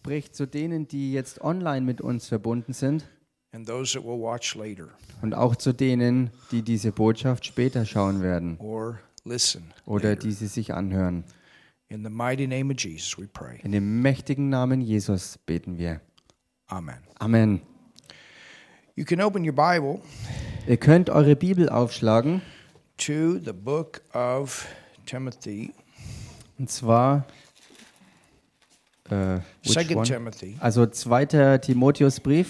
Spricht 0.00 0.34
zu 0.34 0.46
denen, 0.46 0.88
die 0.88 1.12
jetzt 1.12 1.40
online 1.40 1.80
mit 1.82 2.00
uns 2.00 2.28
verbunden 2.28 2.72
sind 2.72 3.08
and 3.52 3.66
those 3.66 3.92
that 3.92 4.04
will 4.04 4.20
watch 4.20 4.54
later 4.54 4.88
und 5.22 5.34
auch 5.34 5.56
zu 5.56 5.72
denen, 5.72 6.30
die 6.50 6.62
diese 6.62 6.92
Botschaft 6.92 7.46
später 7.46 7.84
schauen 7.84 8.22
werden 8.22 8.58
oder 9.84 10.16
die 10.16 10.32
sie 10.32 10.46
sich 10.46 10.72
anhören. 10.72 11.24
In 11.88 12.04
the 12.04 12.10
mighty 12.10 12.46
name 12.46 12.72
of 12.72 12.78
Jesus, 12.78 13.18
we 13.18 13.26
pray. 13.26 13.58
In 13.64 13.72
dem 13.72 14.00
mächtigen 14.00 14.48
Namen 14.48 14.80
Jesus 14.80 15.38
beten 15.38 15.76
wir. 15.76 16.00
Amen. 16.66 16.98
Amen. 17.18 17.62
You 18.94 19.04
can 19.04 19.20
open 19.20 19.44
your 19.44 19.54
Bible 19.54 20.00
Ihr 20.68 20.76
könnt 20.76 21.10
eure 21.10 21.34
Bibel 21.34 21.68
aufschlagen 21.68 22.42
to 22.98 23.38
the 23.38 23.52
book 23.52 24.02
of 24.12 24.68
Timothy, 25.06 25.72
und 26.58 26.70
zwar 26.70 27.26
which 29.10 29.72
Second? 29.74 30.04
Timothy, 30.04 30.56
also 30.60 30.86
2. 30.86 31.58
Timotheusbrief 31.58 32.46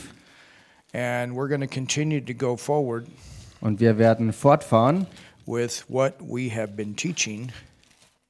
and 0.92 1.34
we're 1.34 1.48
going 1.48 1.60
to 1.60 1.66
continue 1.66 2.20
to 2.20 2.34
go 2.34 2.56
forward 2.56 3.06
und 3.60 3.80
wir 3.80 3.98
werden 3.98 4.32
fortfahren 4.32 5.06
with 5.46 5.84
what 5.88 6.14
we 6.20 6.50
have 6.50 6.76
been 6.76 6.94
teaching 6.94 7.52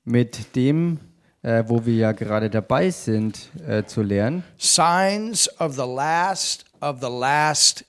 mit 0.04 0.54
dem, 0.56 0.98
äh, 1.42 1.62
wo 1.66 1.84
wir 1.84 1.94
ja 1.94 2.12
gerade 2.12 2.50
dabei 2.50 2.90
sind 2.90 3.50
äh, 3.66 3.84
zu 3.84 4.02
lernen. 4.02 4.42
signs 4.58 5.48
of 5.60 5.74
the 5.74 5.86
last 5.86 6.64
of 6.80 7.00
the 7.00 7.10
last 7.10 7.84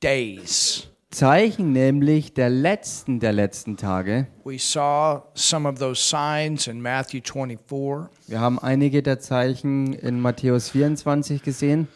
days. 0.00 0.86
Zeichen 1.10 1.72
nämlich 1.72 2.34
der 2.34 2.50
letzten 2.50 3.18
der 3.18 3.32
letzten 3.32 3.78
Tage. 3.78 4.26
We 4.44 4.58
saw 4.58 5.22
some 5.34 5.66
of 5.66 5.78
those 5.78 6.00
signs 6.00 6.66
in 6.66 6.82
Matthew 6.82 7.20
24, 7.22 8.08
Wir 8.26 8.40
haben 8.40 8.58
einige 8.58 9.02
der 9.02 9.18
Zeichen 9.18 9.94
in 9.94 10.20
Matthäus 10.20 10.68
24 10.70 11.42
gesehen 11.42 11.88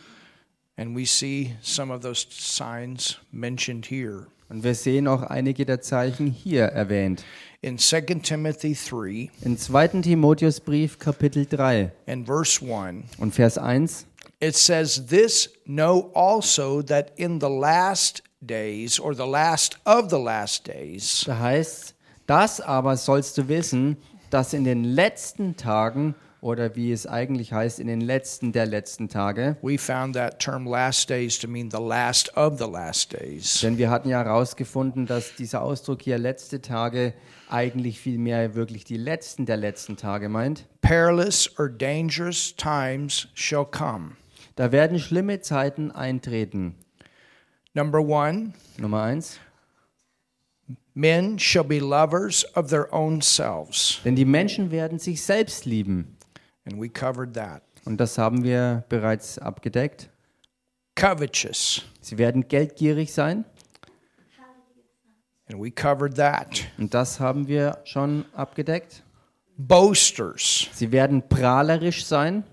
and 0.79 0.97
we 0.97 1.05
see 1.05 1.55
some 1.61 1.93
of 1.93 2.01
those 2.01 2.27
signs 2.31 3.19
mentioned 3.31 3.85
here. 3.91 4.29
und 4.49 4.65
wir 4.65 4.75
sehen 4.75 5.07
auch 5.07 5.23
einige 5.23 5.67
der 5.67 5.83
Zeichen 5.83 6.27
hier 6.27 6.65
erwähnt. 6.65 7.23
In 7.61 7.77
2 7.79 8.01
Timothy 8.23 8.75
3 8.75 9.31
In 9.43 9.59
2. 9.59 9.89
Timotheusbrief 10.01 10.99
Kapitel 10.99 11.45
3 11.45 11.93
and 12.07 12.27
verse 12.27 12.65
1, 12.65 13.05
und 13.19 13.35
Vers 13.35 13.59
1 13.59 14.07
it 14.41 14.57
says, 14.57 15.07
This 15.07 15.51
know 15.67 16.11
also 16.15 16.81
that 16.83 17.13
in 17.17 17.41
the 17.41 17.49
last 17.51 18.23
days, 18.47 18.99
or 19.01 19.15
the 19.15 19.27
last 19.27 19.79
of 19.85 20.11
the 20.11 20.19
last 20.19 20.67
days, 20.67 21.25
da 21.27 21.39
heißt 21.39 21.95
das 22.27 22.61
aber 22.61 22.97
sollst 22.97 23.39
du 23.39 23.49
wissen, 23.49 23.97
dass 24.31 24.53
in 24.53 24.65
den 24.65 24.85
letzten 24.85 25.57
Tagen 25.57 26.15
oder 26.43 26.75
wie 26.75 26.91
es 26.91 27.07
eigentlich 27.07 27.53
heißt, 27.53 27.79
in 27.79 27.87
den 27.87 28.01
letzten 28.01 28.53
der 28.53 28.67
letzten 28.67 29.09
Tage, 29.09 29.57
we 29.63 29.79
found 29.79 30.17
that 30.17 30.41
term 30.41 30.67
last 30.67 31.09
days 31.09 31.39
to 31.39 31.47
mean 31.47 31.71
the 31.71 31.81
last 31.81 32.37
of 32.37 32.59
the 32.59 32.69
last 32.69 33.13
days. 33.13 33.61
denn 33.61 33.79
wir 33.79 33.91
hatten 33.91 34.09
ja 34.09 34.25
herausgefunden, 34.25 35.07
dass 35.07 35.37
dieser 35.37 35.63
Ausdruck 35.63 36.03
hier 36.03 36.19
letzte 36.19 36.61
Tage 36.61 37.15
eigentlich 37.49 38.01
vielmehr 38.01 38.55
wirklich 38.57 38.85
die 38.85 38.97
letzten 38.97 39.47
der 39.47 39.57
letzten 39.57 39.97
Tage 39.97 40.29
meint. 40.29 40.67
Perilous 40.81 41.49
or 41.59 41.69
dangerous 41.69 42.55
times 42.57 43.29
shall 43.35 43.65
come. 43.65 44.17
Da 44.57 44.73
werden 44.73 44.99
schlimme 44.99 45.41
Zeiten 45.41 45.93
eintreten. 45.93 46.75
Number 47.75 48.01
one, 48.01 48.53
Nummer 48.79 49.03
eins. 49.03 49.39
men 50.95 51.39
shall 51.39 51.65
be 51.65 51.81
lovers 51.81 52.45
of 52.55 52.69
their 52.69 52.93
own 52.93 53.23
selves. 53.23 54.01
Denn 54.05 54.15
die 54.15 54.27
Menschen 54.27 54.71
werden 54.71 54.99
sich 54.99 55.23
selbst 55.23 55.65
lieben. 55.65 56.17
And 56.67 56.81
we 56.81 56.89
covered 56.89 57.35
that. 57.35 57.63
Und 57.85 57.99
das 57.99 58.19
haben 58.19 58.45
wir 58.45 58.85
bereits 58.89 59.39
abgedeckt. 59.39 60.11
Covetous. 60.95 61.83
Sie 62.01 62.19
werden 62.19 62.47
geldgierig 62.47 63.13
sein. 63.13 63.45
And 65.51 65.63
we 65.63 65.71
covered 65.71 66.17
that. 66.17 66.63
Und 66.79 66.95
das 66.95 67.19
haben 67.19 67.49
wir 67.49 67.79
schon 67.85 68.25
abgedeckt. 68.35 69.03
Boasters. 69.57 70.69
Sie 70.73 70.93
werden 70.93 71.29
prahlerisch 71.29 72.05
sein. 72.05 72.45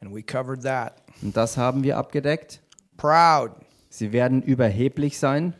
And 0.00 0.14
we 0.14 0.22
covered 0.22 0.62
that. 0.62 1.02
Und 1.22 1.36
das 1.36 1.56
haben 1.56 1.82
wir 1.82 1.96
abgedeckt. 1.96 2.60
Proud. 2.96 3.52
Sie 3.96 4.12
werden 4.12 4.42
überheblich 4.42 5.18
sein. 5.18 5.54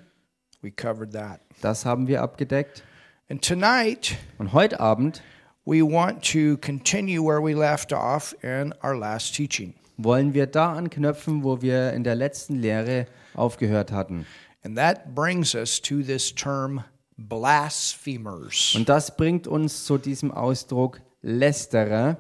We 0.60 0.70
covered 0.70 1.14
that. 1.14 1.40
Das 1.62 1.86
haben 1.86 2.06
wir 2.06 2.20
abgedeckt. 2.20 2.84
And 3.30 3.42
tonight, 3.42 4.18
Und 4.36 4.52
heute 4.52 4.78
Abend 4.78 5.22
we 5.64 5.80
want 5.82 6.22
to 6.32 6.58
continue 6.58 7.22
where 7.22 7.42
we 7.42 7.54
left 7.54 7.94
off 7.94 8.36
in 8.42 8.74
our 8.84 8.94
last 8.94 9.34
teaching. 9.34 9.72
wollen 9.96 10.34
wir 10.34 10.46
da 10.46 10.74
anknüpfen, 10.74 11.44
wo 11.44 11.62
wir 11.62 11.94
in 11.94 12.04
der 12.04 12.14
letzten 12.14 12.56
Lehre 12.56 13.06
aufgehört 13.32 13.90
hatten. 13.90 14.26
And 14.62 14.76
that 14.76 15.14
brings 15.14 15.54
us 15.54 15.80
to 15.80 16.02
this 16.02 16.34
term 16.34 16.84
blasphemers. 17.16 18.74
Und 18.76 18.90
das 18.90 19.16
bringt 19.16 19.46
uns 19.46 19.86
zu 19.86 19.96
diesem 19.96 20.30
Ausdruck 20.30 21.00
Lästerer. 21.22 22.18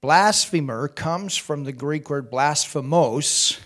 Blasphemer 0.00 0.88
comes 0.88 1.36
from 1.36 1.64
the 1.64 1.72
Greek 1.72 2.10
word 2.10 2.30
blasphemos, 2.30 3.58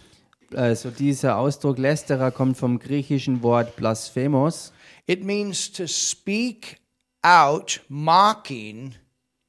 Also 0.54 0.90
dieser 0.90 1.38
Ausdruck 1.38 1.78
Lästerer 1.78 2.30
kommt 2.30 2.56
vom 2.56 2.78
griechischen 2.78 3.42
Wort 3.42 3.76
blasphemos. 3.76 4.72
It 5.06 5.24
means 5.24 5.70
to 5.72 5.86
speak 5.86 6.80
out 7.22 7.80
mocking 7.88 8.94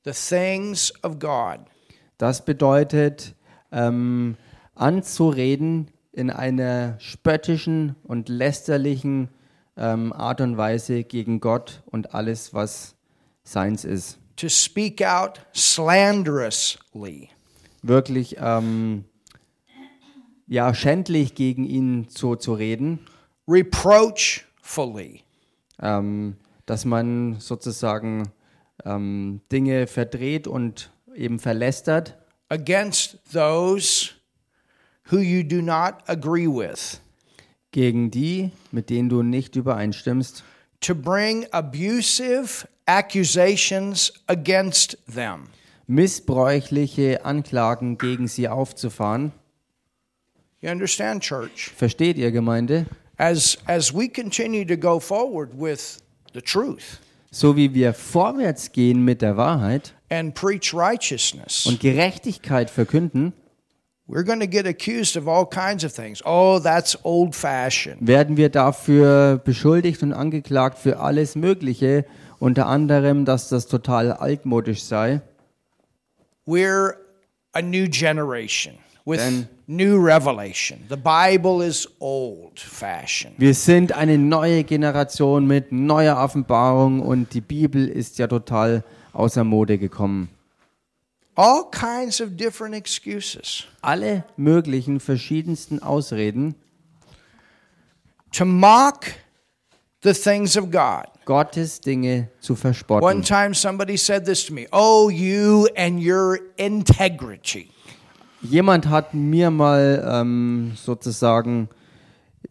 the 0.06 0.12
things 0.12 0.94
of 1.04 1.20
God. 1.20 1.60
Das 2.18 2.46
bedeutet 2.46 3.36
ähm, 3.72 4.38
anzureden 4.76 5.90
in 6.12 6.30
einer 6.30 6.96
spöttischen 7.00 7.96
und 8.04 8.30
lästerlichen 8.30 9.30
ähm, 9.76 10.14
Art 10.14 10.42
und 10.42 10.58
Weise 10.58 11.04
gegen 11.04 11.40
Gott 11.40 11.82
und 11.86 12.14
alles, 12.14 12.54
was 12.54 12.96
seins 13.44 13.84
ist. 13.84 14.20
To 14.38 14.50
speak 14.50 15.02
out 15.02 15.42
slanderously. 15.54 17.30
Wirklich 17.82 18.38
ähm, 18.40 19.06
ja 20.54 20.72
schändlich 20.76 21.34
gegen 21.34 21.66
ihn 21.66 22.10
zu, 22.10 22.36
zu 22.36 22.54
reden, 22.54 23.00
reproachfully, 23.48 25.24
ähm, 25.82 26.36
dass 26.68 26.86
man 26.86 27.38
sozusagen 27.40 28.30
ähm, 28.86 29.42
Dinge 29.52 29.88
verdreht 29.88 30.48
und 30.48 30.92
eben 31.16 31.40
verlästert 31.40 32.20
against 32.50 33.18
those 33.34 34.12
who 35.10 35.18
you 35.18 35.44
do 35.44 35.60
not 35.60 35.96
agree 36.06 36.48
with, 36.48 37.02
gegen 37.72 38.12
die, 38.12 38.52
mit 38.72 38.92
denen 38.92 39.10
du 39.10 39.24
nicht 39.24 39.56
übereinstimmst. 39.56 40.44
to 40.82 40.94
bring 40.94 41.48
abusive 41.52 42.68
accusations 42.86 44.12
against 44.28 44.98
them. 45.08 45.48
missbräuchliche 45.88 47.26
Anklagen 47.26 47.98
gegen 47.98 48.28
sie 48.28 48.48
aufzufahren. 48.48 49.32
You 50.64 50.70
understand, 50.70 51.22
church? 51.22 51.72
Versteht 51.76 52.18
ihr, 52.18 52.32
Gemeinde? 52.32 52.86
As 53.18 53.58
as 53.68 53.94
we 53.94 54.08
continue 54.08 54.64
to 54.64 54.78
go 54.78 54.98
forward 54.98 55.50
with 55.60 56.02
the 56.34 56.42
truth 56.42 57.02
So 57.32 57.58
wie 57.58 57.74
wir 57.74 57.94
vorwärts 57.94 58.72
gehen 58.72 59.04
mit 59.04 59.22
der 59.22 59.36
Wahrheit 59.36 59.94
and 60.10 60.34
preach 60.34 60.74
righteousness, 60.74 61.66
und 61.66 61.82
Gerechtigkeit 61.82 62.70
verkünden, 62.70 63.34
we're 64.08 64.24
going 64.24 64.40
to 64.40 64.48
get 64.48 64.66
accused 64.66 65.18
of 65.18 65.28
all 65.28 65.46
kinds 65.46 65.84
of 65.84 65.92
things. 65.94 66.22
Oh, 66.26 66.60
that's 66.60 66.98
old 67.04 67.36
fashioned. 67.36 68.08
werden 68.08 68.38
wir 68.38 68.48
dafür 68.48 69.42
beschuldigt 69.44 70.02
und 70.02 70.14
angeklagt 70.14 70.80
für 70.80 71.00
alles 71.00 71.36
Mögliche, 71.36 72.06
unter 72.40 72.68
anderem, 72.68 73.26
dass 73.26 73.50
das 73.50 73.68
total 73.68 74.14
altmodisch 74.14 74.84
sei. 74.84 75.20
We're 76.48 76.96
a 77.52 77.62
new 77.62 77.90
generation 77.90 78.76
with 79.06 79.20
Then- 79.20 79.48
new 79.68 79.98
revelation. 79.98 80.80
The 80.90 80.96
Bible 80.98 81.62
is 81.66 81.88
old 82.00 82.60
fashioned. 82.60 83.36
Wir 83.38 83.54
sind 83.54 83.92
eine 83.92 84.18
neue 84.18 84.64
Generation 84.64 85.46
mit 85.46 85.72
neuer 85.72 86.18
Offenbarung 86.18 87.02
und 87.02 87.34
die 87.34 87.42
Bibel 87.42 87.88
ist 87.88 88.18
ja 88.20 88.28
total 88.28 88.84
außer 89.14 89.44
Mode 89.44 89.78
gekommen. 89.78 90.30
All 91.36 91.64
kinds 91.72 92.22
of 92.22 92.36
different 92.38 92.76
excuses 92.76 93.66
Alle 93.82 94.24
möglichen 94.38 95.00
verschiedensten 95.00 95.82
Ausreden, 95.82 96.54
to 98.32 98.46
mock 98.46 99.06
the 100.04 100.14
things 100.14 100.56
of 100.58 100.70
God. 100.72 101.06
Gottes 101.26 101.80
Dinge 101.80 102.28
zu 102.40 102.54
One 102.54 102.58
verspotten. 102.60 103.24
time 103.24 103.54
somebody 103.56 103.98
said 103.98 104.26
this 104.26 104.46
to 104.46 104.54
me 104.54 104.68
Oh, 104.72 105.10
you 105.10 105.68
and 105.76 106.00
your 106.00 106.38
integrity. 106.58 107.70
Jemand 108.44 108.90
hat 108.90 109.14
mir 109.14 109.50
mal 109.50 110.06
ähm, 110.06 110.74
sozusagen 110.76 111.70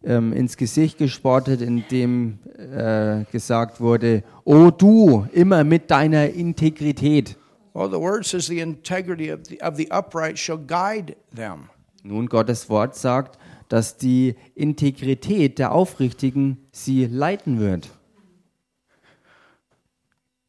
ähm, 0.03 0.33
ins 0.33 0.57
Gesicht 0.57 0.97
gespottet, 0.97 1.61
indem 1.61 2.39
äh, 2.57 3.25
gesagt 3.31 3.79
wurde, 3.79 4.23
oh 4.43 4.71
du, 4.71 5.27
immer 5.31 5.63
mit 5.63 5.91
deiner 5.91 6.29
Integrität. 6.29 7.37
Well, 7.73 7.89
the 7.89 7.99
word 7.99 8.25
says 8.25 8.47
the 8.47 8.59
integrity 8.59 9.31
of 9.31 9.41
the, 9.47 9.61
of 9.61 9.77
the 9.77 9.89
upright 9.91 10.37
shall 10.37 10.57
guide 10.57 11.15
them. 11.35 11.69
Nun, 12.03 12.27
Gottes 12.27 12.69
Wort 12.69 12.95
sagt, 12.95 13.37
dass 13.69 13.97
die 13.97 14.35
Integrität 14.55 15.57
der 15.57 15.71
Aufrichtigen 15.71 16.57
sie 16.71 17.05
leiten 17.05 17.59
wird. 17.59 17.89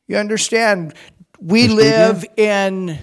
You 0.06 0.18
understand? 0.18 0.94
We 1.38 1.60
Versteht 1.60 1.78
ihr? 1.78 1.78
live 1.78 2.24
in 2.36 2.98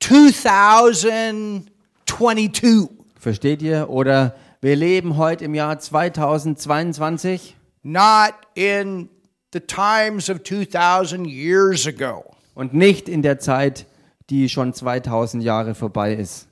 2022, 0.00 2.88
Versteht 3.18 3.62
ihr? 3.62 3.88
Oder 3.90 4.34
wir 4.60 4.76
leben 4.76 5.16
heute 5.16 5.44
im 5.44 5.54
Jahr 5.54 5.78
2022 5.78 7.56
not 7.82 8.34
in 8.54 9.08
the 9.52 9.60
times 9.60 10.28
of 10.30 10.42
2000 10.42 11.26
years 11.26 11.86
ago. 11.86 12.24
und 12.54 12.74
nicht 12.74 13.08
in 13.08 13.22
der 13.22 13.38
Zeit, 13.38 13.86
die 14.28 14.48
schon 14.48 14.74
2000 14.74 15.42
Jahre 15.42 15.74
vorbei 15.74 16.14
ist. 16.14 16.46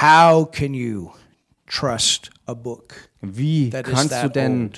How 0.00 0.50
can 0.50 0.74
you 0.74 1.10
trust 1.66 2.30
a 2.46 2.54
book? 2.54 2.94
Wie 3.20 3.70
kannst 3.70 4.12
du 4.22 4.28
denn 4.28 4.72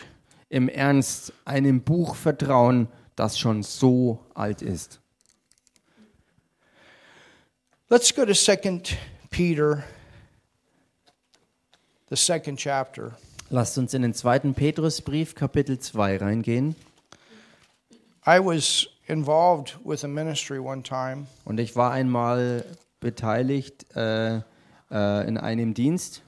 im 0.49 0.69
Ernst 0.69 1.33
einem 1.45 1.83
Buch 1.83 2.17
vertrauen, 2.17 2.89
das 3.17 3.39
schon 3.39 3.63
so 3.63 4.21
alt 4.35 4.63
ist? 4.63 5.01
Let's 7.89 8.15
go 8.15 8.25
to 8.25 8.35
2 8.35 8.97
Peter, 9.31 9.85
the 12.09 12.17
second 12.17 12.59
chapter. 12.59 13.13
Lasst 13.51 13.79
uns 13.79 13.95
in 13.95 14.03
den 14.03 14.15
zweiten 14.15 14.55
Petrusbrief, 14.55 15.35
Kapitel 15.35 15.79
2 15.79 16.17
reingehen. 16.17 16.75
I 18.27 18.39
was 18.39 18.89
involved 19.07 19.77
with 19.85 20.03
a 20.03 20.09
ministry 20.09 20.59
one 20.59 20.83
time 20.83 21.27
Und 21.45 21.61
ich 21.61 21.77
war 21.77 21.93
einmal 21.93 22.65
beteiligt 23.01 23.85
äh, 23.95 24.37
äh, 24.91 25.29
in 25.29 25.37
einem 25.37 25.75
Dienst, 25.75 26.23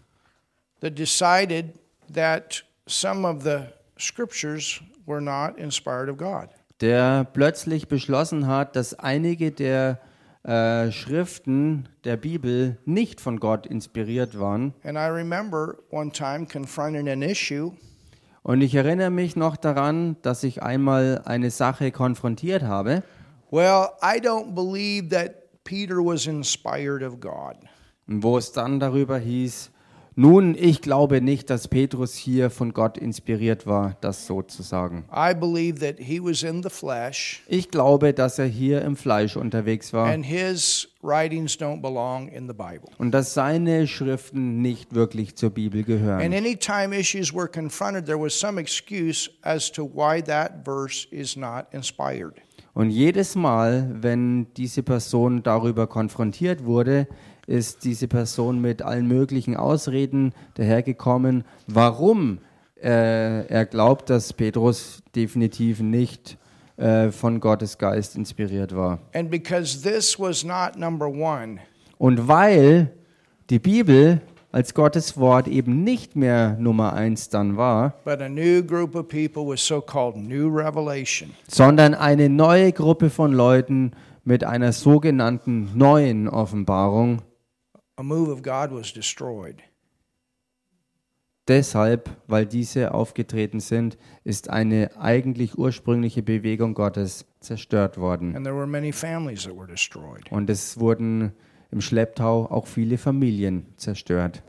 that 0.80 0.98
decided 0.98 1.74
that 2.12 2.62
some 2.86 3.26
of 3.26 3.42
the 3.42 3.68
scriptures 3.98 4.82
were 5.06 5.22
not 5.22 5.56
inspired 5.58 6.08
of 6.08 6.18
God. 6.18 6.48
Der 6.80 7.24
plötzlich 7.32 7.88
beschlossen 7.88 8.46
hat, 8.46 8.76
dass 8.76 8.94
einige 8.98 9.50
der 9.52 10.00
äh, 10.44 10.92
Schriften 10.92 11.88
der 12.04 12.16
Bibel 12.16 12.78
nicht 12.84 13.20
von 13.20 13.40
Gott 13.40 13.66
inspiriert 13.66 14.38
waren. 14.38 14.74
And 14.84 14.96
I 14.96 15.08
remember 15.10 15.76
one 15.90 16.10
time 16.12 16.46
confronting 16.46 17.08
an 17.08 17.22
issue 17.22 17.72
Und 18.42 18.60
ich 18.60 18.74
erinnere 18.74 19.10
mich 19.10 19.34
noch 19.34 19.56
daran, 19.56 20.16
dass 20.22 20.44
ich 20.44 20.62
einmal 20.62 21.22
eine 21.24 21.50
Sache 21.50 21.90
konfrontiert 21.90 22.62
habe. 22.62 23.02
Well, 23.50 23.88
I 24.02 24.20
don't 24.20 24.54
believe 24.54 25.08
that 25.08 25.62
Peter 25.64 25.96
was 25.96 26.26
inspired 26.26 27.02
of 27.02 27.18
God. 27.20 27.56
wo 28.06 28.38
es 28.38 28.52
dann 28.52 28.78
darüber 28.78 29.18
hieß, 29.18 29.72
nun, 30.18 30.54
ich 30.58 30.80
glaube 30.80 31.20
nicht, 31.20 31.50
dass 31.50 31.68
Petrus 31.68 32.14
hier 32.14 32.48
von 32.48 32.72
Gott 32.72 32.96
inspiriert 32.96 33.66
war, 33.66 33.96
das 34.00 34.26
so 34.26 34.40
zu 34.42 34.62
sagen. 34.62 35.04
I 35.14 35.34
believe 35.34 35.78
that 35.80 35.96
he 35.98 36.20
was 36.22 36.42
in 36.42 36.62
the 36.62 36.70
flesh 36.70 37.42
Ich 37.48 37.70
glaube, 37.70 38.14
dass 38.14 38.38
er 38.38 38.46
hier 38.46 38.80
im 38.82 38.96
Fleisch 38.96 39.36
unterwegs 39.36 39.92
war 39.92 40.06
and 40.06 40.24
his 40.24 40.88
writings 41.02 41.58
don't 41.58 41.82
belong 41.82 42.28
in 42.28 42.48
the 42.48 42.54
Bible. 42.54 42.88
und 42.98 43.12
dass 43.12 43.34
seine 43.34 43.86
Schriften 43.86 44.62
nicht 44.62 44.94
wirklich 44.94 45.36
zur 45.36 45.50
Bibel 45.50 45.80
And 45.80 45.86
gehören. 45.86 46.32
anytime 46.32 46.96
issues 46.98 47.34
were 47.34 47.46
confronted, 47.46 48.06
there 48.06 48.18
was 48.18 48.38
some 48.38 48.58
excuse 48.58 49.30
as 49.42 49.70
to 49.70 49.84
why 49.84 50.22
that 50.22 50.64
verse 50.64 51.06
is 51.10 51.36
not 51.36 51.66
inspired. 51.72 52.34
Und 52.72 52.90
jedes 52.90 53.36
Mal, 53.36 53.88
wenn 54.02 54.52
diese 54.54 54.82
Person 54.82 55.42
darüber 55.42 55.86
konfrontiert 55.86 56.64
wurde, 56.64 57.06
ist 57.46 57.84
diese 57.84 58.08
Person 58.08 58.60
mit 58.60 58.82
allen 58.82 59.06
möglichen 59.06 59.56
Ausreden 59.56 60.32
dahergekommen, 60.54 61.44
warum 61.66 62.38
äh, 62.82 63.46
er 63.46 63.66
glaubt, 63.66 64.10
dass 64.10 64.32
Petrus 64.32 65.02
definitiv 65.14 65.80
nicht 65.80 66.36
äh, 66.76 67.10
von 67.10 67.40
Gottes 67.40 67.78
Geist 67.78 68.16
inspiriert 68.16 68.74
war. 68.74 68.98
And 69.14 69.30
because 69.30 69.80
this 69.82 70.18
was 70.18 70.44
not 70.44 70.76
number 70.76 71.06
one, 71.06 71.58
Und 71.98 72.28
weil 72.28 72.92
die 73.48 73.58
Bibel 73.58 74.20
als 74.52 74.74
Gottes 74.74 75.16
Wort 75.18 75.48
eben 75.48 75.84
nicht 75.84 76.16
mehr 76.16 76.56
Nummer 76.58 76.92
eins 76.92 77.28
dann 77.28 77.56
war, 77.56 77.94
but 78.04 78.20
a 78.20 78.28
new 78.28 78.62
group 78.62 78.94
of 78.94 79.08
people 79.08 79.46
with 79.46 79.60
so 79.60 79.80
called 79.80 80.16
new 80.16 80.48
revelation, 80.48 81.30
sondern 81.48 81.94
eine 81.94 82.28
neue 82.28 82.72
Gruppe 82.72 83.10
von 83.10 83.32
Leuten 83.32 83.92
mit 84.24 84.44
einer 84.44 84.72
sogenannten 84.72 85.70
neuen 85.74 86.28
Offenbarung, 86.28 87.22
a 87.96 88.02
move 88.02 88.30
of 88.30 88.42
God 88.42 88.70
was 88.70 88.92
destroyed. 88.92 89.62
Deshalb, 91.48 92.10
weil 92.26 92.44
diese 92.44 92.92
aufgetreten 92.92 93.60
sind, 93.60 93.96
ist 94.24 94.50
eine 94.50 94.96
eigentlich 94.96 95.56
ursprüngliche 95.56 96.22
Bewegung 96.22 96.74
Gottes 96.74 97.24
zerstört 97.38 97.98
worden. 97.98 98.34
And 98.34 98.44
there 98.44 98.56
were 98.56 98.66
many 98.66 98.92
families 98.92 99.44
that 99.44 99.56
were 99.56 99.68
destroyed. 99.68 100.30
Und 100.30 100.50
es 100.50 100.78
wurden 100.80 101.32
im 101.70 101.80
Schlepptau 101.80 102.46
auch 102.50 102.66
viele 102.66 102.98
Familien 102.98 103.66
zerstört. 103.76 104.42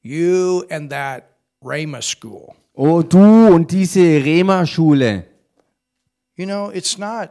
You 0.00 0.64
and 0.68 0.90
that 0.90 1.24
Rhema 1.64 2.02
school. 2.02 2.54
Oh, 2.74 3.02
du 3.02 3.54
und 3.54 3.70
diese 3.70 4.00
Rema-Schule. 4.00 5.26
You 6.34 6.46
know, 6.46 6.70
it's 6.70 6.98
not 6.98 7.30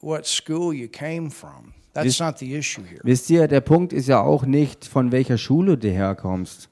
what 0.00 0.24
school 0.24 0.72
you 0.72 0.88
came 0.88 1.30
from. 1.30 1.74
That's 1.96 2.06
Wisst- 2.06 2.20
not 2.20 2.38
the 2.38 2.54
issue 2.54 2.82
here. 2.82 3.00
Wisst 3.02 3.30
ihr, 3.30 3.48
der 3.48 3.60
Punkt 3.62 3.92
ist 3.92 4.06
ja 4.06 4.20
auch 4.20 4.44
nicht, 4.46 4.84
von 4.84 5.10
welcher 5.12 5.38
Schule 5.38 5.76
du 5.78 5.88
herkommst, 5.90 6.68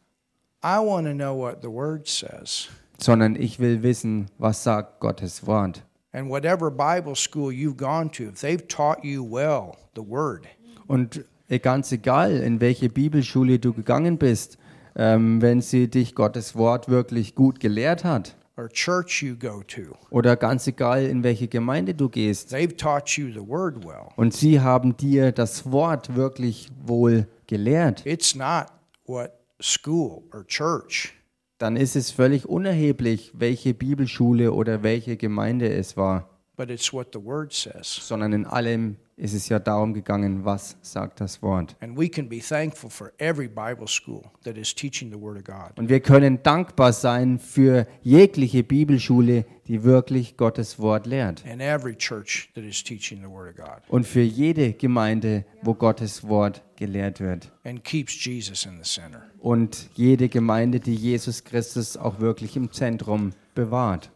I 0.62 0.79
want 0.79 1.06
to 1.06 1.12
know 1.15 1.37
what 1.37 1.59
the 1.62 1.69
word 1.69 2.06
says. 2.06 2.69
sondern 2.99 3.35
ich 3.37 3.59
will 3.59 3.82
wissen, 3.82 4.26
was 4.38 4.62
sagt 4.62 5.00
Gottes 5.00 5.47
Wort. 5.47 5.82
And 6.12 6.29
whatever 6.31 6.71
Bible 6.71 7.17
school 7.17 7.50
you've 7.50 7.76
gone 7.76 8.11
to, 8.12 8.25
if 8.25 8.41
they've 8.41 8.67
taught 8.69 9.03
you 9.05 9.25
well 9.29 9.73
the 9.97 10.03
word, 10.06 10.47
Und 10.87 11.25
ganz 11.62 11.91
egal, 11.93 12.37
in 12.38 12.61
welche 12.61 12.88
Bibelschule 12.88 13.59
du 13.59 13.73
gegangen 13.73 14.17
bist, 14.19 14.59
ähm, 14.97 15.43
wenn 15.43 15.61
sie 15.61 15.88
dich 15.88 16.15
Gottes 16.15 16.55
Wort 16.56 16.88
wirklich 16.88 17.35
gut 17.35 17.59
gelehrt 17.61 18.05
hat, 18.05 18.37
or 18.56 18.68
church 18.68 19.22
you 19.22 19.36
go 19.36 19.62
to, 19.62 19.96
oder 20.10 20.36
ganz 20.36 20.66
egal, 20.66 21.04
in 21.04 21.22
welche 21.24 21.48
Gemeinde 21.48 21.94
du 21.94 22.08
gehst, 22.08 22.50
they've 22.52 22.76
taught 22.76 23.16
you 23.16 23.28
the 23.32 23.46
word 23.46 23.84
well. 23.84 24.08
und 24.16 24.32
sie 24.34 24.61
haben 24.61 24.96
dir 24.96 25.32
das 25.32 25.70
Wort 25.70 26.14
wirklich 26.14 26.68
wohl 26.84 27.26
gelehrt, 27.46 28.04
It's 28.06 28.34
not 28.34 28.66
what 29.06 29.32
school 29.61 30.23
or 30.32 30.46
church. 30.46 31.12
dann 31.58 31.76
ist 31.76 31.96
es 31.96 32.11
völlig 32.11 32.46
unerheblich, 32.49 33.32
welche 33.34 33.75
Bibelschule 33.75 34.52
oder 34.52 34.82
welche 34.82 35.16
Gemeinde 35.16 35.73
es 35.73 35.96
war, 35.96 36.28
but 36.56 36.70
it's 36.70 36.92
what 36.92 37.08
the 37.12 37.23
word 37.25 37.52
says. 37.52 37.87
sondern 37.87 38.32
in 38.32 38.46
allem 38.46 38.96
ist 39.16 39.32
es 39.32 39.49
ja 39.49 39.61
darum 39.61 39.94
gegangen, 39.94 40.44
was 40.44 40.76
sagt 40.82 41.20
das 41.20 41.40
Wort. 41.40 41.76
And 41.80 41.96
we 41.96 42.08
can 42.08 42.28
be 42.28 42.40
thankful 42.40 42.90
for 42.90 43.12
every 43.18 43.46
Bible 43.46 43.87
school 43.87 44.23
that 44.42 44.56
is 44.56 44.75
teaching 44.75 45.12
the 45.12 45.20
word 45.20 45.37
of 45.38 45.44
God. 45.44 45.78
Und 45.78 45.88
wir 45.88 46.00
können 46.00 46.42
dankbar 46.42 46.92
sein 46.92 47.38
für 47.38 47.87
jegliche 48.02 48.64
Bibelschule, 48.64 49.44
die 49.68 49.84
wirklich 49.84 50.37
Gottes 50.37 50.80
Wort 50.80 51.06
lehrt. 51.06 51.44
And 51.49 51.62
every 51.62 51.94
church 51.96 52.50
that 52.56 52.64
is 52.64 52.82
teaching 52.82 53.20
the 53.23 53.28
word 53.30 53.50
of 53.50 53.64
God 53.64 53.82
Und 53.88 54.04
für 54.04 54.20
jede 54.23 54.73
Gemeinde, 54.73 55.44
wo 55.62 55.75
Gottes 55.75 56.26
Wort 56.26 56.62
gelehrt 56.75 57.20
wird. 57.20 57.52
and 57.62 57.84
keeps 57.84 58.12
Jesus 58.25 58.66
in 58.66 58.82
the 58.82 58.88
center. 58.88 59.23
Und 59.38 59.90
jede 59.94 60.28
Gemeinde, 60.28 60.80
die 60.80 60.94
Jesus 60.96 61.44
Christus 61.44 61.96
auch 61.96 62.18
wirklich 62.18 62.56
im 62.56 62.73
Zentrum 62.73 63.30
bewahrt. 63.54 64.11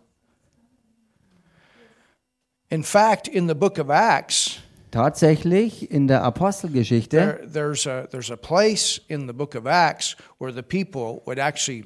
In 2.71 2.83
fact, 2.83 3.29
in 3.29 3.47
the 3.47 3.55
book 3.55 3.79
of 3.79 3.91
Acts, 3.91 4.61
Tatsächlich 4.91 5.91
in 5.91 6.09
der 6.09 6.23
Apostelgeschichte 6.23 7.17
there, 7.17 7.47
there's, 7.47 7.87
a, 7.87 8.09
there's 8.11 8.31
a 8.31 8.37
place 8.37 9.01
in 9.09 9.27
the 9.27 9.35
book 9.35 9.55
of 9.55 9.67
Acts 9.67 10.17
where 10.39 10.51
the 10.51 10.63
people 10.63 11.23
would 11.27 11.39
actually, 11.39 11.85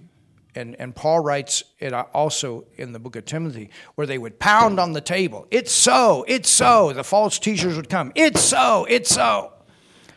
and, 0.55 0.77
and 0.79 0.95
Paul 0.95 1.21
writes 1.21 1.65
it 1.81 1.93
also 1.93 2.65
in 2.77 2.93
the 2.93 3.01
book 3.01 3.17
of 3.17 3.25
Timothy, 3.25 3.71
where 3.97 4.07
they 4.07 4.19
would 4.19 4.39
pound 4.39 4.79
on 4.79 4.93
the 4.93 5.01
table. 5.01 5.47
It's 5.51 5.73
so, 5.73 6.25
it's 6.29 6.49
so. 6.49 6.93
The 6.93 7.03
false 7.03 7.41
teachers 7.41 7.75
would 7.75 7.89
come. 7.89 8.13
It's 8.15 8.41
so, 8.41 8.87
it's 8.89 9.13
so. 9.13 9.51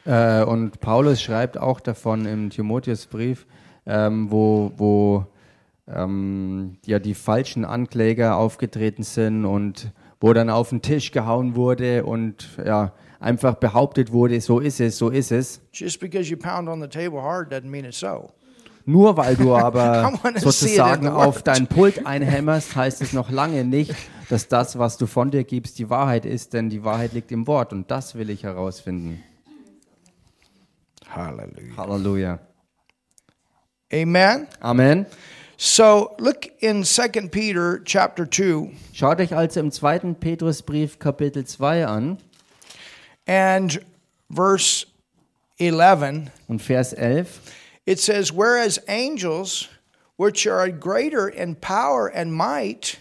Äh, 0.06 0.44
und 0.44 0.80
Paulus 0.80 1.24
schreibt 1.24 1.58
auch 1.58 1.80
davon 1.80 2.28
im 2.28 2.52
Timotheusbrief, 2.52 3.48
ähm, 3.88 4.30
wo, 4.30 4.72
wo 4.78 5.26
ähm, 5.88 6.78
ja 6.86 7.00
die 7.00 7.16
falschen 7.16 7.66
Ankläger 7.66 8.38
aufgetreten 8.38 9.02
sind 9.02 9.46
und 9.46 9.92
wo 10.26 10.34
dann 10.34 10.50
auf 10.50 10.70
den 10.70 10.82
Tisch 10.82 11.12
gehauen 11.12 11.56
wurde 11.56 12.04
und 12.04 12.50
ja 12.66 12.94
einfach 13.20 13.54
behauptet 13.58 14.12
wurde, 14.12 14.42
so 14.42 14.60
ist 14.60 14.82
es, 14.82 14.98
so 14.98 15.10
ist 15.10 15.32
es. 15.32 15.62
Just 15.72 16.00
because 16.00 16.28
you 16.32 16.36
pound 16.36 16.68
on 16.68 16.82
the 16.82 16.88
table 16.88 17.22
hard 17.22 17.54
doesn't 17.54 17.70
mean 17.70 17.86
it's 17.86 18.00
so. 18.00 18.32
Nur 18.86 19.18
weil 19.18 19.36
du 19.36 19.56
aber 19.56 20.12
sozusagen 20.38 21.08
auf 21.08 21.44
dein 21.44 21.68
Pult 21.68 22.08
einhämmerst, 22.08 22.76
heißt 22.76 23.04
es 23.04 23.14
noch 23.14 23.30
lange 23.30 23.66
nicht, 23.66 23.94
dass 24.28 24.48
das, 24.48 24.80
was 24.80 24.98
du 24.98 25.06
von 25.06 25.30
dir 25.30 25.44
gibst, 25.44 25.78
die 25.78 25.92
Wahrheit 25.92 26.26
ist, 26.26 26.54
denn 26.54 26.72
die 26.72 26.84
Wahrheit 26.84 27.14
liegt 27.14 27.32
im 27.32 27.46
Wort 27.46 27.72
und 27.72 27.92
das 27.92 28.16
will 28.16 28.32
ich 28.32 28.42
herausfinden. 28.42 29.22
Hallelujah. 31.08 31.78
Halleluja. 31.78 32.40
Amen. 33.94 34.48
Amen. 34.60 35.06
So 35.58 36.16
look 36.20 36.48
in 36.60 36.84
2 36.84 37.30
Peter 37.32 37.82
chapter 37.86 38.26
2 38.26 38.72
Schaut 38.94 39.20
euch 39.22 39.34
also 39.34 39.62
im 39.62 39.72
zweiten 39.72 40.16
Petrusbrief 40.16 41.00
Kapitel 41.00 41.46
2 41.46 41.86
an 41.86 42.18
and 43.26 43.80
verse 44.30 44.86
11. 45.58 46.30
und 46.48 46.62
Vers 46.62 46.94
11. 46.94 47.40
It 47.86 48.00
says, 48.00 48.34
Whereas 48.34 48.80
angels, 48.88 49.70
which 50.18 50.46
are 50.48 50.70
greater 50.70 51.30
in 51.30 51.56
power 51.56 52.08
and 52.14 52.34
might, 52.34 52.98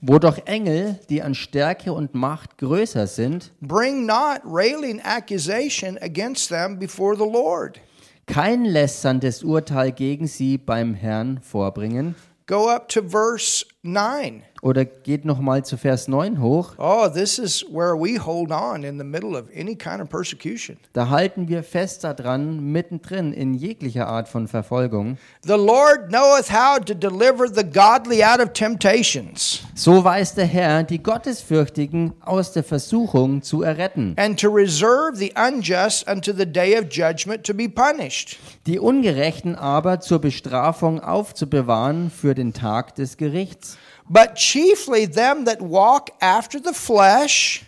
Wo 0.00 0.18
doch 0.18 0.38
Engel, 0.46 1.00
die 1.08 1.22
an 1.22 1.34
Stärke 1.34 1.92
und 1.92 2.14
Macht 2.14 2.56
größer 2.58 3.08
sind, 3.08 3.50
bring 3.60 4.06
not 4.06 4.40
railing 4.44 5.00
accusation 5.00 5.98
against 6.00 6.50
them 6.50 6.78
before 6.78 7.16
the 7.16 7.26
Lord. 7.26 7.80
Kein 8.28 8.64
lästerndes 8.64 9.42
Urteil 9.42 9.90
gegen 9.90 10.26
sie 10.26 10.58
beim 10.58 10.94
Herrn 10.94 11.40
vorbringen. 11.42 12.14
Go 12.46 12.70
up 12.70 12.88
to 12.88 13.02
verse 13.02 13.66
9. 13.92 14.42
Oder 14.60 14.84
geht 14.84 15.24
noch 15.24 15.38
mal 15.38 15.64
zu 15.64 15.76
Vers 15.76 16.08
9 16.08 16.40
hoch. 16.42 16.72
Oh, 16.78 17.06
this 17.08 17.38
is 17.38 17.64
where 17.70 17.94
we 17.94 18.18
hold 18.18 18.50
on 18.50 18.82
in 18.82 18.98
the 18.98 19.04
middle 19.04 19.38
of 19.38 19.44
any 19.56 19.76
kind 19.76 20.00
of 20.02 20.08
persecution. 20.08 20.76
Da 20.94 21.10
halten 21.10 21.46
wir 21.46 21.62
fest 21.62 22.02
daran, 22.02 22.58
mittendrin 22.72 23.32
in 23.32 23.54
jeglicher 23.54 24.08
Art 24.08 24.26
von 24.26 24.48
Verfolgung. 24.48 25.16
The 25.44 25.52
Lord 25.52 26.08
knoweth 26.08 26.50
how 26.50 26.80
to 26.84 26.92
deliver 26.92 27.46
the 27.46 27.62
godly 27.62 28.24
out 28.24 28.40
of 28.40 28.52
temptations, 28.52 29.60
So 29.76 30.02
weiß 30.02 30.34
der 30.34 30.46
Herr, 30.46 30.82
die 30.82 31.00
Gottesfürchtigen 31.00 32.14
aus 32.20 32.50
der 32.50 32.64
Versuchung 32.64 33.42
zu 33.42 33.62
erretten, 33.62 34.14
and 34.18 34.40
to 34.40 34.48
reserve 34.50 35.14
the 35.14 35.32
unjust 35.36 36.08
unto 36.10 36.32
the 36.32 36.44
day 36.46 36.76
of 36.76 36.86
judgment 36.90 37.46
to 37.46 37.54
be 37.54 37.68
punished. 37.68 38.36
die 38.66 38.80
Ungerechten 38.80 39.54
aber 39.54 40.00
zur 40.00 40.18
Bestrafung 40.18 40.98
aufzubewahren 41.00 42.10
für 42.10 42.34
den 42.34 42.52
Tag 42.52 42.96
des 42.96 43.16
Gerichts. 43.16 43.77
But 44.08 44.34
chiefly 44.36 45.06
them 45.06 45.44
that 45.44 45.60
walk 45.60 46.10
after 46.20 46.58
the 46.58 46.72
flesh, 46.72 47.64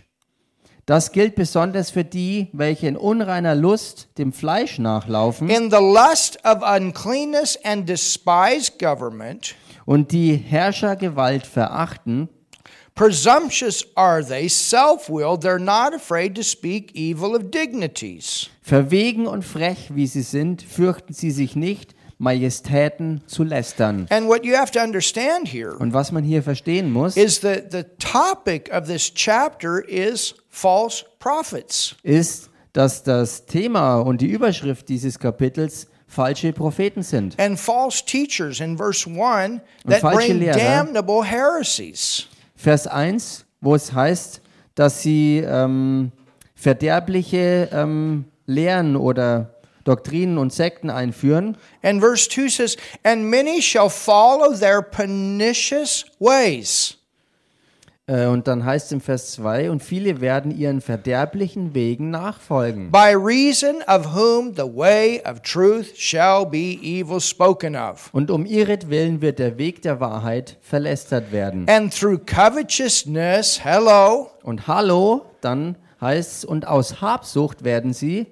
Das 0.87 1.13
gilt 1.13 1.37
besonders 1.37 1.91
für 1.91 2.03
die, 2.05 2.49
welche 2.53 2.89
in 2.89 2.97
unreiner 2.97 3.55
Lust 3.55 4.09
dem 4.19 4.33
Fleisch 4.33 4.79
nachlaufen 4.81 5.49
in 5.49 5.71
the 5.71 5.77
lust 5.77 6.39
of 6.45 6.63
uncleanness 6.63 7.57
and 7.63 7.89
despise 7.89 8.73
government. 8.79 9.55
und 9.87 10.11
die 10.13 10.35
Herrschergewalt 10.35 11.47
verachten. 11.47 12.29
Presumptuous 12.97 13.87
are 13.95 14.23
they, 14.25 14.49
self 14.49 15.09
willed, 15.09 15.43
they're 15.45 15.59
not 15.59 15.95
afraid 15.95 16.35
to 16.35 16.43
speak 16.43 16.93
evil 16.95 17.37
of 17.37 17.51
dignities. 17.51 18.51
Verwegen 18.61 19.27
und 19.27 19.45
frech, 19.45 19.91
wie 19.95 20.07
sie 20.07 20.23
sind, 20.23 20.61
fürchten 20.63 21.13
sie 21.15 21.31
sich 21.31 21.55
nicht, 21.57 21.95
Majestäten 22.21 23.23
zu 23.27 23.45
lästern. 23.45 24.07
And 24.11 24.29
what 24.29 24.45
you 24.45 24.55
have 24.55 24.71
to 24.73 24.81
understand 24.81 25.49
here 25.49 25.75
Und 25.79 25.95
was 25.95 26.13
man 26.13 26.23
hier 26.23 26.43
verstehen 26.43 26.93
muss, 26.93 27.17
is 27.17 27.41
that 27.41 27.73
the 27.73 27.85
topic 27.99 28.71
of 28.73 28.87
this 28.87 29.13
chapter 29.15 29.83
is 29.89 30.35
false 30.51 31.05
prophets. 31.19 31.97
ist, 32.03 32.51
dass 32.75 33.03
das 33.03 33.47
Thema 33.47 33.97
und 34.01 34.21
die 34.21 34.27
Überschrift 34.29 34.91
dieses 34.91 35.19
Kapitels 35.19 35.89
falsche 36.07 36.53
Propheten 36.53 37.03
sind. 37.03 37.41
And 37.41 37.59
false 37.59 38.05
teachers 38.05 38.61
in 38.61 38.77
verse 38.77 39.09
1 39.09 39.61
that 39.89 40.01
falsche 40.01 40.29
bring 40.29 40.41
Lehrer. 40.41 40.59
damnable 40.59 41.25
heresies. 41.25 42.27
Vers 42.55 42.87
1, 42.87 43.47
wo 43.63 43.75
es 43.75 43.95
heißt, 43.95 44.43
dass 44.75 45.01
sie 45.01 45.39
ähm, 45.39 46.13
verderbliche 46.55 47.71
ähm, 47.73 48.27
Lehren 48.45 48.97
oder 48.97 49.55
Doktrinen 49.85 50.39
und 50.39 50.53
Sekten 50.53 50.91
einführen. 50.91 51.57
And 51.83 52.01
verse 52.01 52.29
2 52.29 52.49
says, 52.49 52.77
And 53.03 53.25
many 53.31 53.63
shall 53.63 53.89
follow 53.91 54.55
their 54.55 54.83
pernicious 54.83 56.05
ways. 56.19 56.97
Äh, 58.07 58.27
und 58.27 58.49
dann 58.49 58.65
heißt 58.65 58.87
es 58.87 58.93
im 58.93 59.01
Vers 59.01 59.33
2, 59.33 59.71
und 59.71 59.85
viele 59.85 60.21
werden 60.21 60.51
ihren 60.57 60.81
verderblichen 60.81 61.75
Wegen 61.75 62.11
nachfolgen. 62.11 62.91
by 62.91 63.15
reason 63.15 63.77
of 63.87 64.15
whom 64.17 64.53
the 64.57 64.63
way 64.65 65.23
of 65.25 65.43
truth 65.43 65.97
shall 65.97 66.45
be 66.45 66.77
evil 66.83 67.21
spoken 67.21 67.77
of. 67.77 68.09
Und 68.13 68.31
um 68.33 68.47
ihretwillen 68.47 69.21
wird 69.23 69.39
der 69.39 69.59
Weg 69.59 69.83
der 69.83 70.01
Wahrheit 70.01 70.57
verlästert 70.61 71.31
werden. 71.31 71.67
And 71.69 71.97
through 71.97 72.19
covetousness, 72.27 73.63
hello, 73.65 74.31
Und 74.43 74.67
hallo, 74.67 75.27
dann 75.41 75.77
heißt 76.01 76.39
es, 76.39 76.45
und 76.45 76.67
aus 76.67 77.01
Habsucht 77.01 77.63
werden 77.63 77.93
sie, 77.93 78.27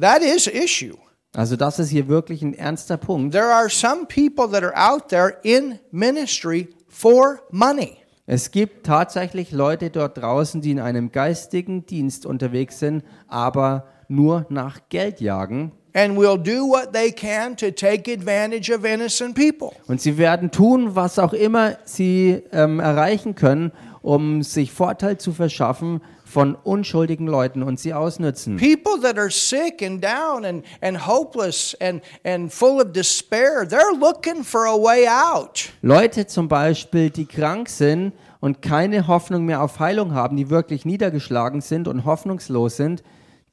that 0.00 0.22
is 0.22 0.46
issue. 0.46 0.96
also 1.34 1.56
das 1.56 1.78
ist 1.78 1.90
hier 1.90 2.08
wirklich 2.08 2.42
ein 2.42 2.54
ernster 2.54 2.96
Punkt. 2.96 3.32
There 3.32 3.52
are 3.52 3.68
some 3.68 4.06
people 4.06 4.48
that 4.50 4.62
are 4.62 4.74
out 4.74 5.08
there 5.08 5.36
in 5.42 5.78
ministry 5.90 6.68
for 6.88 7.40
money. 7.50 7.98
Es 8.26 8.50
gibt 8.50 8.84
tatsächlich 8.84 9.52
Leute 9.52 9.88
dort 9.88 10.18
draußen, 10.18 10.60
die 10.60 10.72
in 10.72 10.80
einem 10.80 11.12
geistigen 11.12 11.86
Dienst 11.86 12.26
unterwegs 12.26 12.78
sind, 12.78 13.02
aber 13.26 13.86
nur 14.08 14.46
nach 14.50 14.80
Geld 14.90 15.20
jagen. 15.20 15.72
And 15.94 16.18
will 16.18 16.36
do 16.36 16.68
what 16.68 16.92
they 16.92 17.10
can 17.10 17.56
to 17.56 17.70
take 17.70 18.12
advantage 18.12 18.70
of 18.70 18.84
innocent 18.84 19.34
people. 19.34 19.70
Und 19.86 20.00
sie 20.00 20.18
werden 20.18 20.50
tun, 20.50 20.94
was 20.94 21.18
auch 21.18 21.32
immer 21.32 21.78
sie 21.84 22.42
ähm, 22.52 22.80
erreichen 22.80 23.34
können, 23.34 23.72
um 24.02 24.42
sich 24.42 24.72
Vorteil 24.72 25.18
zu 25.18 25.32
verschaffen 25.32 26.02
von 26.28 26.54
unschuldigen 26.54 27.26
Leuten 27.26 27.62
und 27.62 27.80
sie 27.80 27.94
ausnützen. 27.94 28.58
People 28.58 29.00
that 29.00 29.18
are 29.18 29.30
sick 29.30 29.82
and 29.82 30.04
down 30.04 30.44
and, 30.44 30.64
and 30.82 31.06
hopeless 31.06 31.74
and, 31.80 32.02
and 32.24 32.52
full 32.52 32.80
of 32.80 32.92
despair, 32.92 33.66
they're 33.66 33.98
looking 33.98 34.44
for 34.44 34.66
a 34.66 34.76
way 34.76 35.08
out. 35.08 35.70
Leute 35.80 36.26
zum 36.26 36.48
Beispiel, 36.48 37.08
die 37.10 37.24
krank 37.26 37.68
sind 37.70 38.12
und 38.40 38.60
keine 38.60 39.08
Hoffnung 39.08 39.46
mehr 39.46 39.62
auf 39.62 39.80
Heilung 39.80 40.12
haben, 40.12 40.36
die 40.36 40.50
wirklich 40.50 40.84
niedergeschlagen 40.84 41.60
sind 41.62 41.88
und 41.88 42.04
hoffnungslos 42.04 42.76
sind, 42.76 43.02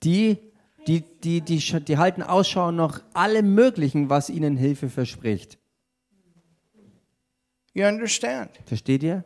die, 0.03 0.37
die, 0.85 1.01
die, 1.23 1.41
die, 1.41 1.59
sch- 1.61 1.79
die 1.79 1.97
halten 1.97 2.21
Ausschau 2.21 2.71
nach 2.71 3.01
allem 3.13 3.55
Möglichen, 3.55 4.09
was 4.09 4.29
ihnen 4.29 4.57
Hilfe 4.57 4.89
verspricht. 4.89 5.57
You 7.73 7.85
understand? 7.85 8.51
Versteht 8.65 9.01
ihr? 9.03 9.23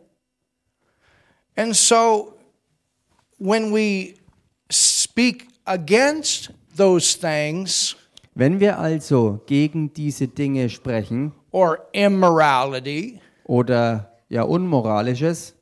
And 1.56 1.76
so 1.76 2.34
when 3.40 3.72
we 3.74 4.16
speak 4.70 5.48
against 5.66 6.52
those 6.76 7.18
things 7.18 7.96
Wenn 8.36 8.60
wir 8.60 8.80
also 8.80 9.42
gegen 9.48 9.92
diese 9.94 10.28
Dinge 10.28 10.70
sprechen 10.70 11.34
or 11.52 11.80
immorality, 11.92 13.20
oder 13.46 14.14
ja 14.30 14.44
Unmoralisches, 14.44 15.56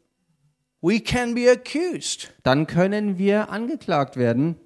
we 0.81 0.99
can 0.99 1.33
be 1.33 1.49
accused. 1.49 2.33
dann 2.43 2.67
können 2.67 3.17
wir 3.17 3.49
angeklagt 3.49 4.17
werden. 4.17 4.57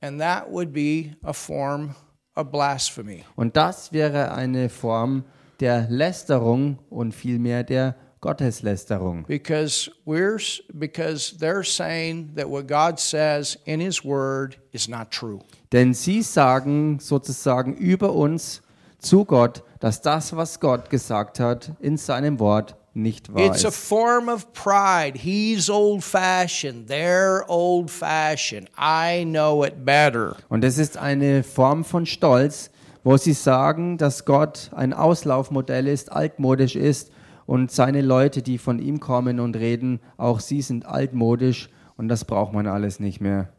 And 0.00 0.20
that 0.20 0.50
would 0.50 0.72
be 0.72 1.16
a 1.22 1.32
form 1.32 1.94
of 2.36 2.50
blasphemy. 2.50 3.24
Und 3.36 3.56
das 3.56 3.92
wäre 3.92 4.32
eine 4.32 4.68
Form 4.68 5.24
der 5.60 5.86
Lästerung 5.88 6.78
und 6.90 7.12
vielmehr 7.14 7.62
der 7.64 7.96
Gotteslästerung. 8.24 9.26
Because 9.26 9.90
we're 10.06 10.38
because 10.72 11.36
they're 11.38 11.62
saying 11.62 12.32
that 12.36 12.48
what 12.48 12.66
God 12.66 12.98
says 12.98 13.58
in 13.66 13.80
his 13.80 14.02
word 14.02 14.56
is 14.72 14.88
not 14.88 15.10
true. 15.10 15.40
Denn 15.72 15.92
sie 15.92 16.22
sagen 16.22 16.98
sozusagen 17.00 17.74
über 17.74 18.12
uns 18.14 18.62
zu 18.98 19.24
Gott, 19.26 19.62
dass 19.80 20.00
das, 20.00 20.34
was 20.34 20.58
Gott 20.60 20.88
gesagt 20.88 21.38
hat 21.38 21.72
in 21.80 21.98
seinem 21.98 22.38
Wort, 22.40 22.76
nicht 22.94 23.34
wahr 23.34 23.44
It's 23.44 23.64
a 23.64 23.68
ist. 23.68 23.76
form 23.76 24.28
of 24.28 24.52
pride. 24.54 25.18
He's 25.18 25.68
old 25.68 26.02
fashioned. 26.02 26.88
They're 26.88 27.44
old 27.48 27.90
fashioned. 27.90 28.70
I 28.78 29.24
know 29.24 29.64
it 29.64 29.84
better. 29.84 30.36
Und 30.48 30.64
es 30.64 30.78
ist 30.78 30.96
eine 30.96 31.42
Form 31.42 31.84
von 31.84 32.06
Stolz, 32.06 32.70
wo 33.02 33.16
sie 33.18 33.34
sagen, 33.34 33.98
dass 33.98 34.24
Gott 34.24 34.70
ein 34.74 34.94
Auslaufmodell 34.94 35.88
ist, 35.88 36.10
altmodisch 36.10 36.76
ist 36.76 37.10
und 37.46 37.70
seine 37.70 38.00
Leute, 38.00 38.42
die 38.42 38.58
von 38.58 38.78
ihm 38.78 39.00
kommen 39.00 39.40
und 39.40 39.56
reden, 39.56 40.00
auch 40.16 40.40
sie 40.40 40.62
sind 40.62 40.86
altmodisch 40.86 41.68
und 41.96 42.08
das 42.08 42.24
braucht 42.24 42.52
man 42.52 42.66
alles 42.66 43.00
nicht 43.00 43.20
mehr. 43.20 43.52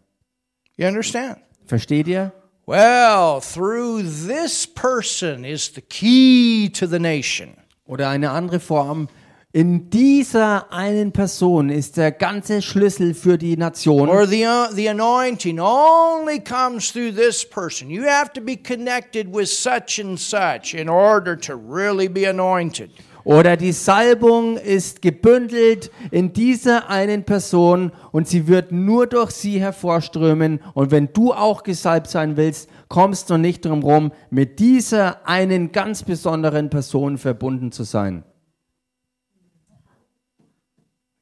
You 0.77 0.88
understand? 0.88 1.38
Versteht 1.65 2.08
ihr? 2.08 2.32
Well, 2.65 3.39
through 3.42 4.04
this 4.27 4.65
person 4.68 5.46
is 5.46 5.72
the 5.74 5.82
key 5.82 6.70
to 6.70 6.88
the 6.88 7.00
nation. 7.00 7.56
Oder 7.86 8.10
eine 8.10 8.32
andere 8.32 8.60
Form 8.60 9.08
In 9.56 9.89
dieser 9.89 10.70
einen 10.74 11.13
Person 11.13 11.70
ist 11.70 11.96
der 11.96 12.12
ganze 12.12 12.62
Schlüssel 12.62 13.13
für 13.13 13.38
die 13.38 13.56
Nation. 13.56 14.10
Or 14.10 14.27
the, 14.27 14.46
uh, 14.46 14.68
the 14.75 14.89
anointing 14.89 15.62
only 15.62 16.42
comes 16.42 16.92
through 16.92 17.13
this 17.13 17.46
person. 17.50 17.89
You 17.89 18.04
have 18.04 18.34
to 18.34 18.42
be 18.42 18.58
connected 18.58 19.34
with 19.34 19.48
such 19.48 19.98
and 19.98 20.20
such 20.20 20.74
in 20.74 20.89
order 20.89 21.39
to 21.39 21.56
really 21.56 22.10
be 22.10 22.27
anointed. 22.27 22.89
Oder 23.25 23.58
die 23.58 23.72
Salbung 23.72 24.55
ist 24.55 25.01
gebündelt 25.01 25.91
in 26.12 26.32
dieser 26.32 26.91
einen 26.91 27.24
Person 27.24 27.91
und 28.12 28.27
sie 28.27 28.48
wird 28.48 28.72
nur 28.72 29.08
durch 29.08 29.32
sie 29.32 29.60
hervorströmen. 29.60 30.62
Und 30.75 30.91
wenn 30.91 31.12
du 31.12 31.34
auch 31.34 31.63
gesalbt 31.63 32.08
sein 32.08 32.38
willst, 32.38 32.70
kommst 32.88 33.32
du 33.32 33.38
nicht 33.38 33.65
drum 33.65 33.82
rum, 33.82 34.12
mit 34.29 34.60
dieser 34.60 35.27
einen 35.27 35.72
ganz 35.72 36.03
besonderen 36.03 36.70
Person 36.70 37.17
verbunden 37.17 37.72
zu 37.72 37.84
sein. 37.84 38.24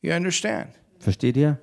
You 0.01 0.11
understand? 0.13 0.71
Versteht 0.99 1.37
ihr? 1.37 1.57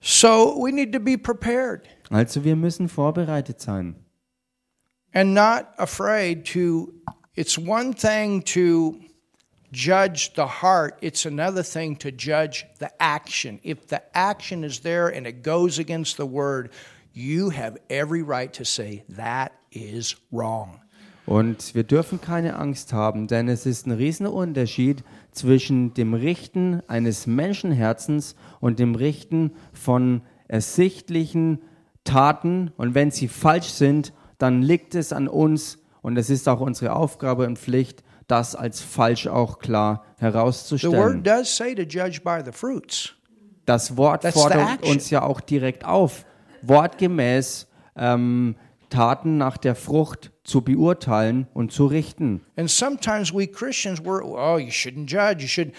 So 0.00 0.56
we 0.56 0.72
need 0.72 0.94
to 0.94 1.00
be 1.00 1.18
prepared 1.18 1.82
Also 2.08 2.42
wir 2.44 2.56
müssen 2.56 2.88
vorbereitet 2.88 3.60
sein. 3.60 3.99
And 5.12 5.34
not 5.34 5.74
afraid 5.78 6.44
to. 6.46 6.94
It's 7.36 7.56
one 7.56 7.94
thing 7.94 8.42
to 8.42 9.00
judge 9.72 10.34
the 10.34 10.46
heart, 10.46 10.98
it's 11.00 11.26
another 11.26 11.62
thing 11.62 11.96
to 11.96 12.10
judge 12.10 12.66
the 12.78 12.90
action. 13.00 13.60
If 13.62 13.86
the 13.88 14.02
action 14.16 14.64
is 14.64 14.80
there 14.80 15.08
and 15.08 15.26
it 15.26 15.42
goes 15.42 15.78
against 15.78 16.16
the 16.16 16.26
word, 16.26 16.70
you 17.12 17.50
have 17.50 17.78
every 17.88 18.22
right 18.22 18.52
to 18.54 18.64
say, 18.64 19.04
that 19.10 19.52
is 19.70 20.16
wrong. 20.30 20.80
Und 21.26 21.76
wir 21.76 21.84
dürfen 21.84 22.20
keine 22.20 22.56
Angst 22.56 22.92
haben, 22.92 23.28
denn 23.28 23.48
es 23.48 23.64
ist 23.64 23.86
ein 23.86 23.92
Riesenunterschied 23.92 25.04
zwischen 25.30 25.94
dem 25.94 26.14
Richten 26.14 26.82
eines 26.88 27.28
Menschenherzens 27.28 28.34
und 28.58 28.80
dem 28.80 28.96
Richten 28.96 29.52
von 29.72 30.22
ersichtlichen 30.48 31.62
Taten. 32.02 32.72
Und 32.76 32.96
wenn 32.96 33.12
sie 33.12 33.28
falsch 33.28 33.68
sind, 33.68 34.12
dann 34.40 34.62
liegt 34.62 34.94
es 34.94 35.12
an 35.12 35.28
uns 35.28 35.78
und 36.02 36.16
es 36.16 36.30
ist 36.30 36.48
auch 36.48 36.60
unsere 36.60 36.94
Aufgabe 36.94 37.46
und 37.46 37.58
Pflicht, 37.58 38.02
das 38.26 38.54
als 38.54 38.80
falsch 38.80 39.26
auch 39.26 39.58
klar 39.58 40.04
The 40.18 40.24
word 40.24 40.34
herauszustellen. 40.34 41.22
does 41.22 41.56
say 41.56 41.74
to 41.74 41.82
judge 41.82 42.20
by 42.22 42.40
the 42.44 42.52
fruits. 42.52 43.14
Das 43.66 43.96
Wort 43.96 44.24
fordert 44.26 44.82
uns 44.82 45.10
ja 45.10 45.22
auch 45.22 45.40
direkt 45.40 45.84
auf, 45.84 46.24
wortgemäß 46.62 47.68
ähm, 47.96 48.56
Taten 48.88 49.36
nach 49.36 49.56
der 49.56 49.74
Frucht 49.74 50.32
zu 50.42 50.62
beurteilen 50.62 51.46
und 51.54 51.70
zu 51.70 51.86
richten. 51.86 52.40
And 52.56 52.70
sometimes 52.70 53.32
we 53.32 53.46
Christians, 53.46 54.00
we're, 54.00 54.22
oh, 54.22 54.58
you 54.58 54.70
shouldn't 54.70 55.06
judge. 55.06 55.42
You 55.42 55.48
should. 55.48 55.72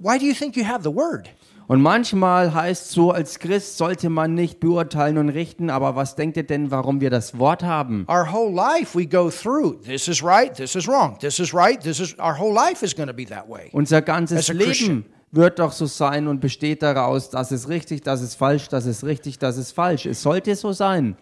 Why 0.00 0.18
do 0.18 0.24
you 0.24 0.32
think 0.32 0.56
you 0.56 0.64
have 0.64 0.82
the 0.82 0.94
word? 0.94 1.28
Und 1.68 1.82
manchmal 1.82 2.54
heißt 2.54 2.90
so, 2.90 3.10
als 3.10 3.38
Christ 3.40 3.76
sollte 3.76 4.08
man 4.08 4.34
nicht 4.34 4.60
beurteilen 4.60 5.18
und 5.18 5.30
richten, 5.30 5.68
aber 5.68 5.96
was 5.96 6.14
denkt 6.14 6.36
ihr 6.36 6.46
denn, 6.46 6.70
warum 6.70 7.00
wir 7.00 7.10
das 7.10 7.38
Wort 7.38 7.64
haben? 7.64 8.06
Our 8.08 8.32
whole 8.32 8.54
life 8.54 8.96
we 8.96 9.06
go 9.06 9.30
through 9.30 9.80
this 9.82 10.06
is 10.06 10.22
right, 10.22 10.54
this 10.54 10.76
is 10.76 10.86
wrong, 10.86 11.18
this 11.18 11.40
is 11.40 11.52
right, 11.52 11.80
this 11.80 11.98
is. 11.98 12.16
Our 12.18 12.38
whole 12.38 12.54
life 12.54 12.84
is 12.84 12.94
going 12.94 13.08
to 13.08 13.14
be 13.14 13.26
that 13.26 13.48
way. 13.48 13.70
Unser 13.72 14.00
ganzes. 14.00 14.48
Leben 14.48 15.06
wird 15.32 15.58
doch 15.58 15.72
so 15.72 15.86
sein 15.86 16.28
und 16.28 16.40
besteht 16.40 16.82
daraus, 16.82 17.30
das 17.30 17.50
ist 17.50 17.68
richtig, 17.68 18.02
das 18.02 18.22
ist 18.22 18.36
falsch, 18.36 18.68
das 18.68 18.86
ist 18.86 19.04
richtig, 19.04 19.38
das 19.38 19.56
ist 19.56 19.72
falsch. 19.72 20.06
Es 20.06 20.22
sollte 20.22 20.54
so 20.54 20.72
sein. 20.72 21.16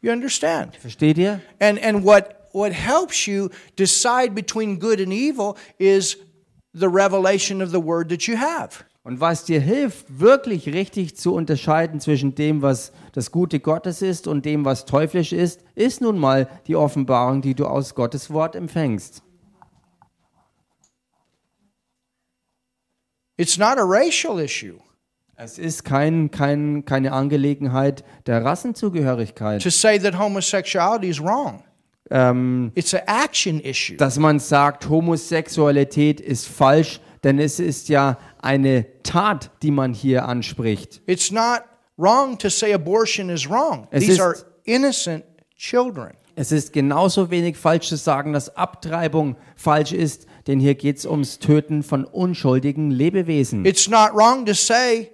You 0.00 0.12
understand? 0.12 0.76
Versteht 0.76 1.18
ihr? 1.18 1.40
And 1.60 1.82
and 1.82 2.04
what 2.04 2.34
what 2.52 2.72
helps 2.72 3.26
you 3.26 3.50
decide 3.76 4.34
between 4.34 4.78
good 4.78 4.98
and 4.98 5.12
evil 5.12 5.56
is 5.78 6.16
the 6.72 6.88
revelation 6.88 7.60
of 7.60 7.70
the 7.70 7.80
word 7.80 8.08
that 8.08 8.26
you 8.26 8.36
have. 8.36 8.84
Und 9.02 9.18
was 9.20 9.44
dir 9.44 9.60
hilft, 9.60 10.20
wirklich 10.20 10.66
richtig 10.68 11.16
zu 11.16 11.34
unterscheiden 11.34 12.00
zwischen 12.00 12.34
dem, 12.34 12.60
was 12.60 12.92
das 13.12 13.30
Gute 13.30 13.58
Gottes 13.58 14.02
ist 14.02 14.26
und 14.26 14.44
dem, 14.44 14.64
was 14.66 14.84
teuflisch 14.84 15.32
ist, 15.32 15.64
ist 15.74 16.02
nun 16.02 16.18
mal 16.18 16.48
die 16.66 16.76
Offenbarung, 16.76 17.40
die 17.40 17.54
du 17.54 17.66
aus 17.66 17.94
Gottes 17.94 18.30
Wort 18.30 18.54
empfängst. 18.54 19.22
It's 23.38 23.56
not 23.56 23.78
a 23.78 23.84
racial 23.84 24.38
issue. 24.38 24.78
Es 25.36 25.58
ist 25.58 25.84
kein, 25.84 26.30
kein, 26.30 26.84
keine 26.84 27.12
Angelegenheit 27.12 28.04
der 28.26 28.44
Rassenzugehörigkeit. 28.44 29.62
to 29.62 29.70
say 29.70 29.98
that 29.98 30.18
homosexuality 30.18 31.08
is 31.08 31.18
wrong. 31.22 31.64
Ähm, 32.10 32.72
It's 32.74 32.92
an 32.92 33.00
action 33.06 33.60
issue. 33.60 33.96
dass 33.96 34.18
man 34.18 34.40
sagt, 34.40 34.90
Homosexualität 34.90 36.20
ist 36.20 36.46
falsch, 36.48 37.00
denn 37.24 37.38
es 37.38 37.60
ist 37.60 37.88
ja 37.88 38.18
eine 38.40 38.86
Tat, 39.02 39.50
die 39.62 39.70
man 39.70 39.92
hier 39.92 40.26
anspricht. 40.26 41.02
It's 41.06 41.30
not 41.30 41.62
wrong 41.96 42.38
to 42.38 42.48
say 42.48 42.72
abortion 42.72 43.28
is 43.30 43.48
wrong. 43.48 43.86
Es 43.90 44.00
These 44.04 44.12
ist- 44.12 44.20
are 44.20 44.36
innocent 44.64 45.24
children. 45.56 46.12
Es 46.36 46.52
ist 46.52 46.72
genauso 46.72 47.30
wenig 47.30 47.58
falsch 47.58 47.88
zu 47.88 47.96
sagen, 47.96 48.32
dass 48.32 48.56
Abtreibung 48.56 49.36
falsch 49.56 49.92
ist, 49.92 50.26
denn 50.46 50.58
hier 50.58 50.74
geht 50.74 50.96
es 50.98 51.04
ums 51.04 51.38
Töten 51.38 51.82
von 51.82 52.04
unschuldigen 52.04 52.90
Lebewesen. 52.90 53.66
It's 53.66 53.88
not 53.88 54.14
wrong 54.14 54.46
to 54.46 54.54
say, 54.54 55.10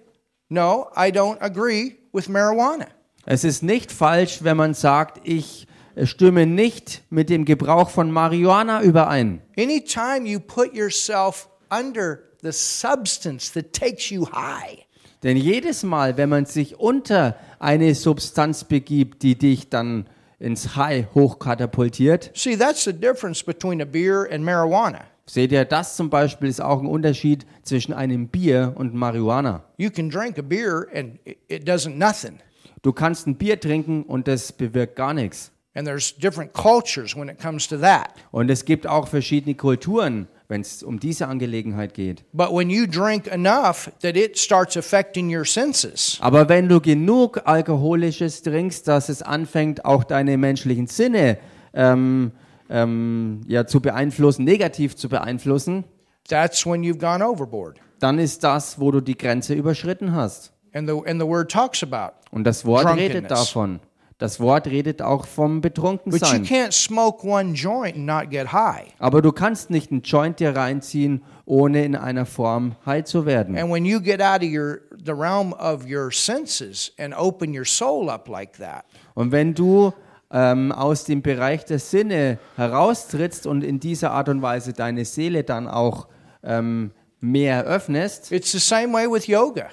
no, 0.49 0.87
I 0.97 1.09
don't 1.11 1.41
agree 1.41 1.97
with 2.13 2.29
marijuana. 2.29 2.87
Es 3.25 3.43
ist 3.43 3.65
nicht 3.65 3.91
falsch, 3.91 4.45
wenn 4.45 4.57
man 4.57 4.75
sagt, 4.75 5.21
ich 5.25 5.67
äh, 5.97 6.07
stimme 6.07 6.47
nicht 6.47 7.03
mit 7.11 7.29
dem 7.29 7.45
Gebrauch 7.45 7.91
von 7.91 8.13
Marihuana 8.13 8.83
überein. 8.83 9.43
Anytime 9.59 10.29
you 10.29 10.39
put 10.39 10.73
yourself 10.75 11.49
under 11.71 12.21
the 12.43 12.53
substance 12.53 13.53
that 13.53 13.73
takes 13.73 14.11
you 14.11 14.27
high, 14.33 14.85
Denn 15.23 15.37
jedes 15.37 15.83
Mal, 15.83 16.17
wenn 16.19 16.29
man 16.29 16.45
sich 16.47 16.79
unter 16.79 17.37
eine 17.59 17.95
Substanz 17.95 18.65
begibt, 18.65 19.23
die 19.23 19.37
dich 19.37 19.71
dann 19.71 20.07
ins 20.39 20.77
High 20.77 21.07
hochkatapultiert, 21.15 22.31
see, 22.35 22.57
that's 22.57 22.85
the 22.85 22.93
difference 22.93 23.43
between 23.43 23.81
a 23.81 23.85
beer 23.85 24.29
and 24.31 24.45
marijuana. 24.45 25.05
seht 25.27 25.51
ihr, 25.53 25.65
das 25.65 25.97
zum 25.97 26.11
Beispiel 26.11 26.49
ist 26.49 26.61
auch 26.61 26.81
ein 26.81 26.87
Unterschied 26.87 27.47
zwischen 27.63 27.93
einem 27.95 28.29
Bier 28.29 28.73
und 28.77 28.95
Marihuana. 28.95 29.65
You 29.79 29.91
can 29.91 30.11
drink 30.11 30.39
a 30.39 30.43
beer 30.43 30.87
and 30.95 31.19
it- 31.25 31.67
doesn't 31.69 31.97
nothing. 31.97 32.39
Du 32.83 32.93
kannst 32.93 33.27
ein 33.27 33.37
Bier 33.37 33.59
trinken 33.59 34.05
und 34.05 34.29
das 34.29 34.53
bewirkt 34.53 34.95
gar 34.97 35.15
nichts. 35.15 35.51
And 35.75 35.87
there's 35.87 36.15
different 36.17 36.53
cultures 36.53 37.17
when 37.17 37.29
it 37.29 37.41
comes 37.41 37.67
to 37.69 37.77
that. 37.79 38.11
Und 38.31 38.51
es 38.51 38.65
gibt 38.65 38.87
auch 38.87 39.09
verschiedene 39.09 39.55
Kulturen, 39.57 40.29
wenn 40.49 40.61
es 40.61 40.83
um 40.83 41.01
diese 41.01 41.27
Angelegenheit 41.29 41.95
geht. 41.95 42.25
But 42.33 42.53
when 42.53 42.71
you 42.71 42.87
drink 42.87 43.27
enough 43.27 43.91
that 44.03 44.17
it 44.17 44.39
starts 44.39 44.77
affecting 44.77 45.35
your 45.35 45.45
senses, 45.45 46.19
Aber 46.21 46.49
wenn 46.49 46.69
du 46.69 46.81
genug 46.81 47.43
Alkoholisches 47.45 48.43
trinkst, 48.43 48.87
dass 48.89 49.09
es 49.09 49.23
anfängt, 49.23 49.85
auch 49.85 50.05
deine 50.05 50.37
menschlichen 50.37 50.87
Sinne 50.87 51.39
ähm, 51.75 52.33
ähm, 52.69 53.41
ja, 53.47 53.67
zu 53.67 53.81
beeinflussen, 53.81 54.45
negativ 54.45 54.97
zu 54.97 55.09
beeinflussen, 55.09 55.85
that's 56.29 56.67
when 56.67 56.83
you've 56.83 56.99
gone 56.99 57.27
overboard. 57.27 57.79
dann 57.99 58.19
ist 58.19 58.45
das, 58.45 58.79
wo 58.81 58.91
du 58.91 59.01
die 59.01 59.17
Grenze 59.17 59.55
überschritten 59.55 60.15
hast. 60.15 60.53
And 60.73 60.89
the 60.89 60.95
and 61.09 61.21
the 61.21 61.27
word 61.27 61.51
talks 61.51 61.83
about. 61.83 62.15
Und 62.31 62.45
das 62.45 62.65
Wort 62.67 62.87
redet 62.97 63.31
davon. 63.31 63.81
Das 64.19 64.41
Wort 64.41 64.67
redet 64.67 65.03
auch 65.03 65.27
vom 65.27 65.61
But 65.61 65.77
you 65.77 65.83
Betrunkensein. 65.83 66.45
can't 66.45 66.73
smoke 66.73 67.27
one 67.27 67.53
joint 67.53 67.97
and 67.97 68.07
not 68.07 68.31
get 68.31 68.51
high. 68.53 68.87
Aber 68.99 69.21
du 69.21 69.31
kannst 69.31 69.69
nicht 69.69 69.91
einen 69.91 70.01
Joint 70.03 70.41
dir 70.41 70.57
reinziehen, 70.57 71.23
ohne 71.45 71.85
in 71.85 71.95
einer 71.95 72.25
Form 72.25 72.77
high 72.87 73.05
zu 73.05 73.27
werden. 73.27 73.59
And 73.59 73.71
when 73.71 73.85
you 73.85 74.01
get 74.01 74.23
out 74.23 74.43
of 74.43 74.49
your 74.51 74.81
the 75.05 75.13
realm 75.13 75.53
of 75.53 75.85
your 75.87 76.11
senses 76.11 76.93
and 76.99 77.15
open 77.15 77.55
your 77.55 77.67
soul 77.67 78.09
up 78.09 78.27
like 78.29 78.55
that, 78.59 78.85
Und 79.15 79.33
wenn 79.33 79.53
du 79.53 79.93
ähm, 80.31 80.73
aus 80.73 81.05
dem 81.05 81.21
Bereich 81.21 81.67
der 81.67 81.79
Sinne 81.79 82.39
heraustrittst 82.57 83.47
und 83.47 83.63
in 83.63 83.81
dieser 83.81 84.13
Art 84.13 84.29
und 84.31 84.41
Weise 84.41 84.73
deine 84.73 85.05
Seele 85.05 85.45
dann 85.45 85.69
auch 85.69 86.09
ähm, 86.43 86.91
mehr 87.21 87.65
öffnest, 87.65 88.33
it's 88.33 88.51
the 88.51 88.59
same 88.59 88.95
way 88.95 89.07
with 89.11 89.27
yoga. 89.27 89.69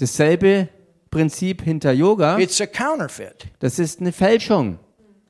dasselbe 0.00 0.68
Prinzip 1.12 1.62
hinter 1.62 1.92
Yoga, 1.92 2.38
It's 2.38 2.60
a 2.60 2.66
counterfeit. 2.66 3.46
das 3.60 3.78
ist 3.78 4.00
eine 4.00 4.10
Fälschung. 4.10 4.78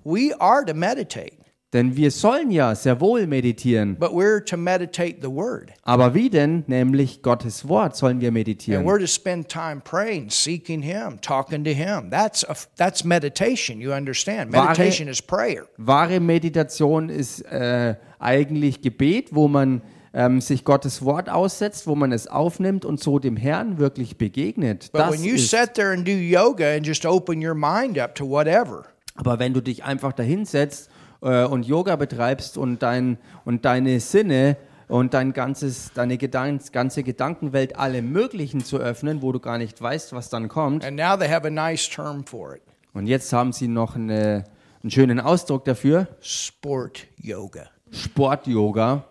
We 0.04 0.32
are 0.40 0.64
to 0.64 0.72
meditate, 0.74 1.36
Denn 1.72 1.96
wir 1.96 2.10
sollen 2.10 2.50
ja 2.50 2.74
sehr 2.74 3.00
wohl 3.00 3.26
meditieren. 3.26 3.96
but 3.98 4.10
we're 4.12 4.44
to 4.44 4.56
meditate 4.56 5.16
the 5.22 5.28
word. 5.30 5.72
Aber 5.82 6.14
wie 6.14 6.28
denn? 6.30 6.64
Nämlich 6.66 7.22
Gottes 7.22 7.66
Wort 7.66 7.96
sollen 7.96 8.20
wir 8.20 8.28
And 8.28 8.34
meditieren. 8.34 8.84
we're 8.86 8.98
to 9.00 9.06
spend 9.06 9.48
time 9.48 9.80
praying, 9.82 10.30
seeking 10.30 10.82
Him, 10.82 11.18
talking 11.20 11.64
to 11.64 11.70
Him. 11.70 12.10
That's 12.10 12.44
a, 12.48 12.54
that's 12.76 13.04
meditation. 13.04 13.80
You 13.80 13.92
understand? 13.92 14.52
Wahre- 14.54 14.66
Meditation 14.68 15.08
is 15.08 15.20
prayer. 15.22 15.66
Wahre 15.78 16.20
Meditation 16.20 17.08
ist 17.08 17.40
äh, 17.50 17.94
eigentlich 18.18 18.82
Gebet, 18.82 19.34
wo 19.34 19.48
man 19.48 19.82
ähm, 20.14 20.40
sich 20.40 20.64
Gottes 20.64 21.04
Wort 21.04 21.28
aussetzt, 21.28 21.86
wo 21.86 21.94
man 21.94 22.12
es 22.12 22.26
aufnimmt 22.26 22.84
und 22.84 23.00
so 23.00 23.18
dem 23.18 23.36
Herrn 23.36 23.78
wirklich 23.78 24.18
begegnet. 24.18 24.90
But 24.92 25.00
Das 25.00 25.12
when 25.12 25.24
you 25.24 25.34
ist, 25.34 25.50
sit 25.50 25.74
there 25.74 25.92
and 25.92 26.06
do 26.06 26.12
yoga 26.12 26.74
and 26.76 26.86
just 26.86 27.06
open 27.06 27.44
your 27.44 27.54
mind 27.54 27.98
up 27.98 28.14
to 28.14 28.28
whatever, 28.28 28.84
aber 29.14 29.38
wenn 29.38 29.54
du 29.54 29.60
dich 29.60 29.84
einfach 29.84 30.12
dahinsetzt 30.12 30.90
äh, 31.22 31.44
und 31.44 31.66
Yoga 31.66 31.96
betreibst 31.96 32.58
und, 32.58 32.82
dein, 32.82 33.18
und 33.44 33.64
deine 33.64 34.00
Sinne 34.00 34.56
und 34.88 35.14
dein 35.14 35.32
ganzes, 35.32 35.92
deine 35.94 36.18
Gedan 36.18 36.60
ganze 36.72 37.02
Gedankenwelt 37.02 37.76
alle 37.76 38.02
möglichen 38.02 38.62
zu 38.64 38.78
öffnen, 38.78 39.22
wo 39.22 39.32
du 39.32 39.40
gar 39.40 39.58
nicht 39.58 39.80
weißt, 39.80 40.12
was 40.12 40.28
dann 40.28 40.48
kommt. 40.48 40.84
And 40.84 40.96
now 40.96 41.16
they 41.16 41.28
have 41.28 41.46
a 41.46 41.50
nice 41.50 41.88
term 41.88 42.24
for 42.26 42.54
it 42.54 42.62
Und 42.92 43.06
jetzt 43.06 43.32
haben 43.32 43.52
sie 43.52 43.68
noch 43.68 43.96
eine, 43.96 44.44
einen 44.82 44.90
schönen 44.90 45.20
Ausdruck 45.20 45.64
dafür, 45.64 46.08
sport 46.20 47.06
yoga. 47.16 47.66
Sport-Yoga. 47.92 49.04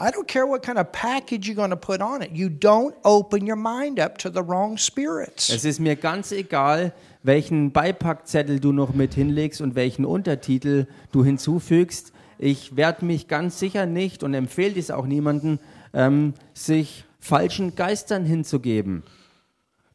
I 0.00 0.12
don't 0.12 0.28
care 0.28 0.46
what 0.46 0.62
kind 0.62 0.78
of 0.78 0.92
package 0.92 1.48
you're 1.48 1.56
going 1.56 1.70
to 1.70 1.76
put 1.76 2.00
on 2.00 2.22
it. 2.22 2.30
You 2.30 2.48
don't 2.48 2.94
open 3.02 3.48
your 3.48 3.56
mind 3.56 3.98
up 3.98 4.16
to 4.18 4.30
the 4.30 4.42
wrong 4.42 4.78
spirits. 4.78 5.50
Es 5.50 5.64
ist 5.64 5.80
mir 5.80 5.96
ganz 5.96 6.30
egal, 6.30 6.92
welchen 7.24 7.72
Beipackzettel 7.72 8.60
du 8.60 8.70
noch 8.70 8.94
mit 8.94 9.14
hinlegst 9.14 9.60
und 9.60 9.74
welchen 9.74 10.04
Untertitel 10.04 10.86
du 11.10 11.24
hinzufügst. 11.24 12.12
Ich 12.38 12.76
werde 12.76 13.04
mich 13.04 13.26
ganz 13.26 13.58
sicher 13.58 13.86
nicht 13.86 14.22
und 14.22 14.34
empfehle 14.34 14.74
dies 14.74 14.92
auch 14.92 15.04
niemandem, 15.04 15.58
ähm, 15.92 16.34
sich 16.54 17.04
falschen 17.18 17.74
Geistern 17.74 18.24
hinzugeben. 18.24 19.02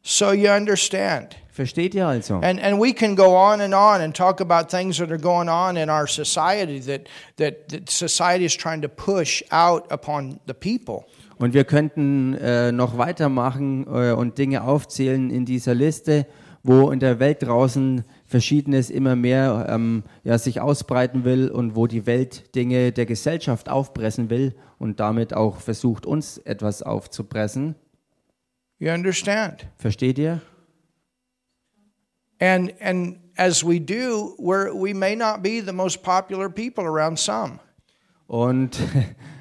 So 0.02 0.34
you 0.34 0.52
understand. 0.52 1.38
Versteht 1.54 1.94
ihr 1.94 2.08
also? 2.08 2.40
And 2.42 2.60
and 2.60 2.82
we 2.82 2.92
can 2.94 3.16
go 3.16 3.36
on 3.36 3.62
and 3.62 3.76
on 3.76 4.02
and 4.02 4.16
talk 4.16 4.42
about 4.42 4.72
things 4.72 4.98
that 4.98 5.12
are 5.12 5.20
going 5.20 5.48
on 5.48 5.78
in 5.78 5.88
our 5.88 6.08
society 6.08 6.80
that 6.82 7.02
that, 7.38 7.70
that 7.70 7.92
society 7.92 8.46
is 8.46 8.58
trying 8.58 8.82
to 8.82 8.88
push 8.88 9.44
out 9.52 9.92
upon 9.92 10.40
the 10.48 10.54
people. 10.54 11.06
Und 11.38 11.54
wir 11.54 11.64
könnten 11.64 12.34
äh, 12.34 12.72
noch 12.72 12.98
weitermachen 12.98 13.86
äh, 13.86 14.14
und 14.14 14.40
Dinge 14.40 14.64
aufzählen 14.64 15.30
in 15.30 15.46
dieser 15.46 15.76
Liste, 15.76 16.26
wo 16.64 16.90
in 16.90 17.00
der 17.00 17.20
Welt 17.20 17.44
draußen 17.44 18.04
Verschiedenes 18.26 18.90
immer 18.90 19.16
mehr 19.16 19.68
ähm, 19.70 20.04
ja, 20.24 20.40
sich 20.40 20.60
ausbreiten 20.60 21.24
will 21.24 21.50
und 21.50 21.76
wo 21.76 21.86
die 21.86 22.08
Welt 22.08 22.56
Dinge 22.56 22.92
der 22.92 23.06
Gesellschaft 23.06 23.70
aufpressen 23.70 24.32
will 24.32 24.56
und 24.80 25.00
damit 25.00 25.36
auch 25.36 25.58
versucht, 25.58 26.08
uns 26.08 26.40
etwas 26.40 26.82
aufzupressen. 26.82 27.76
You 28.80 28.90
understand? 28.92 29.68
Versteht 29.78 30.18
ihr? 30.18 30.42
And 32.40 32.74
and 32.82 33.18
as 33.38 33.64
we 33.64 33.80
do, 33.80 34.36
we're, 34.38 34.74
we 34.74 34.94
may 34.94 35.16
not 35.16 35.42
be 35.42 35.62
the 35.62 35.74
most 35.74 36.04
popular 36.04 36.50
people 36.50 36.86
around 36.86 37.18
some. 37.18 37.60
Und, 38.28 38.80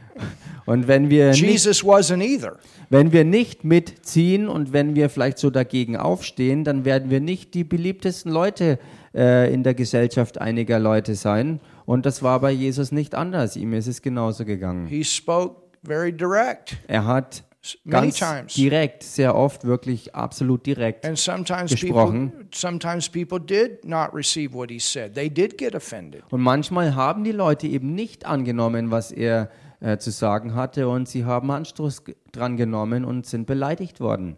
und 0.66 0.88
wenn, 0.88 1.08
wir 1.08 1.30
nicht, 1.30 1.42
Jesus 1.42 1.82
wasn't 1.82 2.22
either. 2.22 2.58
wenn 2.90 3.12
wir 3.12 3.24
nicht 3.24 3.64
mitziehen 3.64 4.48
und 4.48 4.72
wenn 4.72 4.94
wir 4.94 5.08
vielleicht 5.08 5.38
so 5.38 5.50
dagegen 5.50 5.96
aufstehen, 5.96 6.64
dann 6.64 6.84
werden 6.84 7.10
wir 7.10 7.20
nicht 7.20 7.54
die 7.54 7.64
beliebtesten 7.64 8.30
Leute 8.30 8.78
äh, 9.14 9.52
in 9.52 9.62
der 9.62 9.74
Gesellschaft 9.74 10.40
einiger 10.40 10.78
Leute 10.78 11.14
sein. 11.14 11.60
Und 11.86 12.06
das 12.06 12.22
war 12.22 12.40
bei 12.40 12.50
Jesus 12.50 12.92
nicht 12.92 13.14
anders. 13.14 13.56
Ihm 13.56 13.72
ist 13.72 13.86
es 13.86 14.02
genauso 14.02 14.44
gegangen. 14.44 14.86
He 14.86 15.04
spoke 15.04 15.62
very 15.84 16.12
direct. 16.12 16.76
Er 16.86 17.06
hat 17.06 17.44
ganz 17.88 18.18
times. 18.18 18.54
direkt, 18.54 19.02
sehr 19.02 19.36
oft 19.36 19.64
wirklich 19.64 20.14
absolut 20.14 20.66
direkt. 20.66 21.06
And 21.06 21.18
sometimes 21.18 21.70
Gesprochen. 21.70 22.30
people 22.30 22.46
sometimes 22.52 23.08
people 23.08 23.38
did 23.38 23.84
not 23.84 24.12
receive 24.12 24.52
what 24.54 24.70
he 24.70 24.78
said. 24.78 25.14
They 25.14 25.30
did 25.30 25.58
get 25.58 25.74
offended. 25.74 26.24
Und 26.30 26.40
manchmal 26.40 26.94
haben 26.94 27.24
die 27.24 27.32
Leute 27.32 27.66
eben 27.66 27.94
nicht 27.94 28.26
angenommen, 28.26 28.90
was 28.90 29.12
er 29.12 29.50
äh, 29.80 29.98
zu 29.98 30.10
sagen 30.10 30.54
hatte 30.54 30.88
und 30.88 31.08
sie 31.08 31.24
haben 31.24 31.50
Anstoß 31.50 32.04
dran 32.32 32.56
genommen 32.56 33.04
und 33.04 33.26
sind 33.26 33.46
beleidigt 33.46 34.00
worden. 34.00 34.36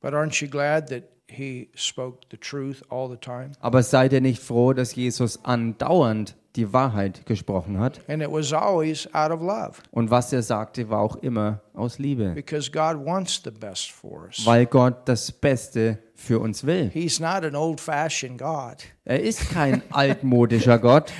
But 0.00 0.12
aren't 0.14 0.42
you 0.42 0.48
glad 0.48 0.88
that 0.88 1.04
he 1.28 1.70
spoke 1.74 2.26
the 2.30 2.36
truth 2.36 2.82
all 2.90 3.08
the 3.08 3.16
time? 3.16 3.52
Aber 3.60 3.82
seid 3.82 4.12
ihr 4.12 4.20
nicht 4.20 4.42
froh, 4.42 4.72
dass 4.72 4.94
Jesus 4.94 5.44
andauernd 5.44 6.36
die 6.56 6.72
Wahrheit 6.72 7.24
gesprochen 7.26 7.78
hat? 7.78 8.00
And 8.08 8.22
it 8.22 8.30
was 8.30 8.52
always 8.52 9.08
out 9.14 9.30
of 9.30 9.40
love 9.40 9.72
Und 9.90 10.10
was 10.10 10.32
er 10.32 10.42
sagte, 10.42 10.90
war 10.90 11.00
auch 11.00 11.16
immer 11.16 11.60
aus 11.74 11.98
Liebe. 11.98 12.32
because 12.34 12.70
God 12.70 12.96
wants 13.04 13.40
the 13.44 13.50
best 13.50 13.90
for 13.90 14.24
us. 14.26 14.44
Weil 14.44 14.66
Gott 14.66 15.08
das 15.08 15.32
Beste 15.32 15.98
für 16.14 16.38
uns 16.38 16.64
will. 16.64 16.90
He's 16.92 17.18
not 17.18 17.42
an 17.44 17.56
old-fashioned 17.56 18.38
God. 18.38 18.76
Er 19.04 19.20
ist 19.20 19.50
kein 19.50 19.82
altmodischer 19.90 20.78
Gott. 20.78 21.12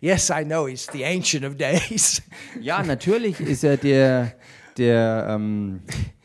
Yes, 0.00 0.30
I 0.30 0.44
know 0.44 0.66
he's 0.66 0.86
the 0.92 1.04
ancient 1.04 1.44
of 1.44 1.56
days. 1.56 2.22
Ja, 2.60 2.82
natürlich 2.82 3.38
ist 3.40 3.62
er 3.64 3.76
der, 3.76 4.32
der 4.78 5.26
ähm, 5.30 5.82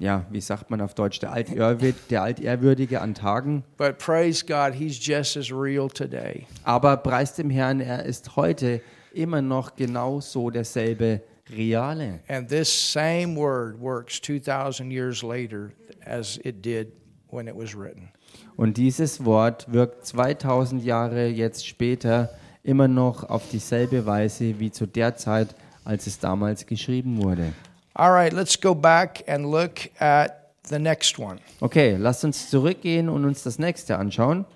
ja, 0.00 0.24
wie 0.30 0.40
sagt 0.40 0.70
man 0.70 0.80
auf 0.80 0.94
Deutsch, 0.94 1.20
der, 1.20 1.32
Altehrwürd, 1.32 1.94
der 2.10 2.22
Altehrwürdige 2.22 3.00
an 3.00 3.14
Tagen. 3.14 3.62
But 3.76 3.98
praise 3.98 4.44
God, 4.44 4.74
he's 4.74 4.98
just 4.98 5.36
as 5.36 5.52
real 5.52 5.88
today. 5.88 6.46
Aber 6.64 6.96
preis 6.96 7.34
dem 7.34 7.50
Herrn, 7.50 7.80
er 7.80 8.04
ist 8.04 8.34
heute 8.34 8.80
immer 9.12 9.42
noch 9.42 9.76
genauso 9.76 10.50
derselbe 10.50 11.20
Reale. 11.50 12.20
And 12.28 12.48
this 12.48 12.68
same 12.70 13.36
word 13.36 13.80
works 13.80 14.20
2,000 14.20 14.90
years 14.90 15.22
later 15.22 15.72
as 16.04 16.38
it 16.44 16.64
did 16.64 16.92
when 17.28 17.46
it 17.46 17.54
was 17.56 17.76
written. 17.76 18.08
Und 18.56 18.76
dieses 18.76 19.24
Wort 19.24 19.66
wirkt 19.72 20.06
2000 20.06 20.84
Jahre 20.84 21.26
jetzt 21.26 21.66
später 21.66 22.30
immer 22.62 22.88
noch 22.88 23.24
auf 23.24 23.48
dieselbe 23.50 24.06
Weise 24.06 24.60
wie 24.60 24.70
zu 24.70 24.86
der 24.86 25.16
Zeit, 25.16 25.48
als 25.84 26.06
es 26.06 26.18
damals 26.18 26.66
geschrieben 26.66 27.22
wurde. 27.22 27.52
All 28.00 28.12
right, 28.12 28.32
let's 28.32 28.56
go 28.56 28.74
back 28.74 29.22
and 29.26 29.50
look 29.50 29.90
at 30.00 30.54
the 30.70 30.78
next 30.78 31.18
one. 31.18 31.38
Okay, 31.60 31.98
lasst 31.98 32.24
uns 32.24 32.48
zurückgehen 32.48 33.10
und 33.10 33.26
uns 33.26 33.42
das 33.42 33.58
nächste 33.58 33.98
anschauen. 33.98 34.46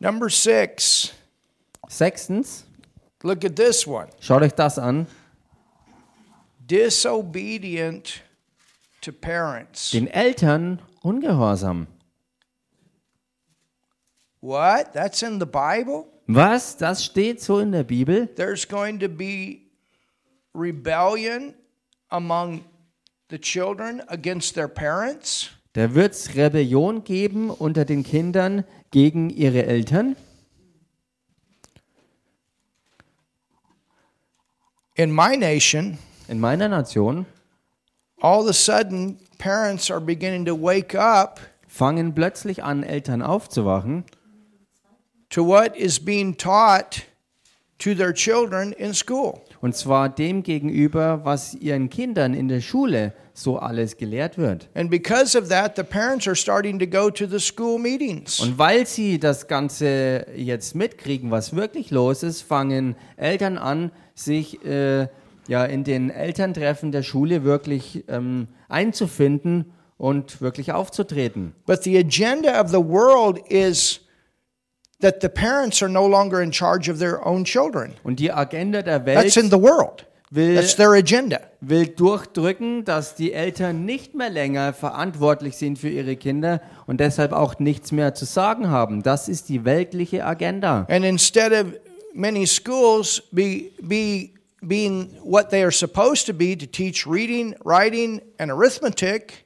Number 0.00 0.30
six, 0.30 1.12
Sechstens, 1.86 2.64
look 3.22 3.44
at 3.44 3.56
this 3.56 3.86
one 3.86 4.08
schaut 4.20 4.40
euch 4.40 4.54
das 4.54 4.78
an. 4.78 5.06
disobedient 6.64 8.22
to 9.02 9.12
parents. 9.12 9.90
Den 9.90 10.08
Eltern 10.08 10.80
ungehorsam. 11.02 11.88
What? 14.40 14.94
That's 14.94 15.22
in 15.22 15.38
the 15.40 15.46
Bible? 15.46 16.06
Was? 16.28 16.76
Das 16.76 17.04
steht 17.04 17.40
so 17.40 17.58
in 17.58 17.72
der 17.72 17.84
Bibel? 17.84 18.26
There's 18.26 18.68
going 18.68 19.00
to 19.00 19.08
be 19.08 19.62
rebellion 20.54 21.54
among 22.10 22.64
the 23.30 23.38
children 23.38 24.02
against 24.08 24.54
their 24.54 24.68
parents. 24.68 25.50
Da 25.72 25.94
wird 25.94 26.12
es 26.12 26.34
Rebellion 26.34 27.02
geben 27.04 27.48
unter 27.50 27.86
den 27.86 28.02
Kindern 28.02 28.64
gegen 28.90 29.30
ihre 29.30 29.64
Eltern. 29.64 30.16
In 34.96 35.10
my 35.10 35.34
nation, 35.34 35.98
In 36.28 36.40
meiner 36.40 36.68
Nation 36.68 37.24
all 38.20 38.42
of 38.42 38.48
a 38.48 38.52
sudden, 38.52 39.18
parents 39.38 39.90
are 39.90 40.00
beginning 40.00 40.44
to 40.44 40.54
wake 40.54 40.94
up 40.94 41.40
fangen 41.66 42.14
plötzlich 42.14 42.64
an, 42.64 42.82
Eltern 42.82 43.22
aufzuwachen 43.22 44.04
to 45.30 45.46
what 45.46 45.76
is 45.76 45.98
being 45.98 46.36
taught 46.36 47.06
to 47.78 47.94
their 47.94 48.12
children 48.12 48.72
in 48.72 48.92
school. 48.94 49.40
Und 49.60 49.74
zwar 49.76 50.08
dem 50.08 50.42
gegenüber, 50.42 51.24
was 51.24 51.54
ihren 51.54 51.90
Kindern 51.90 52.34
in 52.34 52.48
der 52.48 52.60
Schule 52.60 53.12
so 53.34 53.58
alles 53.58 53.96
gelehrt 53.96 54.38
wird. 54.38 54.68
And 54.74 54.90
because 54.90 55.38
of 55.38 55.48
that, 55.48 55.76
the 55.76 55.82
parents 55.82 56.26
are 56.26 56.36
starting 56.36 56.78
to 56.78 56.86
go 56.86 57.10
to 57.10 57.26
the 57.26 57.38
school 57.38 57.78
meetings. 57.78 58.40
Und 58.40 58.58
weil 58.58 58.86
sie 58.86 59.18
das 59.18 59.46
Ganze 59.46 60.26
jetzt 60.36 60.74
mitkriegen, 60.74 61.30
was 61.30 61.54
wirklich 61.54 61.90
los 61.90 62.22
ist, 62.22 62.42
fangen 62.42 62.96
Eltern 63.16 63.58
an, 63.58 63.92
sich 64.14 64.64
äh, 64.64 65.08
ja 65.46 65.64
in 65.64 65.84
den 65.84 66.10
Elterntreffen 66.10 66.92
der 66.92 67.02
Schule 67.02 67.44
wirklich 67.44 68.04
ähm, 68.08 68.48
einzufinden 68.68 69.72
und 69.96 70.40
wirklich 70.40 70.72
aufzutreten. 70.72 71.54
But 71.66 71.82
the 71.84 71.96
agenda 71.96 72.60
of 72.60 72.70
the 72.70 72.76
world 72.76 73.38
is 73.48 74.00
that 75.00 75.20
the 75.22 75.28
parents 75.28 75.82
are 75.82 75.90
no 75.90 76.06
longer 76.06 76.40
in 76.42 76.50
charge 76.52 76.88
of 76.90 76.98
their 76.98 77.24
own 77.24 77.44
children. 77.44 77.94
Und 78.02 78.18
die 78.18 78.32
Agenda 78.32 78.82
der 78.82 79.00
That's 79.04 79.36
in 79.36 79.50
Welt 79.50 79.52
the 79.52 79.62
world. 79.62 80.06
will, 80.30 80.54
That's 80.56 80.76
their 80.76 80.92
agenda. 80.92 81.40
will 81.60 81.86
durchdrücken, 81.86 82.84
dass 82.84 83.14
die 83.14 83.32
Eltern 83.32 83.84
nicht 83.84 84.14
mehr 84.14 84.30
länger 84.30 84.72
verantwortlich 84.72 85.56
sind 85.56 85.78
für 85.78 85.88
ihre 85.88 86.16
Kinder 86.16 86.60
und 86.86 87.00
deshalb 87.00 87.32
auch 87.32 87.58
nichts 87.58 87.92
mehr 87.92 88.14
zu 88.14 88.24
sagen 88.24 88.68
haben. 88.68 89.02
Das 89.02 89.28
ist 89.28 89.48
die 89.48 89.64
weltliche 89.64 90.24
Agenda. 90.24 90.86
And 90.88 91.04
instead 91.04 91.52
of 91.52 91.72
many 92.14 92.46
schools 92.46 93.22
be, 93.32 93.70
be 93.80 94.30
being 94.60 95.10
what 95.22 95.50
they 95.50 95.62
are 95.62 95.70
supposed 95.72 96.26
to 96.26 96.34
be 96.34 96.56
to 96.58 96.66
teach 96.66 97.06
reading, 97.06 97.54
writing, 97.64 98.20
and 98.38 98.50
arithmetic, 98.50 99.44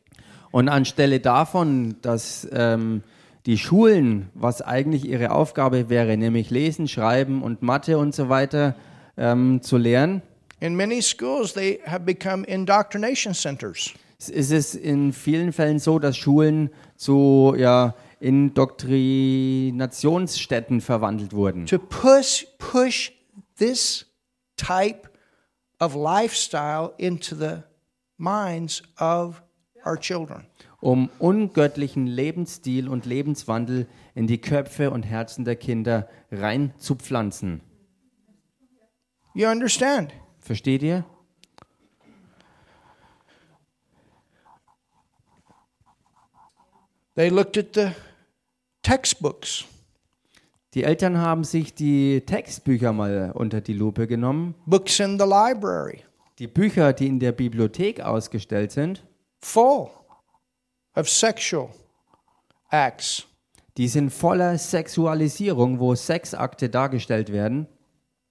Und 0.51 0.69
anstelle 0.69 1.19
davon, 1.21 1.97
dass 2.03 2.47
ähm, 2.53 3.03
die 3.47 3.59
Schulen, 3.59 4.31
was 4.35 4.63
eigentlich 4.63 5.05
ihre 5.05 5.33
Aufgabe 5.33 5.89
wäre, 5.89 6.17
nämlich 6.17 6.51
Lesen, 6.51 6.87
Schreiben 6.89 7.43
und 7.43 7.63
Mathe 7.63 7.99
und 7.99 8.15
so 8.15 8.29
weiter 8.29 8.77
ähm, 9.17 9.63
zu 9.63 9.77
lernen, 9.79 10.23
in 10.61 10.77
many 10.77 11.03
schools 11.03 11.53
they 11.55 11.81
have 11.87 12.01
become 12.05 12.47
indoctrination 12.47 13.35
centers. 13.35 13.93
ist 14.19 14.53
es 14.53 14.77
in 14.77 15.13
vielen 15.13 15.53
Fällen 15.53 15.81
so, 15.81 15.99
dass 15.99 16.17
Schulen 16.17 16.71
zu 16.97 17.55
ja, 17.59 17.95
Indoktrinationsstätten 18.21 20.81
verwandelt 20.81 21.33
wurden. 21.33 21.67
to 21.67 21.79
push 21.79 22.47
push 22.59 23.11
this 23.59 24.07
type 24.57 25.09
of 25.81 25.97
lifestyle 25.97 26.93
into 26.97 27.35
the 27.35 27.63
minds 28.19 28.85
of 29.01 29.43
our 29.85 29.99
children. 29.99 30.47
Um 30.83 31.11
ungöttlichen 31.21 32.09
Lebensstil 32.09 32.89
und 32.89 33.07
Lebenswandel 33.07 33.87
in 34.17 34.27
die 34.27 34.41
Köpfe 34.41 34.91
und 34.91 35.05
Herzen 35.05 35.45
der 35.45 35.55
Kinder 35.55 36.09
reinzupflanzen. 36.33 37.61
You 39.33 39.49
understand? 39.49 40.13
Versteht 40.41 40.83
ihr? 40.83 41.05
They 47.15 47.29
looked 47.29 47.57
at 47.57 47.75
the 47.75 47.93
textbooks, 48.83 49.65
Die 50.75 50.83
Eltern 50.83 51.19
haben 51.19 51.45
sich 51.45 51.75
die 51.75 52.23
Textbücher 52.27 52.93
mal 52.93 53.31
unter 53.35 53.61
die 53.61 53.75
Lupe 53.75 54.09
genommen. 54.09 54.57
books 54.67 54.99
in 54.99 55.17
the 55.17 55.25
library, 55.27 56.03
Die 56.41 56.49
Bücher, 56.49 56.93
die 56.93 57.07
in 57.07 57.21
der 57.21 57.31
Bibliothek 57.31 58.01
ausgestellt 58.01 58.73
sind, 58.73 59.05
full 59.39 59.91
of 60.95 61.09
sexual 61.09 61.71
acts. 62.71 63.27
die 63.77 63.89
sind 63.89 64.11
voller 64.11 64.59
Sexualisierung, 64.59 65.79
wo 65.81 65.95
Sexakte 65.95 66.69
dargestellt 66.69 67.33
werden. 67.33 67.67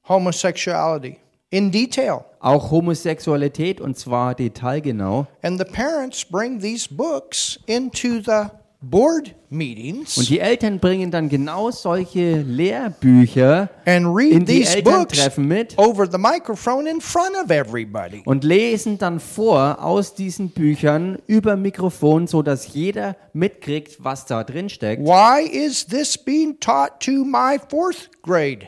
homosexuality 0.07 1.17
in 1.51 1.69
detail. 1.69 2.23
Auch 2.39 2.71
Homosexualität 2.71 3.79
und 3.81 3.97
zwar 3.97 4.33
detailgenau. 4.33 5.27
And 5.43 5.59
the 5.59 5.65
parents 5.65 6.25
bring 6.25 6.59
these 6.59 6.87
books 6.89 7.59
into 7.67 8.21
the 8.21 8.49
board 8.81 9.35
Und 9.49 9.57
meetings 9.57 10.15
die 10.15 10.39
Eltern 10.39 10.79
bringen 10.79 11.11
dann 11.11 11.29
genau 11.29 11.71
solche 11.71 12.41
Lehrbücher 12.41 13.69
and 13.85 14.05
in 14.05 14.07
read 14.07 14.47
die 14.47 14.61
these 14.61 14.81
books 14.81 15.17
Elterntreffen 15.17 15.47
mit 15.47 15.77
over 15.77 16.09
the 16.09 16.17
microphone 16.17 16.87
in 16.87 16.99
front 17.01 17.35
of 17.35 17.51
everybody. 17.51 18.21
und 18.25 18.43
lesen 18.43 18.97
dann 18.97 19.19
vor 19.19 19.83
aus 19.83 20.15
diesen 20.15 20.49
Büchern 20.49 21.19
über 21.27 21.55
Mikrofon, 21.57 22.27
so 22.27 22.41
dass 22.41 22.73
jeder 22.73 23.15
mitkriegt, 23.33 24.03
was 24.03 24.25
da 24.25 24.43
drin 24.43 24.69
steckt. 24.69 25.03
Why 25.03 25.45
is 25.45 25.85
this 25.85 26.17
being 26.17 26.59
taught 26.59 26.99
to 27.01 27.23
my 27.23 27.59
fourth 27.69 28.09
grade? 28.23 28.67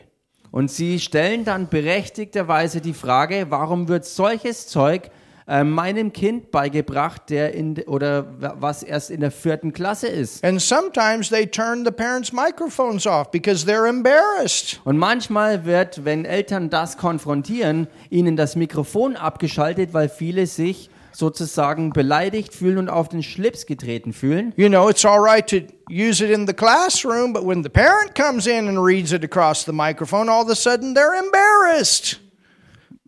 Und 0.51 0.69
sie 0.69 0.99
stellen 0.99 1.45
dann 1.45 1.67
berechtigterweise 1.67 2.79
die 2.79 2.93
Frage, 2.93 3.47
warum 3.49 3.87
wird 3.87 4.05
solches 4.05 4.67
Zeug 4.67 5.09
äh, 5.47 5.63
meinem 5.63 6.13
Kind 6.13 6.51
beigebracht, 6.51 7.29
der 7.29 7.53
in 7.53 7.75
oder 7.87 8.25
wa- 8.41 8.55
was 8.59 8.83
erst 8.83 9.09
in 9.11 9.19
der 9.21 9.31
vierten 9.31 9.73
Klasse 9.73 10.07
ist. 10.07 10.43
And 10.43 10.61
sometimes 10.61 11.29
they 11.29 11.45
turn 11.47 11.83
the 11.85 11.91
parents' 11.91 12.31
microphones 12.31 13.05
off 13.07 13.31
because 13.31 13.65
they're 13.65 13.87
embarrassed. 13.89 14.79
Und 14.85 14.97
manchmal 14.97 15.65
wird, 15.65 16.05
wenn 16.05 16.25
Eltern 16.25 16.69
das 16.69 16.97
konfrontieren, 16.97 17.87
ihnen 18.09 18.35
das 18.35 18.55
Mikrofon 18.55 19.15
abgeschaltet, 19.15 19.93
weil 19.93 20.09
viele 20.09 20.47
sich 20.47 20.89
sozusagen 21.15 21.91
beleidigt 21.93 22.55
fühlen 22.55 22.79
und 22.79 22.89
auf 22.89 23.07
den 23.07 23.21
Schlips 23.21 23.67
getreten 23.67 24.13
fühlen. 24.13 24.51
You 24.55 24.67
know, 24.67 24.89
it's 24.89 25.05
all 25.05 25.19
right 25.19 25.47
to 25.47 25.57
use 25.87 26.23
it 26.25 26.31
in 26.31 26.47
the 26.47 26.53
classroom, 26.53 27.33
but 27.33 27.45
when 27.45 27.61
the 27.61 27.69
parent 27.69 28.15
comes 28.15 28.47
in 28.47 28.67
and 28.67 28.79
reads 28.83 29.11
it 29.11 29.23
across 29.23 29.63
the 29.63 29.71
microphone, 29.71 30.27
all 30.27 30.41
of 30.43 30.49
a 30.49 30.55
sudden 30.55 30.95
they're 30.95 31.13
embarrassed. 31.23 32.19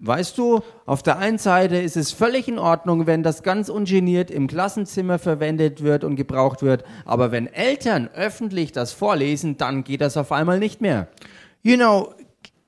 Weißt 0.08 0.38
du, 0.38 0.62
auf 0.86 1.02
der 1.02 1.18
einen 1.18 1.40
Seite 1.40 1.78
ist 1.78 1.98
es 1.98 2.12
völlig 2.12 2.48
in 2.48 2.60
Ordnung, 2.60 3.08
wenn 3.08 3.24
das 3.24 3.42
ganz 3.42 3.70
ungeniert 3.70 4.30
im 4.30 4.46
Klassenzimmer 4.46 5.18
verwendet 5.18 5.82
wird 5.82 6.04
und 6.04 6.16
gebraucht 6.16 6.62
wird, 6.62 6.84
aber 7.06 7.32
wenn 7.32 7.48
Eltern 7.48 8.08
öffentlich 8.14 8.72
das 8.72 8.94
vorlesen, 8.94 9.58
dann 9.58 9.84
geht 9.84 10.02
das 10.02 10.16
auf 10.16 10.32
einmal 10.32 10.60
nicht 10.60 10.80
mehr. 10.80 11.08
You 11.64 11.76
know, 11.76 12.14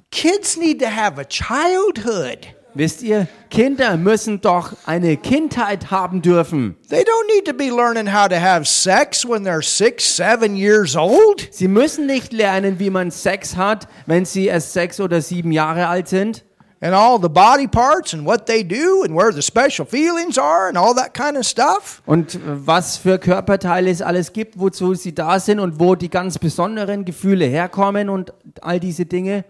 kids 0.09 0.57
need 0.57 0.81
to 0.81 0.87
have 0.87 1.21
a 1.21 1.25
childhood. 1.25 2.39
Wisst 2.73 3.03
ihr, 3.03 3.27
Kinder 3.51 3.97
müssen 3.97 4.41
doch 4.41 4.73
eine 4.87 5.15
Kindheit 5.17 5.91
haben 5.91 6.23
dürfen. 6.23 6.75
They 6.89 7.01
don't 7.01 7.35
need 7.35 7.45
to 7.45 7.53
be 7.53 7.69
learning 7.69 8.11
how 8.11 8.27
to 8.27 8.35
have 8.35 8.65
sex 8.65 9.23
when 9.27 9.43
they're 9.43 9.63
six, 9.63 10.15
seven 10.15 10.55
years 10.55 10.95
old. 10.95 11.47
Sie 11.51 11.67
müssen 11.67 12.07
nicht 12.07 12.33
lernen, 12.33 12.79
wie 12.79 12.89
man 12.89 13.11
Sex 13.11 13.55
hat, 13.55 13.87
wenn 14.07 14.25
sie 14.25 14.45
erst 14.45 14.73
sechs 14.73 14.99
oder 14.99 15.21
sieben 15.21 15.51
Jahre 15.51 15.87
alt 15.87 16.07
sind. 16.07 16.46
And 16.79 16.93
all 16.93 17.19
the 17.19 17.29
body 17.29 17.67
parts 17.67 18.13
and 18.13 18.23
what 18.23 18.45
they 18.45 18.63
do 18.63 19.03
and 19.03 19.15
where 19.15 19.31
the 19.33 19.41
special 19.41 19.83
feelings 19.83 20.37
are 20.37 20.67
and 20.67 20.77
all 20.77 20.93
that 20.93 21.15
kind 21.15 21.35
of 21.35 21.43
stuff. 21.43 22.03
Und 22.05 22.35
äh, 22.35 22.39
was 22.43 22.97
für 22.97 23.17
Körperteile 23.17 23.89
es 23.89 24.03
alles 24.03 24.31
gibt, 24.31 24.59
wozu 24.59 24.93
sie 24.93 25.15
da 25.15 25.39
sind 25.39 25.59
und 25.59 25.79
wo 25.79 25.95
die 25.95 26.09
ganz 26.09 26.37
besonderen 26.37 27.03
Gefühle 27.03 27.45
herkommen 27.45 28.09
und 28.09 28.31
all 28.61 28.79
diese 28.79 29.05
Dinge. 29.05 29.43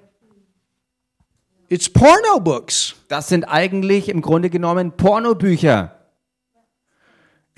It's 1.70 1.90
porno 1.90 2.40
books. 2.40 2.96
Das 3.10 3.28
sind 3.28 3.44
eigentlich 3.44 4.08
im 4.08 4.22
Grunde 4.22 4.50
genommen 4.50 4.94
Pornobücher. 4.94 5.92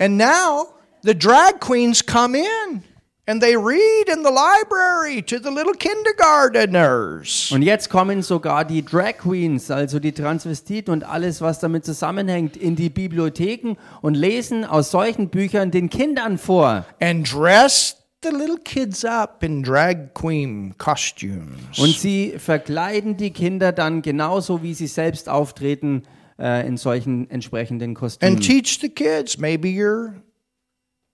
And 0.00 0.16
now 0.16 0.66
the 1.02 1.16
drag 1.16 1.60
queens 1.60 2.04
come 2.04 2.36
in 2.36 2.82
and 3.26 3.40
they 3.42 3.56
read 3.56 4.08
in 4.08 4.24
the 4.24 4.30
library 4.30 5.22
to 5.22 5.38
the 5.38 5.50
little 5.50 5.74
kindergarteners. 5.74 7.50
Und 7.52 7.62
jetzt 7.62 7.90
kommen 7.90 8.22
sogar 8.22 8.64
die 8.64 8.84
Drag 8.84 9.18
Queens, 9.18 9.70
also 9.70 9.98
die 9.98 10.12
Transvestiten 10.12 10.92
und 10.92 11.04
alles, 11.04 11.40
was 11.40 11.58
damit 11.60 11.84
zusammenhängt, 11.84 12.56
in 12.56 12.76
die 12.76 12.90
Bibliotheken 12.90 13.76
und 14.02 14.14
lesen 14.14 14.64
aus 14.64 14.90
solchen 14.90 15.28
Büchern 15.28 15.70
den 15.70 15.90
Kindern 15.90 16.38
vor. 16.38 16.84
And 17.00 17.30
dress 17.30 17.96
the 18.22 18.30
little 18.30 18.58
kids 18.58 19.04
up 19.04 19.42
in 19.42 19.62
drag 19.62 20.12
queen 20.14 20.74
costumes. 20.76 21.78
Und 21.78 21.96
sie 21.96 22.34
verkleiden 22.38 23.16
die 23.16 23.30
Kinder 23.30 23.72
dann 23.72 24.02
genauso, 24.02 24.62
wie 24.62 24.74
sie 24.74 24.88
selbst 24.88 25.28
auftreten, 25.28 26.02
äh, 26.38 26.66
in 26.66 26.76
solchen 26.76 27.30
entsprechenden 27.30 27.94
Kostümen. 27.94 28.34
and 28.36 28.44
teach 28.44 28.78
the 28.80 28.88
kids 28.88 29.38
maybe 29.38 29.68
you're 29.68 30.14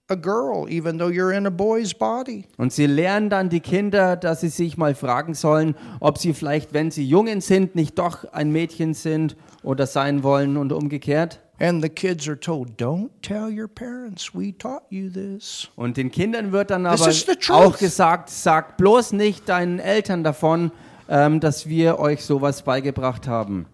a 0.09 0.15
girl 0.15 0.67
even 0.69 0.97
though 0.97 1.09
you're 1.09 1.31
in 1.31 1.45
a 1.45 1.51
boy's 1.51 1.93
body. 1.93 2.45
Und 2.57 2.71
sie 2.73 2.85
lernen 2.85 3.29
dann 3.29 3.49
die 3.49 3.59
Kinder, 3.59 4.15
dass 4.15 4.41
sie 4.41 4.49
sich 4.49 4.77
mal 4.77 4.95
fragen 4.95 5.33
sollen, 5.33 5.75
ob 5.99 6.17
sie 6.17 6.33
vielleicht, 6.33 6.73
wenn 6.73 6.91
sie 6.91 7.05
Jungen 7.05 7.41
sind, 7.41 7.75
nicht 7.75 7.97
doch 7.99 8.23
ein 8.31 8.51
Mädchen 8.51 8.93
sind 8.93 9.35
oder 9.63 9.85
sein 9.85 10.23
wollen 10.23 10.57
und 10.57 10.71
umgekehrt. 10.71 11.39
And 11.59 11.81
the 11.81 11.89
kids 11.89 12.27
are 12.27 12.39
told, 12.39 12.79
don't 12.79 13.09
tell 13.23 13.49
your 13.49 13.67
parents 13.67 14.33
we 14.33 14.55
taught 14.55 14.83
you 14.91 15.09
this. 15.09 15.69
Und 15.75 15.97
den 15.97 16.11
Kindern 16.11 16.51
wird 16.51 16.69
dann 16.69 16.85
aber 16.85 17.09
auch 17.49 17.77
gesagt, 17.77 18.29
sagt 18.29 18.77
bloß 18.77 19.13
nicht 19.13 19.49
deinen 19.49 19.79
Eltern 19.79 20.23
davon, 20.23 20.71
ähm, 21.09 21.39
dass 21.39 21.67
wir 21.67 21.97
euch 21.97 22.23
sowas 22.23 22.61
beigebracht 22.61 23.27
haben. 23.27 23.65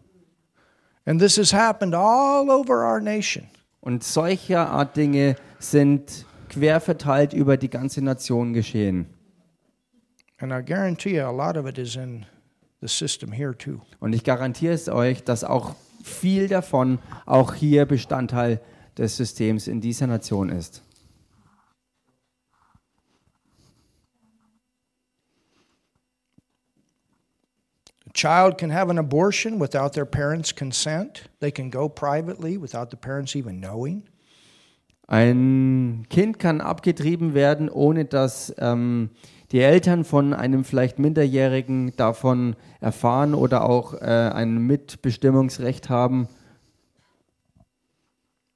And 1.05 1.19
this 1.19 1.37
has 1.37 1.53
happened 1.53 1.93
all 1.93 2.49
over 2.49 2.85
our 2.85 3.01
nation. 3.01 3.49
Und 3.83 4.05
solcher 4.05 4.69
Art 4.69 4.95
Dinge 4.95 5.35
sind 5.59 6.25
quer 6.47 6.79
verteilt 6.79 7.33
über 7.33 7.57
die 7.57 7.69
ganze 7.69 8.01
Nation 8.01 8.53
geschehen. 8.53 9.07
Und 13.99 14.13
ich 14.13 14.23
garantiere 14.23 14.73
es 14.73 14.87
euch, 14.87 15.25
dass 15.25 15.43
auch 15.43 15.75
viel 16.01 16.47
davon 16.47 16.99
auch 17.25 17.55
hier 17.55 17.85
Bestandteil 17.85 18.61
des 18.97 19.17
Systems 19.17 19.67
in 19.67 19.81
dieser 19.81 20.07
Nation 20.07 20.47
ist. 20.47 20.81
Child 28.13 28.57
can 28.57 28.71
have 28.71 28.89
an 28.89 28.97
abortion 28.97 29.59
without 29.59 29.93
their 29.93 30.05
parents' 30.05 30.53
consent. 30.53 31.29
They 31.39 31.51
can 31.51 31.69
go 31.69 31.89
privately 31.89 32.57
without 32.57 32.89
the 32.89 32.97
parents 32.97 33.35
even 33.35 33.59
knowing. 33.59 34.03
Ein 35.07 36.05
Kind 36.09 36.39
kann 36.39 36.61
abgetrieben 36.61 37.33
werden, 37.33 37.69
ohne 37.69 38.05
dass 38.05 38.53
ähm, 38.57 39.09
die 39.51 39.59
Eltern 39.59 40.05
von 40.05 40.33
einem 40.33 40.63
vielleicht 40.63 40.97
Minderjährigen 40.97 41.95
davon 41.97 42.55
erfahren 42.79 43.35
oder 43.35 43.69
auch 43.69 43.93
äh, 43.93 44.05
ein 44.05 44.57
Mitbestimmungsrecht 44.59 45.89
haben. 45.89 46.27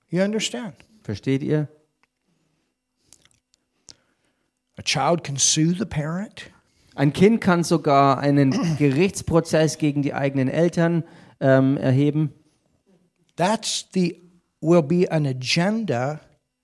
You 0.10 0.24
understand? 0.24 0.76
Versteht 1.04 1.44
ihr? 1.44 1.68
A 4.78 4.82
child 4.82 5.24
can 5.24 5.36
sue 5.38 5.74
the 5.74 5.86
parent. 5.86 6.52
Ein 6.98 7.14
Kind 7.14 7.42
kann 7.42 7.64
sogar 7.64 8.18
einen 8.18 8.52
Gerichtsprozess 8.78 9.78
gegen 9.78 10.02
die 10.02 10.16
eigenen 10.16 10.50
Eltern 10.50 11.04
ähm, 11.40 11.78
erheben. 11.78 12.34
That's 13.36 13.88
the 13.94 14.20
will 14.62 14.82
be 14.82 15.10
an 15.12 15.28
agenda 15.28 16.20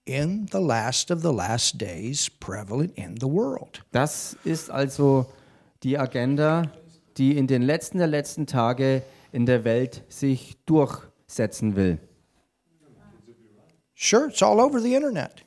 in 0.06 0.48
the 0.52 0.58
last 0.58 1.12
of 1.12 1.22
the 1.22 1.32
last 1.32 1.80
days 1.80 2.32
prevalent 2.32 2.98
in 2.98 3.16
the 3.20 3.28
world. 3.28 3.84
Das 3.92 4.36
ist 4.44 4.72
also 4.72 5.28
die 5.84 6.00
Agenda, 6.00 6.64
die 7.18 7.38
in 7.38 7.46
den 7.46 7.62
letzten 7.62 8.00
der 8.00 8.08
letzten 8.08 8.48
Tage 8.48 9.04
in 9.32 9.46
der 9.46 9.64
Welt 9.64 10.04
sich 10.10 10.58
durchsetzen 10.66 11.76
will. 11.76 12.00
Sure, 13.94 14.30
it's 14.30 14.42
all 14.42 14.60
over 14.60 14.80
the 14.80 14.96
internet. 14.96 15.46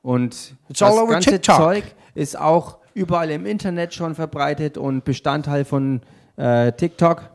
Und 0.00 0.54
It's 0.70 0.80
all 0.80 0.92
das 0.92 0.98
over 0.98 1.12
ganze 1.12 1.30
TikTok. 1.32 1.56
Zeug 1.56 1.84
ist 2.14 2.38
auch 2.38 2.78
überall 2.94 3.30
im 3.30 3.46
Internet 3.46 3.94
schon 3.94 4.14
verbreitet 4.14 4.78
und 4.78 5.04
Bestandteil 5.04 5.64
von 5.64 6.00
äh, 6.36 6.72
TikTok. 6.72 7.30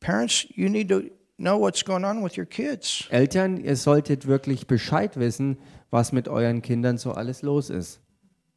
Parents, 0.00 0.46
you 0.54 0.68
need 0.68 0.88
to 0.88 1.02
know 1.38 1.58
what's 1.58 1.84
going 1.84 2.04
on 2.04 2.22
with 2.22 2.36
your 2.36 2.46
kids. 2.46 3.06
Eltern, 3.10 3.56
ihr 3.58 3.76
solltet 3.76 4.26
wirklich 4.26 4.66
Bescheid 4.66 5.16
wissen, 5.18 5.58
was 5.90 6.12
mit 6.12 6.28
euren 6.28 6.62
Kindern 6.62 6.98
so 6.98 7.12
alles 7.12 7.42
los 7.42 7.70
ist 7.70 8.00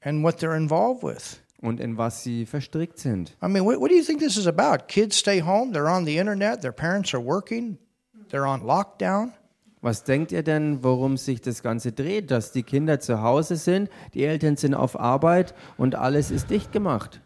and 0.01 0.23
what 0.23 0.39
they're 0.39 0.55
involved 0.55 1.03
with. 1.03 1.41
und 1.61 1.79
in 1.79 1.97
was 1.97 2.23
sie 2.23 2.45
verstrickt 2.45 2.97
sind. 2.97 3.37
I 3.41 3.47
mean, 3.47 3.65
what, 3.65 3.79
what 3.79 3.89
do 3.89 3.95
you 3.95 4.03
think 4.03 4.19
this 4.19 4.35
is 4.35 4.47
about? 4.47 4.87
Kids 4.87 5.15
stay 5.15 5.39
home, 5.39 5.71
they're 5.73 5.89
on 5.89 6.05
the 6.05 6.17
internet, 6.17 6.61
their 6.61 6.73
parents 6.73 7.13
are 7.13 7.21
working, 7.23 7.77
they're 8.29 8.47
on 8.47 8.61
lockdown. 8.63 9.33
Was 9.81 10.03
denkt 10.03 10.31
ihr 10.31 10.43
denn, 10.43 10.83
worum 10.83 11.17
sich 11.17 11.41
das 11.41 11.63
Ganze 11.63 11.91
dreht? 11.91 12.29
Dass 12.29 12.51
die 12.51 12.61
Kinder 12.61 12.99
zu 12.99 13.21
Hause 13.21 13.55
sind, 13.55 13.89
die 14.13 14.23
Eltern 14.23 14.55
sind 14.55 14.75
auf 14.75 14.99
Arbeit 14.99 15.55
und 15.77 15.95
alles 15.95 16.29
ist 16.29 16.51
dicht 16.51 16.71
gemacht. 16.71 17.19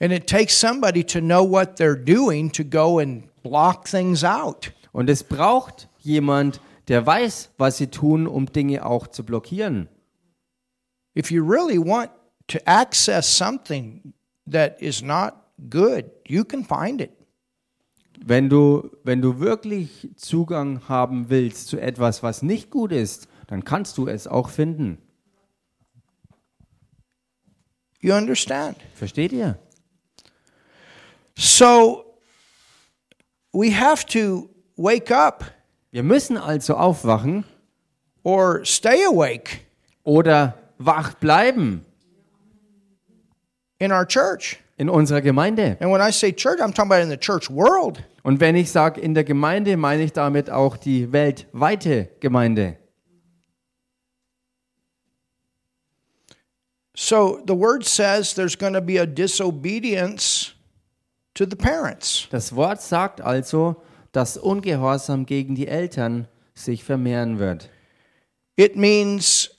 And 0.00 0.12
it 0.12 0.26
takes 0.26 0.58
somebody 0.58 1.04
to 1.04 1.20
know 1.20 1.48
what 1.48 1.78
they're 1.78 1.96
doing 1.96 2.50
to 2.52 2.64
go 2.64 2.98
and 2.98 3.24
block 3.44 3.84
things 3.84 4.24
out. 4.24 4.72
Und 4.92 5.08
es 5.08 5.22
braucht 5.22 5.88
jemand, 6.00 6.60
der 6.88 7.06
weiß, 7.06 7.50
was 7.56 7.78
sie 7.78 7.86
tun, 7.86 8.26
um 8.26 8.46
Dinge 8.46 8.84
auch 8.84 9.06
zu 9.06 9.24
blockieren. 9.24 9.88
If 11.16 11.30
you 11.30 11.44
really 11.44 11.78
want 11.78 12.10
to 12.48 12.58
access 12.66 13.26
something 13.26 14.12
that 14.50 14.80
is 14.82 15.00
not 15.00 15.34
good, 15.70 16.10
you 16.26 16.44
can 16.44 16.64
find 16.64 17.00
it. 17.00 17.12
Wenn 18.26 18.48
du, 18.48 18.90
wenn 19.02 19.20
du 19.20 19.38
wirklich 19.38 20.08
Zugang 20.16 20.88
haben 20.88 21.28
willst 21.28 21.68
zu 21.68 21.78
etwas, 21.78 22.22
was 22.22 22.42
nicht 22.42 22.70
gut 22.70 22.90
ist, 22.90 23.28
dann 23.48 23.64
kannst 23.64 23.98
du 23.98 24.08
es 24.08 24.26
auch 24.26 24.48
finden. 24.48 24.96
You 28.00 28.14
understand? 28.14 28.78
Versteht 28.94 29.32
ihr? 29.32 29.58
So 31.36 32.18
we 33.52 33.70
have 33.78 34.06
to 34.06 34.48
wake 34.76 35.10
up 35.10 35.44
Wir 35.90 36.02
müssen 36.02 36.38
also 36.38 36.76
aufwachen 36.76 37.44
or 38.22 38.64
stay 38.64 39.04
awake 39.04 39.60
oder 40.02 40.54
wach 40.78 41.12
bleiben 41.14 41.84
in 43.78 43.92
our 43.92 44.06
church. 44.06 44.58
in 44.78 44.88
unserer 44.88 45.20
Gemeinde. 45.20 45.76
And 45.80 45.92
when 45.92 46.00
I 46.00 46.10
say 46.10 46.32
church, 46.32 46.60
I'm 46.60 46.72
talking 46.72 46.90
about 46.90 47.02
in 47.02 47.10
the 47.10 47.18
church 47.18 47.50
world. 47.50 48.02
Und 48.24 48.40
wenn 48.40 48.56
ich 48.56 48.70
sage 48.70 49.02
in 49.02 49.12
der 49.12 49.22
Gemeinde, 49.22 49.76
meine 49.76 50.02
ich 50.02 50.12
damit 50.12 50.48
auch 50.48 50.78
die 50.78 51.12
weltweite 51.12 52.08
Gemeinde. 52.20 52.78
So 56.96 57.42
the 57.46 57.54
word 57.54 57.84
says 57.84 58.32
there's 58.32 58.56
going 58.56 58.72
to 58.72 58.80
be 58.80 58.98
a 58.98 59.04
disobedience 59.04 60.54
to 61.34 61.44
the 61.44 61.54
parents. 61.54 62.26
Das 62.30 62.54
Wort 62.56 62.80
sagt 62.80 63.20
also, 63.20 63.82
dass 64.12 64.38
Ungehorsam 64.38 65.26
gegen 65.26 65.54
die 65.54 65.68
Eltern 65.68 66.26
sich 66.54 66.82
vermehren 66.82 67.38
wird. 67.38 67.68
It 68.56 68.74
means 68.74 69.50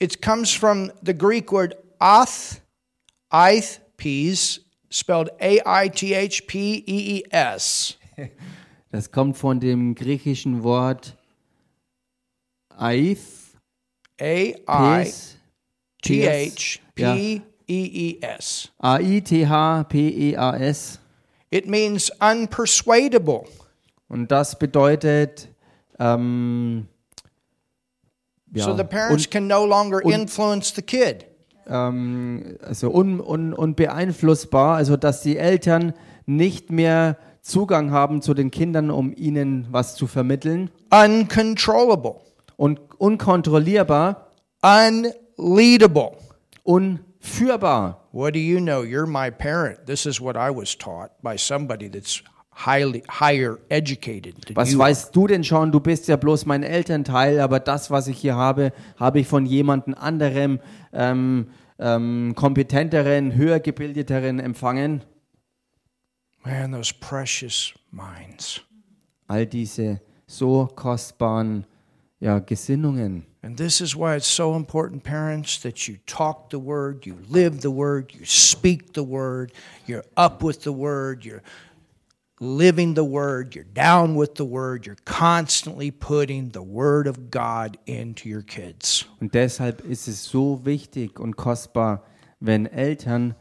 it 0.00 0.20
comes 0.20 0.52
from 0.52 0.90
the 1.02 1.16
Greek 1.16 1.52
word 1.52 1.76
ath, 2.00 2.62
ith, 3.30 3.80
peas, 3.96 4.60
spelled 4.90 5.30
A 5.40 5.84
I 5.84 5.88
T 5.88 6.16
H 6.16 6.46
P 6.48 6.82
E 6.84 7.18
E 7.18 7.22
S. 7.30 7.97
Das 8.90 9.10
kommt 9.12 9.36
von 9.36 9.60
dem 9.60 9.94
griechischen 9.94 10.62
Wort 10.62 11.16
Aith, 12.76 13.20
A 14.18 14.24
I 14.24 14.54
Pes, 15.04 15.36
T 16.02 16.26
H 16.26 16.78
P 16.94 17.42
E 17.66 17.84
E 17.84 18.18
S. 18.22 18.70
A-I-T-H-P-E-A-S. 19.78 21.00
It 21.50 21.66
means 21.68 22.10
unpersuadable. 22.20 23.44
Und 24.08 24.30
das 24.30 24.58
bedeutet, 24.58 25.48
ähm, 25.98 26.88
ja, 28.54 28.64
So 28.64 28.74
the 28.76 28.84
parents 28.84 29.26
un, 29.26 29.30
can 29.30 29.46
no 29.46 29.66
longer 29.66 30.02
und- 30.02 30.12
influence 30.14 30.72
the 30.74 30.80
kid. 30.82 31.26
ähm, 31.66 32.56
also 32.62 32.90
un, 32.90 33.20
un, 33.20 33.52
unbeeinflussbar, 33.52 34.76
also 34.76 34.96
dass 34.96 35.20
die 35.20 35.36
Eltern 35.36 35.92
nicht 36.24 36.70
mehr 36.70 37.18
Zugang 37.48 37.90
haben 37.90 38.22
zu 38.22 38.34
den 38.34 38.50
Kindern, 38.50 38.90
um 38.90 39.12
ihnen 39.16 39.66
was 39.70 39.96
zu 39.96 40.06
vermitteln. 40.06 40.70
Uncontrollable. 40.90 42.16
Und 42.56 42.80
unkontrollierbar, 42.98 44.28
Unleadable. 44.62 46.12
unführbar. 46.64 48.08
What 48.12 48.34
do 48.34 48.40
you 48.40 48.58
know? 48.58 48.82
You're 48.82 49.06
my 49.06 49.30
parent. 49.30 49.86
This 49.86 50.06
is 50.06 50.20
what 50.20 50.36
I 50.36 50.50
was 50.50 50.76
taught 50.76 51.10
by 51.22 51.38
somebody 51.38 51.88
that's 51.88 52.22
highly 52.66 53.02
higher 53.08 53.58
educated 53.68 54.34
Was 54.54 54.76
weißt 54.76 55.14
du 55.14 55.28
denn 55.28 55.44
schon? 55.44 55.70
Du 55.70 55.80
bist 55.80 56.08
ja 56.08 56.16
bloß 56.16 56.44
mein 56.46 56.62
Elternteil, 56.64 57.40
aber 57.40 57.60
das, 57.60 57.90
was 57.90 58.08
ich 58.08 58.18
hier 58.18 58.34
habe, 58.34 58.72
habe 58.98 59.20
ich 59.20 59.28
von 59.28 59.46
jemandem 59.46 59.94
anderem, 59.94 60.58
ähm, 60.92 61.46
ähm, 61.78 62.34
kompetenteren, 62.34 63.36
höher 63.36 63.60
gebildeteren 63.60 64.40
empfangen. 64.40 65.02
Man, 66.48 66.70
those 66.70 66.92
precious 66.92 67.74
minds. 67.92 68.60
All 69.28 69.44
diese 69.44 70.00
so 70.26 70.66
kostbaren 70.74 71.66
ja, 72.20 72.38
Gesinnungen. 72.38 73.26
And 73.42 73.58
this 73.58 73.82
is 73.82 73.94
why 73.94 74.16
it's 74.16 74.26
so 74.26 74.56
important, 74.56 75.04
parents, 75.04 75.58
that 75.58 75.86
you 75.86 75.98
talk 76.06 76.48
the 76.48 76.58
word, 76.58 77.04
you 77.04 77.18
live 77.28 77.60
the 77.60 77.70
word, 77.70 78.14
you 78.14 78.24
speak 78.24 78.94
the 78.94 79.02
word, 79.02 79.52
you're 79.86 80.04
up 80.16 80.42
with 80.42 80.62
the 80.62 80.72
word, 80.72 81.22
you're 81.22 81.42
living 82.40 82.94
the 82.94 83.04
word, 83.04 83.54
you're 83.54 83.64
down 83.64 84.14
with 84.14 84.36
the 84.36 84.44
word, 84.46 84.86
you're 84.86 84.96
constantly 85.04 85.90
putting 85.90 86.48
the 86.48 86.62
word 86.62 87.06
of 87.06 87.30
God 87.30 87.76
into 87.86 88.26
your 88.26 88.42
kids. 88.42 89.04
Und 89.20 89.34
deshalb 89.34 89.82
ist 89.82 90.08
es 90.08 90.24
so 90.24 90.64
wichtig 90.64 91.20
und 91.20 91.36
kostbar, 91.36 92.02
wenn 92.40 92.64
Eltern 92.64 93.34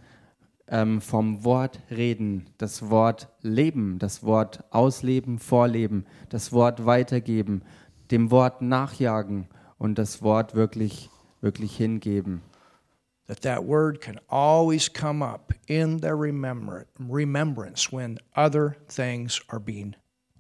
ähm, 0.70 1.02
vom 1.02 1.44
Wort 1.44 1.80
reden, 1.90 2.50
das 2.58 2.90
Wort 2.90 3.30
leben, 3.42 4.00
das 4.00 4.24
Wort 4.24 4.64
ausleben, 4.72 5.40
vorleben, 5.40 6.06
das 6.30 6.52
Wort 6.52 6.86
weitergeben, 6.86 7.62
dem 8.12 8.32
Wort 8.32 8.62
nachjagen 8.62 9.48
und 9.78 9.98
das 9.98 10.22
Wort 10.22 10.56
wirklich, 10.56 11.10
wirklich 11.42 11.76
hingeben. 11.78 12.42
that 13.28 13.42
that 13.42 13.62
word 13.68 14.00
can 14.00 14.18
always 14.30 14.88
come 14.92 15.22
up 15.24 15.54
in 15.66 16.00
their 16.00 16.16
remember- 16.18 16.86
remembrance 17.10 17.92
when 17.92 18.18
other 18.38 18.78
things 18.88 19.42
are 19.50 19.60
being 19.60 19.94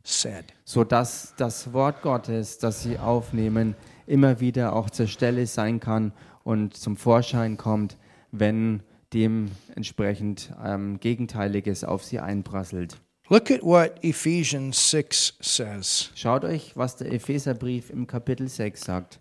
said. 0.05 0.45
sodass 0.63 1.33
das 1.37 1.73
Wort 1.73 2.01
Gottes, 2.01 2.57
das 2.59 2.83
sie 2.83 2.97
aufnehmen, 2.97 3.75
immer 4.05 4.39
wieder 4.39 4.73
auch 4.73 4.89
zur 4.89 5.07
Stelle 5.07 5.45
sein 5.47 5.81
kann 5.81 6.13
und 6.45 6.77
zum 6.77 6.95
Vorschein 6.95 7.57
kommt, 7.57 7.97
wenn 8.31 8.81
dementsprechend 9.13 10.53
ähm, 10.63 10.99
Gegenteiliges 10.99 11.83
auf 11.83 12.03
sie 12.03 12.19
einprasselt. 12.19 12.97
Look 13.29 13.51
at 13.51 13.61
what 13.61 14.03
Ephesians 14.03 14.89
6 14.89 15.33
says. 15.41 16.11
Schaut 16.15 16.45
euch, 16.45 16.77
was 16.77 16.95
der 16.95 17.11
Epheserbrief 17.11 17.89
im 17.89 18.07
Kapitel 18.07 18.47
6 18.47 18.79
sagt. 18.79 19.19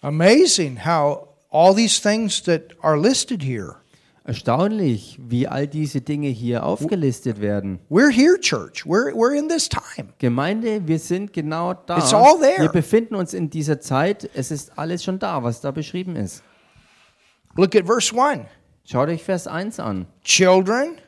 Amazing 0.00 0.84
how 0.84 1.28
all 1.50 1.74
these 1.74 2.00
things 2.00 2.42
that 2.42 2.74
are 2.82 2.96
listed 2.96 3.42
here. 3.42 3.81
Erstaunlich, 4.24 5.18
wie 5.20 5.48
all 5.48 5.66
diese 5.66 6.00
Dinge 6.00 6.28
hier 6.28 6.64
aufgelistet 6.64 7.40
werden. 7.40 7.80
We're 7.90 8.12
here, 8.12 8.38
church. 8.38 8.86
We're, 8.86 9.12
we're 9.14 9.36
in 9.36 9.48
this 9.48 9.68
time. 9.68 10.10
Gemeinde, 10.18 10.86
wir 10.86 11.00
sind 11.00 11.32
genau 11.32 11.74
da. 11.74 11.98
It's 11.98 12.14
all 12.14 12.38
there. 12.38 12.60
Wir 12.60 12.68
befinden 12.68 13.16
uns 13.16 13.34
in 13.34 13.50
dieser 13.50 13.80
Zeit. 13.80 14.30
Es 14.34 14.52
ist 14.52 14.78
alles 14.78 15.02
schon 15.02 15.18
da, 15.18 15.42
was 15.42 15.60
da 15.60 15.72
beschrieben 15.72 16.14
ist. 16.14 16.44
Look 17.56 17.74
at 17.74 17.84
verse 17.84 18.14
1. 18.14 18.46
Schaut 18.84 19.08
euch 19.08 19.24
Vers 19.24 19.48
1 19.48 19.80
an. 19.80 20.06
Children, 20.22 20.98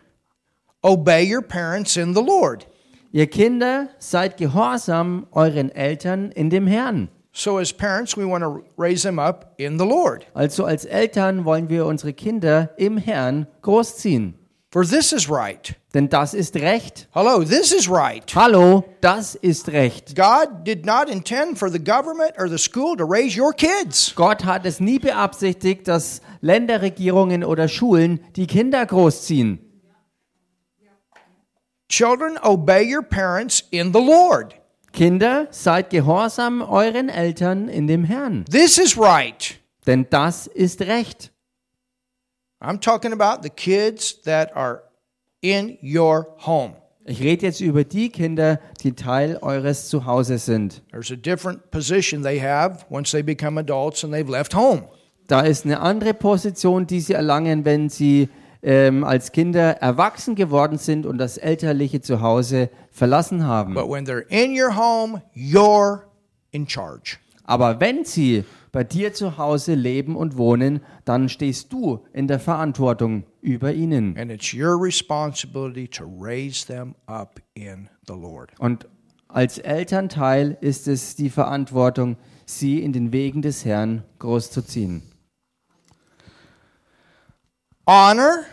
obey 0.82 1.24
your 1.24 1.43
parents 1.43 1.97
in 1.97 2.14
the 2.14 2.22
Lord. 2.22 2.66
Ihr 3.12 3.28
Kinder, 3.28 3.91
seid 4.01 4.38
gehorsam 4.38 5.28
euren 5.30 5.70
Eltern 5.70 6.32
in 6.32 6.51
dem 6.51 6.66
Herrn. 6.66 7.09
So, 7.37 7.59
as 7.59 7.72
parents, 7.72 8.16
we 8.16 8.24
want 8.24 8.45
to 8.45 8.62
raise 8.76 9.03
them 9.03 9.18
up 9.18 9.55
in 9.59 9.76
the 9.76 9.85
Lord. 9.85 10.24
Also 10.37 10.66
als 10.66 10.85
Eltern 10.85 11.45
wollen 11.45 11.68
wir 11.68 11.85
unsere 11.85 12.12
Kinder 12.12 12.70
im 12.76 12.97
Herrn 12.97 13.49
großziehen. 13.61 14.35
For 14.70 14.85
this 14.85 15.12
is 15.12 15.28
right. 15.28 15.74
Denn 15.95 16.09
das 16.09 16.32
ist 16.32 16.55
Recht. 16.55 17.09
Hello, 17.12 17.43
this 17.43 17.72
is 17.72 17.91
right. 17.91 18.24
Hallo, 18.37 18.85
das 19.01 19.35
ist 19.35 19.68
Recht. 19.70 20.14
God 20.14 20.64
did 20.64 20.87
not 20.87 21.09
intend 21.09 21.59
for 21.59 21.68
the 21.68 21.80
government 21.80 22.35
or 22.39 22.49
the 22.49 22.59
school 22.59 22.97
to 22.97 23.05
raise 23.05 23.37
your 23.37 23.53
kids. 23.53 24.14
Gott 24.14 24.45
hat 24.45 24.64
es 24.64 24.78
nie 24.78 25.01
beabsichtigt, 25.01 25.89
dass 25.89 26.20
Länderregierungen 26.41 27.43
oder 27.43 27.66
Schulen 27.66 28.20
die 28.37 28.47
Kinder 28.47 28.87
großziehen. 28.87 29.59
Children, 31.89 32.39
obey 32.43 32.85
your 32.85 33.03
parents 33.03 33.64
in 33.72 33.93
the 33.93 34.01
Lord. 34.01 34.55
Kinder, 34.95 35.49
seid 35.51 35.90
gehorsam 35.90 36.62
euren 36.62 37.09
Eltern 37.09 37.68
in 37.68 37.88
dem 37.88 38.05
Herrn. 38.05 38.45
This 38.47 38.78
is 38.78 38.97
right. 38.97 39.59
Denn 39.86 40.07
das 40.09 40.47
ist 40.47 40.82
Recht. 40.82 41.32
I'm 42.61 42.80
talking 42.80 43.12
about 43.12 43.42
the 43.42 43.51
kids 43.51 44.22
that 44.22 44.57
are 44.57 44.84
in 45.42 45.76
your 45.82 46.28
home. 46.47 46.76
Ich 47.05 47.20
rede 47.20 47.45
jetzt 47.45 47.61
über 47.61 47.84
die 47.84 48.09
Kinder, 48.09 48.61
die 48.82 48.92
Teil 48.92 49.36
eures 49.42 49.88
Zuhauses 49.88 50.47
sind. 50.47 50.80
There's 50.90 51.11
a 51.11 51.16
different 51.16 51.70
position 51.70 52.22
they 52.22 52.40
have 52.40 52.86
once 52.88 53.11
they 53.11 53.22
become 53.22 53.61
adults 53.61 54.05
and 54.05 54.14
they've 54.14 54.30
left 54.30 54.55
home. 54.55 54.84
Da 55.26 55.40
ist 55.40 55.66
eine 55.66 55.80
andere 55.80 56.14
Position, 56.14 56.86
die 56.86 57.01
sie 57.01 57.14
erlangen, 57.14 57.64
wenn 57.64 57.90
sie 57.90 58.28
ähm, 58.64 59.04
als 59.04 59.30
Kinder 59.32 59.76
erwachsen 59.82 60.34
geworden 60.34 60.78
sind 60.78 61.04
und 61.04 61.18
das 61.18 61.36
elterliche 61.36 62.00
Zuhause 62.00 62.70
verlassen 62.90 63.46
haben. 63.46 63.74
But 63.74 63.88
when 63.90 64.06
they're 64.06 64.26
in 64.28 64.58
your 64.58 64.74
home, 64.74 65.22
you're 65.36 66.00
in 66.50 66.66
charge. 66.66 67.18
Aber 67.44 67.78
wenn 67.78 68.04
sie 68.04 68.44
bei 68.72 68.82
dir 68.82 69.12
zu 69.12 69.36
Hause 69.36 69.74
leben 69.74 70.16
und 70.16 70.38
wohnen, 70.38 70.80
dann 71.04 71.28
stehst 71.28 71.72
du 71.72 72.00
in 72.12 72.26
der 72.26 72.40
Verantwortung 72.40 73.24
über 73.42 73.72
ihnen. 73.72 74.16
And 74.16 74.32
it's 74.32 74.54
your 74.54 74.82
responsibility 74.82 75.86
to 75.86 76.04
raise 76.04 76.66
them 76.66 76.94
up 77.06 77.40
in 77.52 77.88
the 78.08 78.14
Lord. 78.14 78.50
Und 78.58 78.88
als 79.28 79.58
Elternteil 79.58 80.56
ist 80.60 80.88
es 80.88 81.16
die 81.16 81.28
Verantwortung, 81.28 82.16
sie 82.46 82.82
in 82.82 82.92
den 82.92 83.12
Wegen 83.12 83.42
des 83.42 83.64
Herrn 83.64 84.04
großzuziehen. 84.18 85.02
Honor 87.87 88.47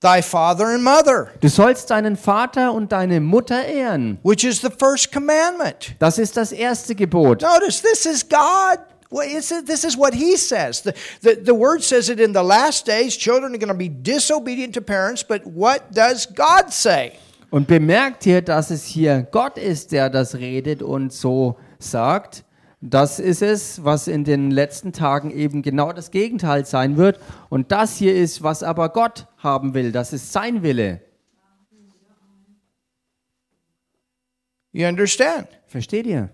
thy 0.00 0.20
father 0.20 0.66
and 0.74 0.82
mother, 0.84 1.30
Du 1.40 1.48
sollst 1.48 1.90
deinen 1.90 2.16
Vater 2.16 2.72
und 2.72 2.92
deine 2.92 3.20
Mutter 3.20 3.64
ehren. 3.64 4.18
which 4.22 4.44
is 4.44 4.60
the 4.60 4.70
first 4.70 5.10
commandment. 5.12 5.94
Das 5.98 6.18
ist 6.18 6.36
das 6.36 6.52
erste 6.52 6.94
Gebot. 6.94 7.40
Notice 7.42 7.80
this 7.80 8.04
is 8.04 8.22
God. 8.28 8.78
Well, 9.10 9.26
this 9.64 9.84
is 9.84 9.96
what 9.96 10.12
He 10.12 10.36
says. 10.36 10.82
The, 10.82 10.92
the, 11.22 11.36
the 11.44 11.54
Word 11.54 11.82
says 11.82 12.08
it 12.08 12.18
in 12.20 12.34
the 12.34 12.42
last 12.42 12.86
days, 12.86 13.16
children 13.16 13.54
are 13.54 13.58
going 13.58 13.68
to 13.68 13.74
be 13.74 13.88
disobedient 13.88 14.74
to 14.74 14.80
parents, 14.80 15.22
but 15.22 15.42
what 15.46 15.92
does 15.92 16.26
God 16.26 16.72
say? 16.72 17.12
Und 17.50 17.68
bemerkt 17.68 18.24
hier, 18.24 18.42
dass 18.42 18.70
es 18.70 18.84
hier 18.84 19.22
Gott 19.30 19.56
ist, 19.56 19.92
der 19.92 20.10
das 20.10 20.34
redet 20.34 20.82
und 20.82 21.12
so 21.12 21.56
sagt. 21.78 22.42
Das 22.86 23.18
ist 23.18 23.40
es, 23.40 23.82
was 23.82 24.08
in 24.08 24.24
den 24.24 24.50
letzten 24.50 24.92
Tagen 24.92 25.30
eben 25.30 25.62
genau 25.62 25.94
das 25.94 26.10
Gegenteil 26.10 26.66
sein 26.66 26.98
wird. 26.98 27.18
Und 27.48 27.72
das 27.72 27.96
hier 27.96 28.14
ist, 28.14 28.42
was 28.42 28.62
aber 28.62 28.90
Gott 28.90 29.26
haben 29.38 29.72
will. 29.72 29.90
Das 29.90 30.12
ist 30.12 30.32
sein 30.34 30.62
Wille. 30.62 31.00
You 34.72 34.86
understand? 34.86 35.48
Versteht 35.66 36.06
ihr? 36.06 36.28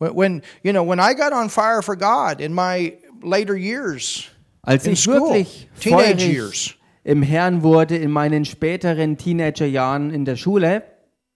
When, 0.00 0.42
you 0.64 0.72
know 0.72 0.84
when 0.84 0.98
I 0.98 1.14
got 1.14 1.32
on 1.32 1.50
fire 1.50 1.82
for 1.82 1.94
God 1.94 2.40
in 2.40 2.52
my 2.52 2.98
later 3.22 3.54
years, 3.54 4.24
Als 4.62 4.86
ich 4.86 5.00
school, 5.00 5.20
wirklich 5.20 5.68
teenage 5.78 6.26
years. 6.26 6.74
im 7.04 7.22
Herrn 7.22 7.62
wurde 7.62 7.96
in 7.96 8.10
meinen 8.10 8.44
späteren 8.44 9.18
Teenagerjahren 9.18 10.10
in 10.10 10.24
der 10.24 10.36
Schule, 10.36 10.82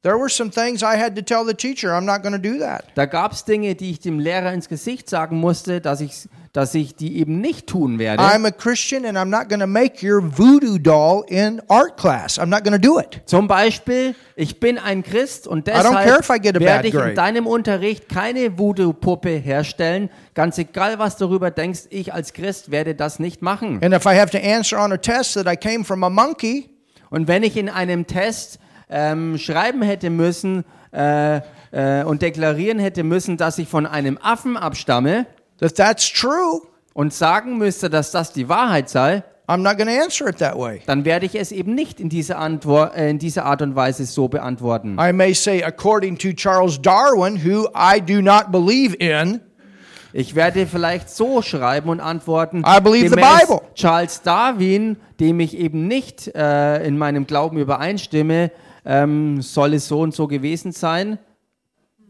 there 0.05 0.19
were 0.19 0.29
some 0.29 0.51
things 0.51 0.83
I 0.83 0.97
had 0.97 1.17
to 1.17 1.23
tell 1.23 1.45
the 1.45 1.55
teacher. 1.55 1.95
I'm 1.95 2.05
not 2.05 2.23
going 2.23 2.35
to 2.35 2.39
do 2.39 2.59
that. 2.59 2.95
da 2.95 3.07
gab 3.07 3.33
es 3.33 3.45
Dinge, 3.45 3.75
die 3.75 3.91
ich 3.91 4.01
dem 4.01 4.21
Lehrer 4.21 4.53
ins 4.53 4.69
Gesicht 4.69 5.09
sagen 5.11 5.41
musste, 5.41 5.81
dass 5.81 6.01
ich, 6.01 6.29
dass 6.53 6.75
ich 6.75 6.95
die 6.95 7.19
eben 7.19 7.41
nicht 7.41 7.67
tun 7.67 7.99
werde. 7.99 8.23
I'm 8.23 8.47
a 8.47 8.51
Christian 8.51 9.07
and 9.07 9.17
I'm 9.17 9.31
not 9.31 9.49
going 9.49 9.61
to 9.61 9.67
make 9.67 10.07
your 10.07 10.21
voodoo 10.23 10.79
doll 10.79 11.25
in 11.27 11.61
art 11.69 11.97
class. 11.97 12.39
I'm 12.39 12.51
not 12.51 12.65
going 12.65 12.81
to 12.81 12.89
do 12.89 13.01
it. 13.01 13.23
Zum 13.25 13.49
Beispiel, 13.49 14.15
ich 14.37 14.61
bin 14.61 14.79
ein 14.79 15.03
Christ 15.03 15.49
und 15.49 15.67
deshalb 15.67 16.29
werde 16.29 16.89
ich 16.89 16.95
in 16.95 17.15
deinem 17.15 17.47
Unterricht 17.47 18.09
keine 18.09 18.59
Voodoo-Puppe 18.59 19.31
herstellen. 19.31 20.11
Ganz 20.35 20.59
egal, 20.59 20.99
was 20.99 21.17
du 21.17 21.25
darüber 21.27 21.51
denkst, 21.51 21.85
ich 21.89 22.13
als 22.13 22.35
Christ 22.35 22.71
werde 22.71 22.95
das 22.95 23.19
nicht 23.19 23.41
machen. 23.41 23.81
And 23.83 23.95
if 23.95 24.05
I 24.05 24.19
have 24.19 24.31
to 24.31 24.39
answer 24.39 24.79
on 24.79 24.93
a 24.93 24.99
test 24.99 25.35
that 25.35 25.47
I 25.47 25.57
came 25.57 25.85
from 25.85 26.05
a 26.05 26.11
monkey, 26.11 26.69
Und 27.15 27.29
wenn 27.29 27.45
ich 27.45 27.57
in 27.57 27.69
einem 27.69 28.09
Test 28.09 28.59
ähm, 28.89 29.39
schreiben 29.39 29.83
hätte 29.83 30.11
müssen 30.11 30.65
äh, 30.93 31.41
äh, 31.73 32.05
und 32.05 32.23
deklarieren 32.23 32.79
hätte 32.79 33.03
müssen, 33.03 33.37
dass 33.37 33.59
ich 33.59 33.69
von 33.69 33.87
einem 33.87 34.19
Affen 34.23 34.57
abstamme 34.57 35.27
that 35.59 35.77
that's 35.77 36.13
true, 36.13 36.61
und 36.93 37.13
sagen 37.13 37.59
müsste, 37.59 37.91
dass 37.91 38.11
das 38.11 38.33
die 38.33 38.49
Wahrheit 38.49 38.89
sei, 38.89 39.23
I'm 39.47 39.59
not 39.59 39.77
going 39.77 39.89
to 39.89 40.03
answer 40.03 40.29
it 40.29 40.39
that 40.39 40.57
way. 40.57 40.81
dann 40.87 41.05
werde 41.05 41.27
ich 41.27 41.35
es 41.35 41.53
eben 41.53 41.75
nicht 41.75 42.01
in 42.01 42.09
dieser, 42.09 42.39
Antwort, 42.39 42.97
äh, 42.97 43.11
in 43.11 43.19
dieser 43.19 43.45
Art 43.45 43.61
und 43.61 43.77
Weise 43.77 44.07
so 44.07 44.29
beantworten. 44.29 44.97
I 44.99 45.13
may 45.13 45.35
say, 45.35 45.63
according 45.63 46.17
to 46.19 46.33
Charles 46.33 46.81
Darwin, 46.81 47.45
who 47.45 47.69
I 47.75 48.01
do 48.01 48.23
not 48.23 48.51
believe 48.51 48.97
in, 48.97 49.41
Ich 50.17 50.37
werde 50.37 50.69
vielleicht 50.69 51.11
so 51.11 51.43
schreiben 51.43 51.89
und 51.91 51.99
antworten, 51.99 52.59
I 52.65 52.81
believe 52.81 53.09
the 53.09 53.17
gemäß 53.17 53.41
Bible. 53.41 53.61
Charles 53.75 54.23
Darwin, 54.23 54.97
dem 55.19 55.41
ich 55.41 55.59
eben 55.59 55.89
nicht 55.89 56.33
äh, 56.37 56.87
in 56.87 56.97
meinem 56.97 57.27
Glauben 57.27 57.59
übereinstimme, 57.59 58.53
ähm, 58.85 59.43
soll 59.43 59.75
es 59.75 59.89
so 59.89 60.01
und 60.01 60.15
so 60.15 60.27
gewesen 60.27 60.73
sein. 60.73 61.19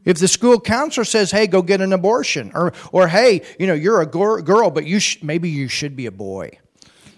if 0.06 0.18
the 0.18 0.28
school 0.28 0.60
counselor 0.60 1.04
says, 1.04 1.32
"Hey, 1.32 1.46
go 1.46 1.62
get 1.62 1.80
an 1.80 1.92
abortion," 1.92 2.50
or 2.54 2.72
or 2.92 3.08
Hey, 3.08 3.42
you 3.58 3.66
know, 3.66 3.74
you're 3.74 4.00
a 4.00 4.06
girl, 4.06 4.70
but 4.70 4.84
you 4.84 5.00
sh- 5.00 5.22
maybe 5.22 5.48
you 5.48 5.68
should 5.68 5.96
be 5.96 6.06
a 6.06 6.10
boy. 6.10 6.50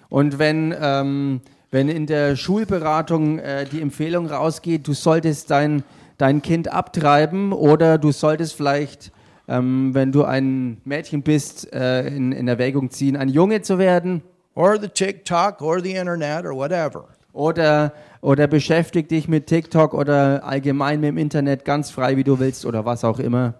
Und 0.09 0.39
wenn, 0.39 0.75
ähm, 0.81 1.41
wenn 1.73 1.89
in 1.89 2.07
der 2.07 2.37
Schulberatung 2.37 3.41
äh, 3.41 3.65
die 3.65 3.83
Empfehlung 3.83 4.29
rausgeht, 4.29 4.87
du 4.87 4.95
solltest 4.95 5.51
dein, 5.51 5.83
dein 6.17 6.43
Kind 6.43 6.73
abtreiben 6.73 7.53
oder 7.53 7.99
du 7.99 8.13
solltest 8.13 8.55
vielleicht, 8.55 9.11
ähm, 9.49 9.93
wenn 9.95 10.13
du 10.13 10.23
ein 10.23 10.81
Mädchen 10.85 11.23
bist, 11.23 11.73
äh, 11.73 12.07
in, 12.07 12.31
in 12.31 12.47
Erwägung 12.47 12.91
ziehen, 12.91 13.17
ein 13.17 13.29
Junge 13.29 13.63
zu 13.63 13.79
werden 13.79 14.23
or 14.55 14.79
the 14.81 14.89
TikTok 14.89 15.61
or 15.61 15.81
the 15.81 15.93
internet 15.95 16.45
or 16.45 16.55
whatever. 16.55 17.09
Oder, 17.37 17.93
oder 18.21 18.47
beschäftig 18.47 19.09
dich 19.09 19.29
mit 19.29 19.47
TikTok 19.47 19.95
oder 19.95 20.45
allgemein 20.45 21.01
mit 21.01 21.09
dem 21.09 21.19
Internet 21.19 21.65
ganz 21.65 21.91
frei, 21.91 22.17
wie 22.17 22.25
du 22.25 22.39
willst 22.39 22.65
oder 22.65 22.85
was 22.85 23.05
auch 23.05 23.19
immer. 23.19 23.55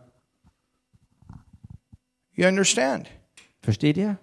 You 2.33 2.47
understand? 2.47 3.09
Versteht 3.63 3.97
ihr? 3.97 4.19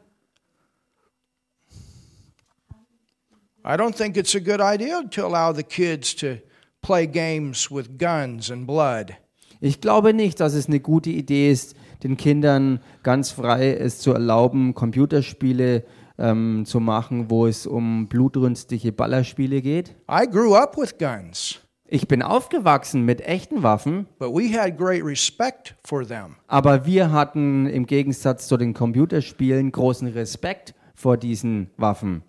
I 3.65 3.77
don't 3.77 3.95
think 3.95 4.17
it's 4.17 4.35
a 4.35 4.39
good 4.39 4.59
idea 4.59 5.03
to 5.11 5.25
allow 5.25 5.53
the 5.53 5.63
kids 5.63 6.13
to 6.17 6.37
play 6.81 7.07
games 7.07 7.71
with 7.71 7.97
guns 7.97 8.51
and 8.51 8.67
blood. 8.67 9.13
Ich 9.61 9.79
glaube 9.79 10.13
nicht, 10.13 10.41
dass 10.41 10.53
es 10.53 10.67
eine 10.67 10.81
gute 10.81 11.09
Idee 11.09 11.49
ist, 11.49 11.75
den 12.03 12.17
Kindern 12.17 12.81
ganz 13.01 13.31
frei 13.31 13.73
es 13.73 13.99
zu 13.99 14.11
erlauben, 14.11 14.73
Computerspiele 14.73 15.85
ähm, 16.17 16.63
zu 16.65 16.79
machen, 16.79 17.29
wo 17.29 17.47
es 17.47 17.65
um 17.67 18.07
blutrünstige 18.07 18.91
Ballerspiele 18.91 19.61
geht. 19.61 19.95
I 20.09 20.27
grew 20.29 20.55
up 20.55 20.77
with 20.77 20.97
guns, 20.97 21.59
Ich 21.87 22.07
bin 22.07 22.21
aufgewachsen 22.21 23.03
mit 23.03 23.21
echten 23.21 23.63
Waffen, 23.63 24.07
but 24.19 24.29
we 24.29 24.49
had 24.57 24.77
great 24.77 25.03
respect 25.03 25.75
for 25.83 26.05
them. 26.05 26.35
aber 26.47 26.85
wir 26.85 27.11
hatten 27.11 27.65
im 27.67 27.85
Gegensatz 27.85 28.47
zu 28.47 28.57
den 28.57 28.73
Computerspielen 28.73 29.71
großen 29.71 30.07
Respekt 30.07 30.73
vor 30.95 31.17
diesen 31.17 31.69
Waffen. 31.77 32.23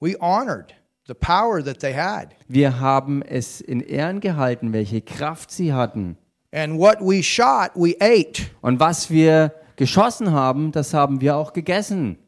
We 0.00 0.16
honored 0.20 0.74
the 1.06 1.14
power 1.14 1.62
that 1.64 1.80
they 1.80 1.92
had. 1.94 2.28
Wir 2.48 2.80
haben 2.80 3.22
es 3.22 3.60
in 3.60 3.80
Ehren 3.80 4.20
gehalten, 4.20 4.72
welche 4.72 5.00
Kraft 5.00 5.50
sie 5.50 5.72
hatten. 5.72 6.16
And 6.52 6.78
what 6.78 6.98
we 7.00 7.22
shot, 7.22 7.70
we 7.74 7.94
ate. 8.00 8.42
Und 8.60 8.80
was 8.80 9.10
wir 9.10 9.52
geschossen 9.76 10.32
haben, 10.32 10.72
das 10.72 10.94
haben 10.94 11.20
wir 11.20 11.36
auch 11.36 11.52
gegessen. 11.52 12.18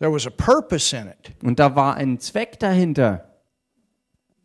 There 0.00 0.10
was 0.10 0.26
a 0.26 0.30
purpose 0.30 0.96
in 0.96 1.06
it. 1.08 1.32
Und 1.44 1.60
da 1.60 1.76
war 1.76 1.94
ein 1.94 2.18
Zweck 2.18 2.58
dahinter. 2.58 3.26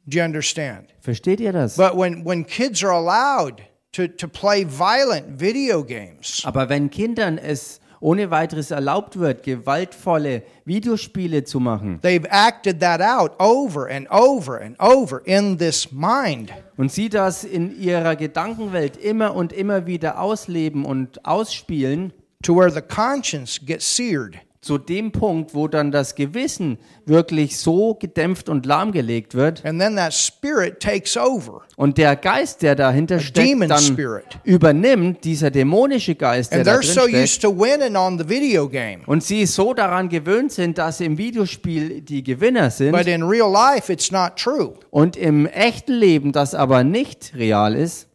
Do 0.06 0.18
you 0.18 0.24
understand? 0.24 0.94
Versteht 1.00 1.40
ihr 1.40 1.54
das? 1.54 1.78
But 1.78 1.96
when, 1.98 2.24
when 2.26 2.46
kids 2.46 2.84
are 2.84 2.94
allowed 2.94 3.64
to, 3.94 4.08
to 4.08 4.28
play 4.28 4.66
violent 4.66 5.40
video 5.40 5.84
games, 5.84 6.44
Aber 6.46 6.70
wenn 6.70 6.90
Kindern 6.90 7.38
es 7.38 7.80
ohne 8.02 8.30
weiteres 8.30 8.70
erlaubt 8.70 9.18
wird, 9.18 9.44
gewaltvolle 9.44 10.44
Videospiele 10.66 11.46
zu 11.46 11.62
machen 11.62 12.00
they've 12.04 12.28
acted 12.30 12.82
that 12.82 13.02
out 13.02 13.32
over 13.40 13.88
and 13.90 14.08
over 14.12 14.62
and 14.62 14.76
over 14.80 15.22
in 15.26 15.58
this 15.58 15.92
mind. 15.92 16.52
und 16.76 16.92
sie 16.92 17.08
das 17.08 17.46
in 17.46 17.80
ihrer 17.80 18.18
Gedankenwelt 18.18 18.98
immer 18.98 19.34
und 19.34 19.54
immer 19.54 19.88
wieder 19.88 20.20
ausleben 20.20 20.86
und 20.86 21.26
ausspielen, 21.26 22.12
to 22.44 22.54
where 22.54 22.70
the 22.70 22.82
conscience 22.82 23.60
gets 23.66 23.86
seared. 23.96 24.38
Zu 24.66 24.80
dem 24.80 25.12
Punkt, 25.12 25.54
wo 25.54 25.68
dann 25.68 25.92
das 25.92 26.16
Gewissen 26.16 26.80
wirklich 27.06 27.60
so 27.60 27.94
gedämpft 27.94 28.50
und 28.50 28.66
lahmgelegt 28.66 29.36
wird 29.36 29.64
and 29.64 29.80
then 29.80 29.96
that 29.96 30.12
spirit 30.12 30.80
takes 30.80 31.16
over. 31.16 31.62
und 31.76 32.00
der 32.00 32.16
Geist, 32.16 32.64
der 32.64 32.74
dahinter 32.76 33.20
steckt, 33.20 33.62
dann 33.70 33.78
spirit. 33.80 34.40
übernimmt, 34.44 35.24
dieser 35.24 35.52
dämonische 35.52 36.16
Geist, 36.16 36.52
der 36.52 36.60
And 36.60 36.68
da 36.68 36.72
they're 36.74 36.82
drin 36.82 36.94
so 36.94 37.02
steckt, 37.02 37.24
used 37.24 37.42
to 37.44 37.52
winning 37.56 37.96
on 37.96 38.18
the 38.18 38.28
video 38.28 38.68
game. 38.68 39.02
und 39.06 39.24
sie 39.24 39.46
so 39.46 39.76
daran 39.76 40.10
gewöhnt 40.10 40.52
sind, 40.52 40.80
dass 40.80 41.00
im 41.00 41.20
Videospiel 41.20 42.02
die 42.02 42.24
Gewinner 42.24 42.72
sind 42.72 42.94
But 42.94 43.06
in 43.06 43.22
real 43.22 43.52
life, 43.52 43.94
it's 43.94 44.10
not 44.12 44.36
true. 44.36 44.74
und 44.90 45.16
im 45.16 45.46
echten 45.46 45.94
Leben 45.94 46.32
das 46.32 46.56
aber 46.56 46.84
nicht 46.84 47.34
real 47.36 47.76
ist. 47.76 48.08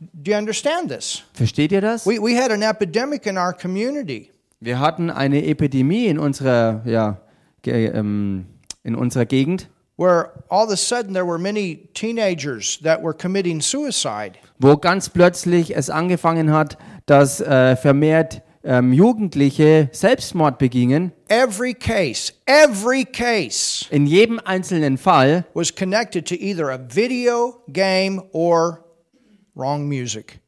Do 0.00 0.32
you 0.32 0.36
understand 0.36 0.88
this? 0.90 1.22
Versteht 1.34 1.70
ihr 1.70 1.80
das? 1.80 2.04
We, 2.06 2.18
we 2.20 2.36
had 2.36 2.50
an 2.50 2.62
epidemic 2.62 3.26
in 3.26 3.36
our 3.38 3.52
community. 3.52 4.30
Wir 4.62 4.78
hatten 4.78 5.08
eine 5.08 5.46
Epidemie 5.46 6.06
in 6.06 6.18
unserer, 6.18 6.82
ja, 6.84 7.22
ähm, 7.64 8.44
in 8.82 8.94
unserer 8.94 9.24
Gegend, 9.24 9.70
where 9.96 10.32
all 10.50 10.66
of 10.66 10.70
a 10.70 10.76
sudden 10.76 11.14
there 11.14 11.26
were 11.26 11.38
many 11.38 11.88
teenagers 11.94 12.78
that 12.82 13.02
were 13.02 13.14
committing 13.14 13.62
suicide. 13.62 14.32
wo 14.58 14.76
ganz 14.76 15.08
plötzlich 15.08 15.74
es 15.74 15.88
angefangen 15.88 16.52
hat, 16.52 16.76
dass 17.06 17.40
äh, 17.40 17.74
vermehrt 17.74 18.42
ähm, 18.62 18.92
Jugendliche 18.92 19.88
Selbstmord 19.92 20.58
begingen. 20.58 21.12
Every 21.28 21.72
case, 21.72 22.34
every 22.44 23.06
case 23.06 23.86
In 23.90 24.06
jedem 24.06 24.38
einzelnen 24.44 24.98
Fall 24.98 25.46
was 25.54 25.74
connected 25.74 26.28
to 26.28 26.34
either 26.34 26.68
a 26.70 26.78
video 26.78 27.62
game 27.68 28.22
or 28.32 28.84
wrong 29.54 29.88
music. 29.88 30.38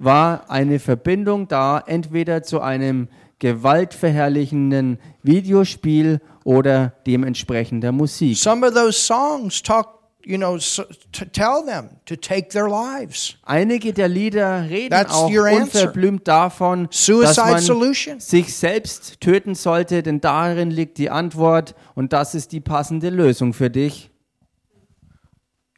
war 0.00 0.50
eine 0.50 0.80
Verbindung 0.80 1.46
da, 1.46 1.80
entweder 1.86 2.42
zu 2.42 2.60
einem 2.60 3.06
gewaltverherrlichenden 3.42 4.98
Videospiel 5.24 6.20
oder 6.44 6.94
dementsprechender 7.08 7.90
Musik. 7.90 8.38
Some 8.38 8.64
of 8.64 8.72
those 8.72 8.96
songs 8.96 9.60
talk, 9.60 9.98
you 10.24 10.36
know, 10.38 10.58
so, 10.58 10.84
to 11.10 11.24
tell 11.24 11.64
them 11.66 11.88
to 12.06 12.14
take 12.14 12.50
their 12.50 12.68
lives. 12.68 13.36
Einige 13.42 13.92
der 13.92 14.06
Lieder 14.06 14.70
reden 14.70 14.90
That's 14.90 15.12
auch 15.12 15.28
unverblümt 15.28 16.28
davon, 16.28 16.88
dass 16.88 17.36
man 17.36 17.60
solution. 17.60 18.20
sich 18.20 18.54
selbst 18.54 19.20
töten 19.20 19.56
sollte, 19.56 20.04
denn 20.04 20.20
darin 20.20 20.70
liegt 20.70 20.98
die 20.98 21.10
Antwort 21.10 21.74
und 21.96 22.12
das 22.12 22.36
ist 22.36 22.52
die 22.52 22.60
passende 22.60 23.10
Lösung 23.10 23.54
für 23.54 23.70
dich. 23.70 24.12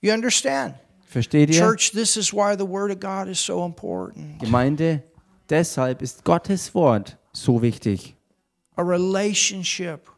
You 0.02 0.12
understand? 0.12 0.74
Versteht 1.06 1.48
ihr? 1.48 1.58
Church, 1.58 1.92
this 1.92 2.18
is 2.18 2.30
why 2.30 2.54
the 2.58 2.68
Word 2.68 2.92
of 2.92 3.00
God 3.00 3.26
is 3.26 3.42
so 3.42 3.64
important. 3.64 4.38
Gemeinde, 4.38 5.02
deshalb 5.48 6.02
ist 6.02 6.24
Gottes 6.24 6.74
Wort 6.74 7.16
so 7.34 7.58
wichtig. 7.58 8.14
A 8.76 8.84
relationship 8.84 10.08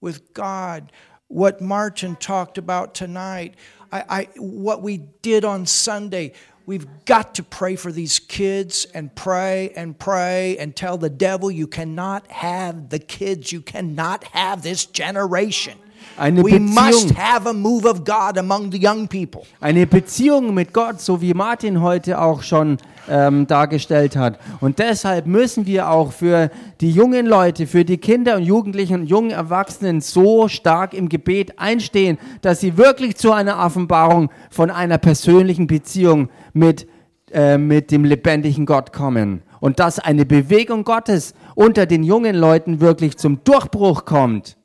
with 0.00 0.34
God. 0.34 0.92
What 1.28 1.60
Martin 1.60 2.16
talked 2.16 2.58
about 2.58 2.94
tonight, 2.94 3.54
I, 3.90 4.04
I, 4.08 4.28
what 4.36 4.82
we 4.82 4.98
did 5.22 5.44
on 5.44 5.66
Sunday. 5.66 6.32
We've 6.66 6.86
got 7.04 7.34
to 7.36 7.42
pray 7.42 7.76
for 7.76 7.92
these 7.92 8.18
kids 8.18 8.86
and 8.94 9.14
pray 9.14 9.72
and 9.76 9.98
pray 9.98 10.56
and 10.58 10.74
tell 10.74 10.96
the 10.96 11.10
devil 11.10 11.50
you 11.50 11.66
cannot 11.66 12.30
have 12.30 12.88
the 12.88 12.98
kids, 12.98 13.52
you 13.52 13.60
cannot 13.60 14.24
have 14.24 14.62
this 14.62 14.86
generation. 14.86 15.78
Eine 16.16 16.44
we 16.44 16.60
must 16.60 17.08
Beziehung, 17.08 17.16
have 17.16 17.48
a 17.48 17.52
move 17.52 17.88
of 17.88 18.04
God 18.04 18.38
among 18.38 18.70
the 18.70 18.78
young 18.80 19.08
people. 19.08 19.42
eine 19.60 19.86
Beziehung 19.86 20.54
mit 20.54 20.72
Gott, 20.72 21.00
so 21.00 21.20
wie 21.20 21.34
Martin 21.34 21.80
heute 21.80 22.20
auch 22.20 22.42
schon 22.42 22.78
ähm, 23.08 23.46
dargestellt 23.46 24.16
hat. 24.16 24.38
Und 24.60 24.78
deshalb 24.78 25.26
müssen 25.26 25.66
wir 25.66 25.90
auch 25.90 26.12
für 26.12 26.50
die 26.80 26.90
jungen 26.90 27.26
Leute, 27.26 27.66
für 27.66 27.84
die 27.84 27.98
Kinder 27.98 28.36
und 28.36 28.44
Jugendlichen 28.44 29.00
und 29.00 29.06
jungen 29.06 29.30
Erwachsenen 29.30 30.00
so 30.00 30.48
stark 30.48 30.94
im 30.94 31.08
Gebet 31.08 31.58
einstehen, 31.58 32.18
dass 32.42 32.60
sie 32.60 32.76
wirklich 32.76 33.16
zu 33.16 33.32
einer 33.32 33.58
Offenbarung 33.64 34.30
von 34.50 34.70
einer 34.70 34.98
persönlichen 34.98 35.66
Beziehung 35.66 36.28
mit, 36.52 36.86
äh, 37.32 37.58
mit 37.58 37.90
dem 37.90 38.04
lebendigen 38.04 38.66
Gott 38.66 38.92
kommen. 38.92 39.42
Und 39.60 39.80
dass 39.80 39.98
eine 39.98 40.26
Bewegung 40.26 40.84
Gottes 40.84 41.34
unter 41.54 41.86
den 41.86 42.04
jungen 42.04 42.36
Leuten 42.36 42.80
wirklich 42.80 43.16
zum 43.16 43.42
Durchbruch 43.44 44.04
kommt. 44.04 44.56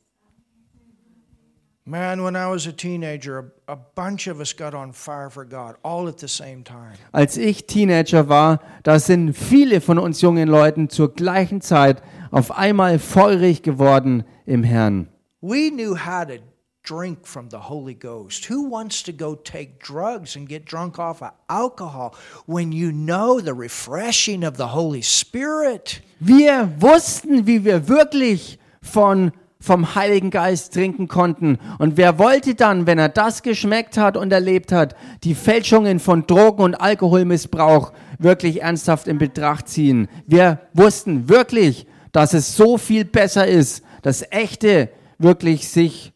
Als 7.12 7.38
ich 7.38 7.66
Teenager 7.66 8.30
war, 8.30 8.60
da 8.84 9.00
sind 9.00 9.34
viele 9.34 9.82
von 9.82 9.98
uns 9.98 10.22
jungen 10.22 10.48
Leuten 10.48 10.90
zur 10.90 11.14
gleichen 11.14 11.62
Zeit 11.62 12.04
auf 12.30 12.52
einmal 12.56 13.00
feurig 13.00 13.64
geworden 13.64 14.24
im 14.46 14.64
Herrn. 14.64 15.08
We 15.42 15.72
knew 15.72 15.96
how 15.96 16.26
to 16.26 16.36
drink 16.84 17.26
from 17.26 17.50
the 17.50 17.58
Holy 17.58 17.96
Ghost. 17.96 18.50
Who 18.50 18.70
wants 18.70 19.02
to 19.04 19.12
go 19.12 19.36
take 19.36 19.80
drugs 19.80 20.36
and 20.36 20.48
get 20.48 20.66
drunk 20.66 21.00
off 21.00 21.22
of 21.22 21.32
alcohol 21.48 22.12
when 22.46 22.72
you 22.72 22.92
know 22.92 23.40
the 23.40 23.54
refreshing 23.54 24.44
of 24.44 24.58
the 24.58 24.76
Holy 24.76 25.02
Spirit? 25.02 26.02
Wir 26.20 26.70
wussten, 26.80 27.48
wie 27.48 27.64
wir 27.64 27.88
wirklich 27.88 28.60
von 28.82 29.32
vom 29.62 29.94
Heiligen 29.96 30.30
Geist 30.32 30.74
trinken 30.74 31.08
konnten. 31.10 31.58
Und 31.80 31.98
wer 31.98 32.18
wollte 32.18 32.56
dann, 32.56 32.88
wenn 32.88 32.98
er 32.98 33.10
das 33.10 33.44
geschmeckt 33.44 33.98
hat 33.98 34.16
und 34.16 34.32
erlebt 34.32 34.72
hat, 34.72 34.96
die 35.24 35.36
Fälschungen 35.36 36.00
von 36.00 36.26
Drogen- 36.26 36.64
und 36.64 36.76
Alkoholmissbrauch 36.76 37.92
wirklich 38.20 38.62
ernsthaft 38.62 39.08
in 39.08 39.18
Betracht 39.18 39.68
ziehen? 39.68 40.08
Wir 40.26 40.60
wussten 40.74 41.28
wirklich, 41.28 41.88
dass 42.14 42.34
es 42.34 42.56
so 42.56 42.78
viel 42.78 43.04
besser 43.04 43.48
ist, 43.48 43.84
das 44.02 44.24
Echte 44.32 44.90
wirklich 45.18 45.68
sich 45.70 46.14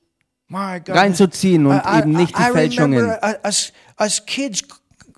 reinzuziehen 0.49 1.65
und 1.65 1.75
I, 1.75 1.95
I- 1.95 1.99
eben 1.99 2.11
nicht 2.11 2.37
die 2.37 2.41
I 2.41 2.51
Fälschungen. 2.53 3.11
kids 4.25 4.63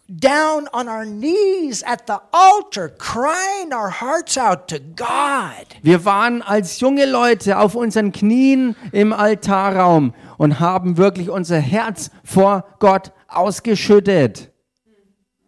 down 0.07 0.67
on 0.71 0.87
our 0.87 1.05
knees 1.05 1.81
at 1.83 2.05
the 2.07 2.21
altar 2.31 2.89
crying 2.89 3.73
our 3.73 3.89
hearts 3.89 4.37
out 4.37 4.67
to 4.67 4.79
God. 4.79 5.65
Wir 5.81 6.05
waren 6.05 6.41
als 6.41 6.79
junge 6.79 7.05
Leute 7.05 7.57
auf 7.57 7.75
unseren 7.75 8.11
Knien 8.11 8.75
im 8.91 9.13
Altarraum 9.13 10.13
und 10.37 10.59
haben 10.59 10.97
wirklich 10.97 11.29
unser 11.29 11.59
Herz 11.59 12.11
vor 12.23 12.65
Gott 12.79 13.11
ausgeschüttet. 13.27 14.51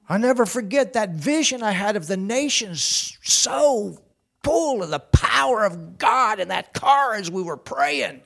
I'll 0.09 0.19
never 0.19 0.45
forget 0.45 0.93
that 0.93 1.09
vision 1.13 1.61
I 1.61 1.73
had 1.73 1.97
of 1.97 2.05
the 2.07 2.17
nations 2.17 3.17
so 3.23 3.97
full 4.43 4.81
of 4.81 4.89
the 4.89 5.01
power 5.11 5.65
of 5.65 5.97
God 5.99 6.39
in 6.39 6.47
that 6.47 6.73
car 6.73 7.13
as 7.13 7.29
we 7.29 7.43
were 7.43 7.57
praying. 7.57 8.21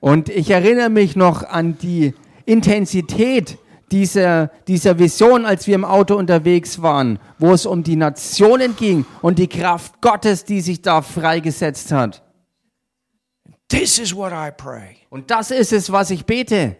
Und 0.00 0.28
ich 0.28 0.50
erinnere 0.50 0.90
mich 0.90 1.16
noch 1.16 1.42
an 1.42 1.78
die 1.78 2.12
Intensität 2.44 3.58
dieser, 3.94 4.48
dieser 4.66 4.98
Vision, 4.98 5.46
als 5.46 5.68
wir 5.68 5.76
im 5.76 5.84
Auto 5.84 6.16
unterwegs 6.16 6.82
waren, 6.82 7.20
wo 7.38 7.52
es 7.52 7.64
um 7.64 7.84
die 7.84 7.94
Nationen 7.94 8.74
ging 8.74 9.06
und 9.22 9.38
die 9.38 9.46
Kraft 9.46 10.00
Gottes, 10.00 10.44
die 10.44 10.60
sich 10.60 10.82
da 10.82 11.00
freigesetzt 11.00 11.92
hat. 11.92 12.22
This 13.68 13.98
is 13.98 14.14
what 14.14 14.32
I 14.32 14.50
pray. 14.50 14.96
Und 15.10 15.30
das 15.30 15.52
ist 15.52 15.72
es, 15.72 15.92
was 15.92 16.10
ich 16.10 16.26
bete. 16.26 16.76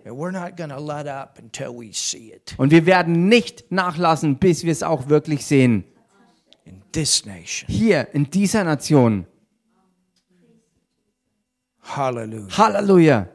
Und 2.57 2.71
wir 2.71 2.87
werden 2.87 3.29
nicht 3.29 3.71
nachlassen, 3.71 4.39
bis 4.39 4.65
wir 4.65 4.73
es 4.73 4.83
auch 4.83 5.09
wirklich 5.09 5.47
sehen. 5.47 5.85
in 6.65 6.83
this 6.93 7.25
nation. 7.25 7.69
Hier 7.69 8.09
in 8.13 8.31
dieser 8.31 8.65
Nation. 8.65 9.27
Hallelujah. 11.83 12.59
Halleluja. 12.59 13.29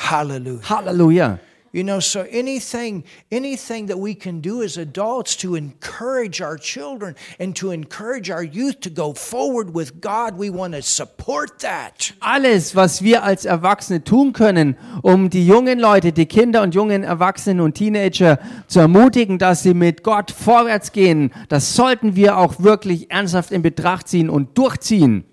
Hallelujah. 0.00 0.62
Halleluja. 0.62 1.40
You 1.72 1.84
know, 1.84 2.00
so 2.00 2.22
anything 2.32 3.04
anything 3.30 3.86
that 3.86 3.98
we 3.98 4.12
can 4.16 4.40
do 4.40 4.60
as 4.60 4.76
adults 4.76 5.36
to 5.36 5.54
encourage 5.54 6.40
our 6.40 6.58
children 6.58 7.14
and 7.38 7.54
to 7.54 7.70
encourage 7.70 8.28
our 8.28 8.42
youth 8.42 8.80
to 8.80 8.90
go 8.90 9.12
forward 9.12 9.72
with 9.72 10.00
God, 10.00 10.36
we 10.36 10.50
want 10.50 10.74
to 10.74 10.82
support 10.82 11.60
that. 11.60 12.12
Alles, 12.20 12.74
was 12.74 13.02
wir 13.02 13.22
als 13.22 13.44
Erwachsene 13.44 14.02
tun 14.02 14.32
können, 14.32 14.76
um 15.02 15.30
die 15.30 15.46
jungen 15.46 15.78
Leute, 15.78 16.10
die 16.10 16.26
Kinder 16.26 16.62
und 16.62 16.74
jungen 16.74 17.04
Erwachsenen 17.04 17.60
und 17.60 17.74
Teenager 17.74 18.40
zu 18.66 18.80
ermutigen, 18.80 19.38
dass 19.38 19.62
sie 19.62 19.74
mit 19.74 20.02
Gott 20.02 20.32
vorwärts 20.32 20.90
gehen, 20.90 21.30
das 21.48 21.76
sollten 21.76 22.16
wir 22.16 22.36
auch 22.36 22.58
wirklich 22.58 23.12
ernsthaft 23.12 23.52
in 23.52 23.62
Betracht 23.62 24.08
ziehen 24.08 24.28
und 24.28 24.58
durchziehen. 24.58 25.24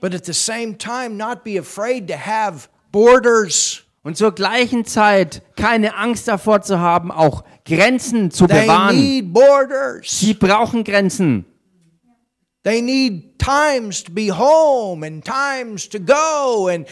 But 0.00 0.14
at 0.14 0.24
the 0.24 0.34
same 0.34 0.78
time 0.78 1.16
not 1.16 1.42
be 1.42 1.58
afraid 1.58 2.06
to 2.06 2.14
have 2.14 2.68
borders. 2.92 3.83
Und 4.04 4.18
zur 4.18 4.32
gleichen 4.32 4.84
Zeit 4.84 5.42
keine 5.56 5.96
Angst 5.96 6.28
davor 6.28 6.60
zu 6.60 6.78
haben, 6.78 7.10
auch 7.10 7.42
Grenzen 7.64 8.30
zu 8.30 8.46
They 8.46 8.62
bewahren. 8.62 8.96
need 8.96 9.32
borders. 9.32 10.06
Sie 10.20 10.34
brauchen 10.34 10.84
Grenzen. 10.84 11.46
They 12.64 12.80
need 12.82 13.38
times 13.38 14.04
to 14.04 14.12
be 14.12 14.30
home 14.30 15.04
and 15.06 15.24
times 15.24 15.88
to 15.88 15.98
go 15.98 16.68
and 16.68 16.86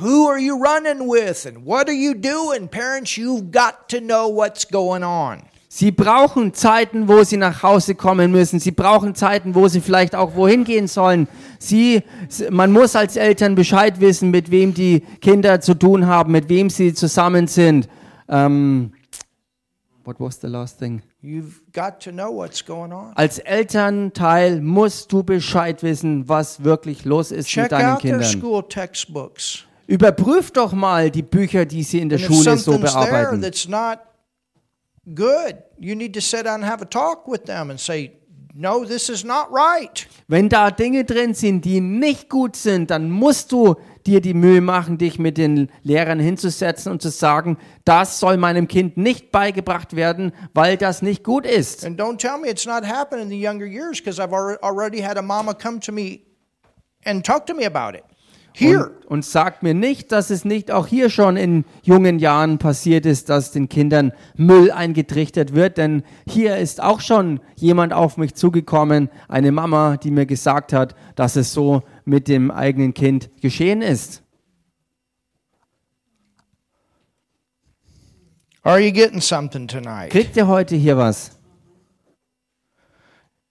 who 0.00 0.26
are 0.26 0.38
you 0.38 0.56
running 0.56 1.06
with 1.08 1.46
and 1.46 1.66
what 1.66 1.88
are 1.88 1.94
you 1.94 2.14
doing? 2.14 2.68
Parents, 2.68 3.16
you've 3.16 3.50
got 3.50 3.88
to 3.90 4.00
know 4.00 4.28
what's 4.28 4.64
going 4.64 5.02
on. 5.04 5.42
Sie 5.76 5.90
brauchen 5.90 6.54
Zeiten, 6.54 7.08
wo 7.08 7.24
sie 7.24 7.36
nach 7.36 7.64
Hause 7.64 7.96
kommen 7.96 8.30
müssen. 8.30 8.60
Sie 8.60 8.70
brauchen 8.70 9.16
Zeiten, 9.16 9.56
wo 9.56 9.66
sie 9.66 9.80
vielleicht 9.80 10.14
auch 10.14 10.36
wohin 10.36 10.62
gehen 10.62 10.86
sollen. 10.86 11.26
Sie, 11.58 12.04
man 12.48 12.70
muss 12.70 12.94
als 12.94 13.16
Eltern 13.16 13.56
Bescheid 13.56 13.98
wissen, 13.98 14.30
mit 14.30 14.52
wem 14.52 14.72
die 14.72 15.00
Kinder 15.20 15.60
zu 15.60 15.74
tun 15.74 16.06
haben, 16.06 16.30
mit 16.30 16.48
wem 16.48 16.70
sie 16.70 16.94
zusammen 16.94 17.48
sind. 17.48 17.88
Ähm, 18.28 18.92
what 20.04 20.20
was 20.20 20.40
the 20.40 20.46
last 20.46 20.78
thing? 20.78 21.02
You've 21.20 21.60
got 21.72 21.98
to 22.04 22.12
know 22.12 22.32
what's 22.32 22.64
going 22.64 22.92
on. 22.92 23.10
Als 23.16 23.40
Elternteil 23.40 24.60
musst 24.60 25.10
du 25.10 25.24
Bescheid 25.24 25.82
wissen, 25.82 26.28
was 26.28 26.62
wirklich 26.62 27.04
los 27.04 27.32
ist 27.32 27.48
Check 27.48 27.64
mit 27.64 27.72
deinen 27.72 27.94
out 27.94 28.00
their 28.02 28.12
Kindern. 28.12 28.30
school 28.30 28.62
textbooks. 28.68 29.64
Überprüf 29.88 30.52
doch 30.52 30.72
mal 30.72 31.10
die 31.10 31.22
Bücher, 31.22 31.64
die 31.64 31.82
sie 31.82 31.98
in 31.98 32.10
der 32.10 32.20
And 32.20 32.28
Schule 32.28 32.56
so 32.58 32.78
there 32.78 32.84
bearbeiten. 32.84 33.42
that's 33.42 33.66
not 33.66 33.98
good, 35.14 35.62
you 35.78 35.94
need 35.94 36.14
to 36.14 36.20
sit 36.20 36.44
down 36.44 36.62
and 36.62 36.64
have 36.64 36.82
a 36.82 36.86
talk 36.86 37.26
with 37.28 37.44
them 37.44 37.70
and 37.70 37.78
say, 37.78 38.12
"No, 38.54 38.84
this 38.84 39.08
is 39.08 39.24
not 39.24 39.48
right." 39.50 40.06
Wenn 40.28 40.48
da 40.48 40.70
Dinge 40.70 41.04
drin 41.04 41.34
sind, 41.34 41.64
die 41.64 41.80
nicht 41.80 42.30
gut 42.30 42.56
sind, 42.56 42.90
dann 42.90 43.10
musst 43.10 43.52
du 43.52 43.76
dir 44.06 44.20
die 44.20 44.34
Mühe 44.34 44.60
machen, 44.60 44.98
dich 44.98 45.18
mit 45.18 45.38
den 45.38 45.70
Lehrern 45.82 46.20
hinzusetzen 46.20 46.92
und 46.92 47.00
zu 47.00 47.10
sagen, 47.10 47.56
das 47.84 48.20
soll 48.20 48.36
meinem 48.36 48.68
Kind 48.68 48.96
nicht 48.96 49.32
beigebracht 49.32 49.96
werden, 49.96 50.32
weil 50.52 50.76
das 50.76 51.02
nicht 51.02 51.24
gut 51.24 51.46
ist. 51.46 51.84
And 51.84 52.00
don't 52.00 52.18
tell 52.18 52.38
me 52.38 52.48
it's 52.48 52.66
not 52.66 52.84
happened 52.84 53.22
in 53.22 53.28
the 53.30 53.40
younger 53.40 53.66
years 53.66 54.00
because 54.00 54.20
I've 54.20 54.32
alre- 54.32 54.60
already 54.62 55.00
had 55.00 55.16
a 55.16 55.22
mama 55.22 55.54
come 55.54 55.80
to 55.80 55.92
me 55.92 56.20
and 57.04 57.24
talk 57.24 57.46
to 57.46 57.54
me 57.54 57.64
about 57.66 57.96
it. 57.96 58.04
Here. 58.56 58.86
Und, 58.86 59.06
und 59.06 59.24
sag 59.24 59.64
mir 59.64 59.74
nicht, 59.74 60.12
dass 60.12 60.30
es 60.30 60.44
nicht 60.44 60.70
auch 60.70 60.86
hier 60.86 61.10
schon 61.10 61.36
in 61.36 61.64
jungen 61.82 62.20
Jahren 62.20 62.58
passiert 62.58 63.04
ist, 63.04 63.28
dass 63.28 63.50
den 63.50 63.68
Kindern 63.68 64.12
Müll 64.36 64.70
eingetrichtert 64.70 65.54
wird, 65.54 65.76
denn 65.76 66.04
hier 66.26 66.56
ist 66.56 66.80
auch 66.80 67.00
schon 67.00 67.40
jemand 67.56 67.92
auf 67.92 68.16
mich 68.16 68.34
zugekommen, 68.34 69.10
eine 69.28 69.50
Mama, 69.50 69.96
die 69.96 70.12
mir 70.12 70.24
gesagt 70.24 70.72
hat, 70.72 70.94
dass 71.16 71.34
es 71.34 71.52
so 71.52 71.82
mit 72.04 72.28
dem 72.28 72.52
eigenen 72.52 72.94
Kind 72.94 73.28
geschehen 73.40 73.82
ist. 73.82 74.22
Are 78.62 78.78
you 78.78 78.92
getting 78.92 79.20
something 79.20 79.66
tonight? 79.66 80.10
Kriegt 80.10 80.36
ihr 80.36 80.46
heute 80.46 80.76
hier 80.76 80.96
was? 80.96 81.32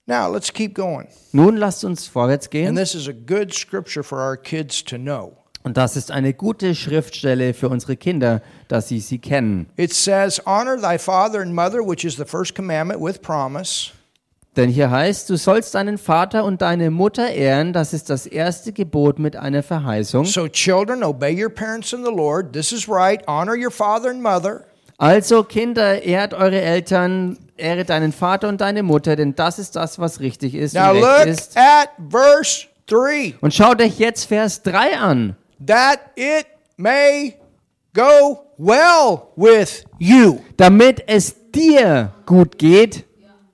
Now, 0.06 0.30
let's 0.30 0.52
keep 0.52 0.74
going. 0.76 1.08
Nun 1.32 1.56
lasst 1.58 1.86
uns 1.86 2.08
vorwärts 2.08 2.48
And 2.48 2.52
gehen. 2.52 2.76
this 2.76 2.94
is 2.94 3.08
a 3.08 3.14
good 3.14 3.54
scripture 3.54 4.04
for 4.04 4.20
our 4.20 4.36
kids 4.36 4.84
to 4.86 4.98
know. 4.98 5.38
Und 5.64 5.78
das 5.78 5.96
ist 5.96 6.12
eine 6.12 6.34
gute 6.34 6.76
Schriftstelle 6.76 7.54
für 7.54 7.70
unsere 7.70 7.96
Kinder, 7.96 8.42
dass 8.68 8.90
sie 8.90 9.00
sie 9.00 9.20
kennen. 9.20 9.68
It 9.78 9.94
says, 9.94 10.42
Honor 10.46 10.76
thy 10.78 10.98
father 11.00 11.40
and 11.40 11.54
mother, 11.54 11.80
which 11.80 12.04
is 12.04 12.18
the 12.18 12.26
first 12.26 12.54
commandment 12.54 13.00
with 13.02 13.22
promise, 13.22 13.92
Denn 14.58 14.70
hier 14.70 14.92
heißt, 14.92 15.30
du 15.32 15.38
sollst 15.38 15.74
deinen 15.74 15.98
Vater 15.98 16.44
und 16.44 16.62
deine 16.62 16.92
Mutter 16.92 17.32
ehren, 17.32 17.74
das 17.74 17.92
ist 17.94 18.10
das 18.12 18.28
erste 18.28 18.72
Gebot 18.72 19.18
mit 19.18 19.36
einer 19.36 19.64
Verheißung. 19.64 20.26
So, 20.26 20.48
children, 20.48 21.02
obey 21.02 21.34
your 21.34 21.50
parents 21.50 21.92
in 21.94 22.04
the 22.04 22.12
Lord. 22.12 22.54
This 22.54 22.72
is 22.72 22.88
right. 22.88 23.24
Honor 23.28 23.56
your 23.56 23.72
father 23.72 24.10
and 24.10 24.22
mother. 24.22 24.66
Also 24.98 25.44
Kinder, 25.44 26.04
ehrt 26.04 26.34
eure 26.34 26.62
Eltern, 26.62 27.38
ehre 27.58 27.84
deinen 27.86 28.12
Vater 28.14 28.48
und 28.48 28.62
deine 28.62 28.84
Mutter, 28.84 29.16
denn 29.16 29.36
das 29.36 29.60
ist 29.60 29.76
das, 29.76 30.00
was 30.00 30.20
richtig 30.20 30.56
ist 30.56 30.76
Now, 30.76 30.92
und 30.92 31.02
look 31.02 31.18
recht 31.20 31.30
ist. 31.30 31.58
at 31.58 31.90
verse 32.10 32.66
3 32.88 33.36
Und 33.42 33.54
schaut 33.54 33.82
euch 33.82 33.98
jetzt 34.00 34.26
Vers 34.26 34.62
3 34.64 34.98
an. 34.98 35.36
that 35.66 36.00
it 36.16 36.46
may 36.78 37.36
go 37.94 38.40
well 38.58 39.22
with 39.36 39.86
you. 40.00 40.40
Damit 40.58 41.04
es 41.08 41.36
dir 41.52 42.14
gut 42.26 42.58
geht, 42.58 43.06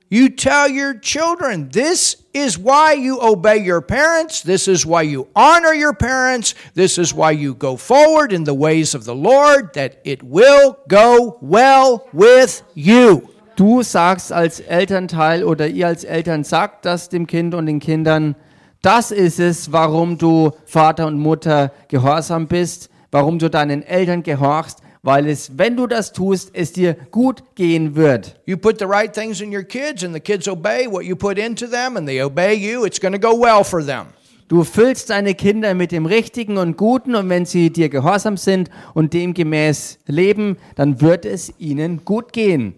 You 0.10 0.30
tell 0.30 0.68
your 0.68 0.96
children, 0.96 1.70
this 1.70 2.18
is 2.34 2.58
why 2.58 2.94
you 2.94 3.22
obey 3.22 3.58
your 3.58 3.82
parents. 3.82 4.42
This 4.42 4.68
is 4.68 4.84
why 4.84 5.04
you 5.04 5.28
honor 5.36 5.74
your 5.74 5.94
parents. 5.94 6.56
This 6.74 6.98
is 6.98 7.14
why 7.14 7.32
you 7.32 7.54
go 7.54 7.78
forward 7.78 8.34
in 8.34 8.44
the 8.44 8.56
ways 8.56 8.96
of 8.96 9.06
the 9.06 9.14
Lord, 9.14 9.74
that 9.74 10.02
it 10.04 10.24
will 10.24 10.80
go 10.88 11.38
well 11.42 12.08
with 12.12 12.64
you. 12.74 13.30
du 13.60 13.84
sagst 13.84 14.32
als 14.32 14.62
Elternteil 14.62 15.44
oder 15.44 15.68
ihr 15.68 15.88
als 15.88 16.06
Eltern 16.06 16.46
sagt 16.46 16.86
das 16.86 17.10
dem 17.10 17.28
Kind 17.28 17.54
und 17.54 17.66
den 17.66 17.80
Kindern, 17.80 18.36
das 18.82 19.12
ist 19.12 19.40
es, 19.40 19.74
warum 19.74 20.18
du 20.18 20.52
Vater 20.66 21.06
und 21.08 21.20
Mutter 21.20 21.74
gehorsam 21.90 22.48
bist, 22.48 22.90
warum 23.12 23.38
du 23.38 23.50
deinen 23.50 23.84
Eltern 23.84 24.24
gehorchst, 24.24 24.80
weil 25.02 25.28
es, 25.28 25.58
wenn 25.58 25.78
du 25.78 25.88
das 25.88 26.12
tust, 26.14 26.52
es 26.54 26.74
dir 26.74 26.96
gut 27.12 27.56
gehen 27.56 27.96
wird. 27.96 28.40
You 28.46 28.58
put 28.58 28.80
the 28.80 28.86
right 28.86 29.14
things 29.14 29.42
in 29.42 29.54
your 29.56 29.64
kids, 29.64 30.04
and 30.04 30.14
the 30.14 30.20
kids 30.20 30.48
obey 30.48 30.88
what 30.88 31.04
you 31.04 31.16
put 31.16 31.38
into 31.38 31.68
them, 31.68 31.98
and 31.98 32.08
they 32.08 32.22
obey 32.22 32.54
you. 32.54 32.86
It's 32.86 33.00
going 33.00 33.14
to 33.14 33.20
go 33.20 33.40
well 33.40 33.64
for 33.64 33.86
them. 33.86 34.08
Du 34.48 34.64
füllst 34.64 35.12
deine 35.12 35.36
Kinder 35.36 35.76
mit 35.76 35.92
dem 35.92 36.08
Richtigen 36.08 36.58
und 36.58 36.76
Guten 36.76 37.16
und 37.16 37.30
wenn 37.30 37.46
sie 37.46 37.70
dir 37.70 37.90
gehorsam 37.90 38.36
sind 38.36 38.72
und 38.96 39.14
demgemäß 39.14 40.00
leben, 40.08 40.58
dann 40.76 41.02
wird 41.02 41.26
es 41.26 41.54
ihnen 41.60 42.04
gut 42.04 42.34
gehen. 42.34 42.74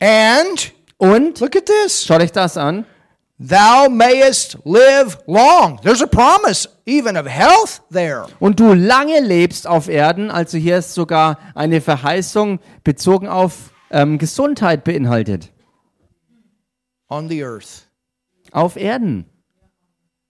And 0.00 0.72
Und, 1.02 1.40
look 1.40 1.56
at 1.56 1.64
this 1.64 2.04
schaut 2.04 2.20
euch 2.20 2.30
das 2.30 2.58
an, 2.58 2.84
thou 3.40 3.88
mayest 3.88 4.58
live 4.64 5.18
long. 5.26 5.80
There's 5.82 6.02
a 6.02 6.06
promise, 6.06 6.68
even 6.86 7.16
of 7.16 7.26
health, 7.26 7.80
there. 7.90 8.26
und 8.38 8.60
du 8.60 8.74
lange 8.74 9.20
lebst 9.20 9.66
auf 9.66 9.88
Erden, 9.88 10.30
also 10.30 10.58
hier 10.58 10.76
ist 10.78 10.94
sogar 10.94 11.38
eine 11.54 11.80
Verheißung 11.80 12.60
bezogen 12.84 13.26
auf 13.28 13.70
ähm, 13.90 14.18
Gesundheit 14.18 14.84
beinhaltet. 14.84 15.50
on 17.08 17.28
the 17.28 17.42
earth. 17.42 17.88
Auf 18.52 18.76
Erden. 18.76 19.24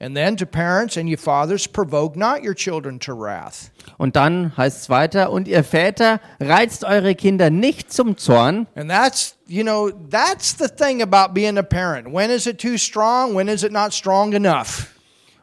And 0.02 0.16
then 0.16 0.34
to 0.38 0.46
parents 0.46 0.96
and 0.96 1.10
you 1.10 1.18
fathers, 1.18 1.66
provoke 1.66 2.16
not 2.16 2.42
your 2.42 2.54
children 2.54 2.98
to 3.00 3.12
wrath. 3.12 3.70
Und 3.98 4.16
dann 4.16 4.56
heißt 4.56 4.82
es 4.82 4.88
weiter, 4.88 5.30
und 5.30 5.46
ihr 5.46 5.62
Väter 5.62 6.20
reizt 6.40 6.84
eure 6.84 7.14
Kinder 7.14 7.50
nicht 7.50 7.92
zum 7.92 8.16
Zorn. 8.16 8.66
And 8.74 8.90
that's, 8.90 9.36
you 9.50 9.64
know, 9.64 9.90
that's 9.90 10.52
the 10.52 10.68
thing 10.68 11.02
about 11.02 11.34
being 11.34 11.58
a 11.58 11.62
parent. 11.62 12.12
When 12.12 12.30
is 12.30 12.46
it 12.46 12.58
too 12.58 12.78
strong? 12.78 13.34
When 13.34 13.48
is 13.48 13.64
it 13.64 13.72
not 13.72 13.92
strong 13.92 14.32
enough? 14.32 14.86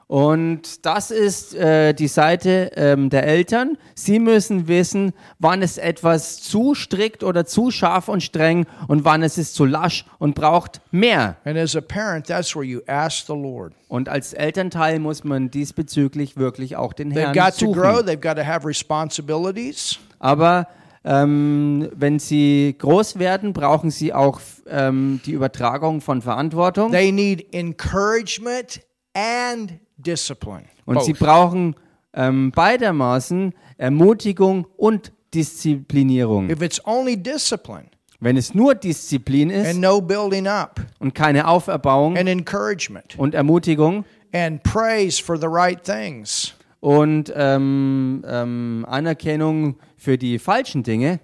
Und 0.10 0.86
das 0.86 1.12
ist 1.12 1.54
äh, 1.54 1.94
die 1.94 2.08
Seite 2.08 2.72
ähm, 2.78 3.10
der 3.10 3.24
Eltern. 3.28 3.78
Sie 3.94 4.20
müssen 4.20 4.70
wissen, 4.70 5.12
wann 5.38 5.62
ist 5.62 5.78
etwas 5.78 6.42
zu 6.42 6.76
strikt 6.76 7.26
oder 7.26 7.46
zu 7.46 7.72
scharf 7.72 8.08
und 8.08 8.24
streng 8.24 8.66
und 8.88 9.04
wann 9.04 9.22
ist 9.22 9.38
es 9.38 9.52
zu 9.52 9.66
lasch 9.66 10.06
und 10.18 10.34
braucht 10.34 10.80
mehr. 10.92 11.36
And 11.44 11.58
as 11.58 11.76
a 11.76 11.82
parent, 11.82 12.28
that's 12.28 12.56
where 12.56 12.64
you 12.64 12.80
ask 12.88 13.28
the 13.28 13.34
Lord. 13.34 13.74
Und 13.90 14.08
als 14.08 14.32
Elternteil 14.32 15.00
muss 15.00 15.26
man 15.26 15.52
diesbezüglich 15.52 16.38
wirklich 16.38 16.78
auch 16.78 16.94
den 16.94 17.12
They've 17.12 17.34
Herrn 17.34 17.34
got 17.34 17.60
to 17.60 17.74
grow, 17.74 17.98
suchen. 17.98 18.08
they've 18.08 18.22
got 18.22 18.38
to 18.38 18.46
have 18.46 18.66
responsibilities. 18.66 20.00
Aber 20.20 20.68
ähm, 21.08 21.90
wenn 21.96 22.20
sie 22.20 22.76
groß 22.78 23.18
werden, 23.18 23.54
brauchen 23.54 23.92
sie 23.92 24.14
auch 24.14 24.42
ähm, 24.68 25.22
die 25.26 25.32
Übertragung 25.32 26.02
von 26.02 26.22
Verantwortung. 26.22 26.92
They 26.92 27.14
need 27.14 27.54
encouragement 27.54 28.82
and 29.14 29.80
discipline. 29.96 30.66
Und 30.86 31.02
sie 31.04 31.14
brauchen 31.14 31.76
ähm, 32.14 32.52
beidermaßen 32.52 33.54
Ermutigung 33.78 34.68
und 34.76 35.14
Disziplinierung. 35.34 36.50
If 36.50 36.62
it's 36.62 36.86
only 36.86 37.16
discipline 37.16 37.86
Wenn 38.20 38.36
es 38.36 38.54
nur 38.54 38.76
Disziplin 38.76 39.50
ist 39.50 39.70
and 39.70 39.80
no 39.80 40.02
building 40.02 40.48
up 40.48 40.82
und 41.00 41.14
keine 41.14 41.48
Auferbauung 41.48 42.18
and 42.18 42.28
encouragement 42.28 43.18
und 43.18 43.34
Ermutigung 43.34 44.04
and 44.34 44.62
praise 44.64 45.22
for 45.22 45.38
the 45.38 45.48
right 45.48 45.82
things, 45.82 46.54
und 46.88 47.34
ähm, 47.36 48.24
ähm, 48.26 48.86
Anerkennung 48.88 49.76
für 49.98 50.18
die 50.18 50.40
falschen 50.40 50.84
Dinge, 50.84 51.20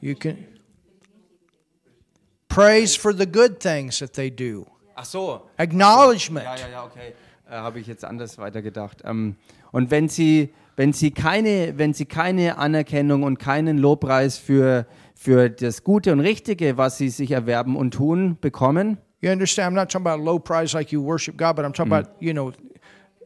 you 0.00 0.14
can 0.14 0.36
praise 2.46 2.96
for 2.96 3.12
the 3.12 3.26
good 3.26 3.58
things 3.58 3.98
that 3.98 4.12
they 4.12 4.30
do, 4.30 4.64
ach 4.94 5.06
so, 5.06 5.42
acknowledgement. 5.56 6.44
ja, 6.44 6.54
ja, 6.54 6.68
ja, 6.70 6.84
okay, 6.84 7.14
äh, 7.50 7.54
habe 7.54 7.80
ich 7.80 7.88
jetzt 7.88 8.04
anders 8.04 8.38
weitergedacht. 8.38 9.02
Ähm, 9.04 9.34
und 9.72 9.90
wenn 9.90 10.08
sie, 10.08 10.54
wenn 10.76 10.92
sie 10.92 11.10
keine, 11.10 11.76
wenn 11.76 11.92
sie 11.92 12.04
keine 12.04 12.56
Anerkennung 12.56 13.24
und 13.24 13.40
keinen 13.40 13.76
Lobpreis 13.76 14.38
für 14.38 14.86
für 15.16 15.50
das 15.50 15.82
Gute 15.82 16.12
und 16.12 16.20
Richtige, 16.20 16.76
was 16.76 16.96
sie 16.96 17.08
sich 17.08 17.32
erwerben 17.32 17.74
und 17.74 17.92
tun, 17.92 18.38
bekommen, 18.40 18.98
You 19.20 19.30
understand? 19.30 19.72
I'm 19.72 19.74
not 19.74 19.90
talking 19.90 20.06
about 20.06 20.22
low 20.22 20.38
price 20.38 20.72
like 20.72 20.92
you 20.92 21.02
worship 21.02 21.36
God, 21.36 21.56
but 21.56 21.64
I'm 21.64 21.74
talking 21.74 21.92
about 21.92 22.10
you 22.20 22.32
know, 22.32 22.52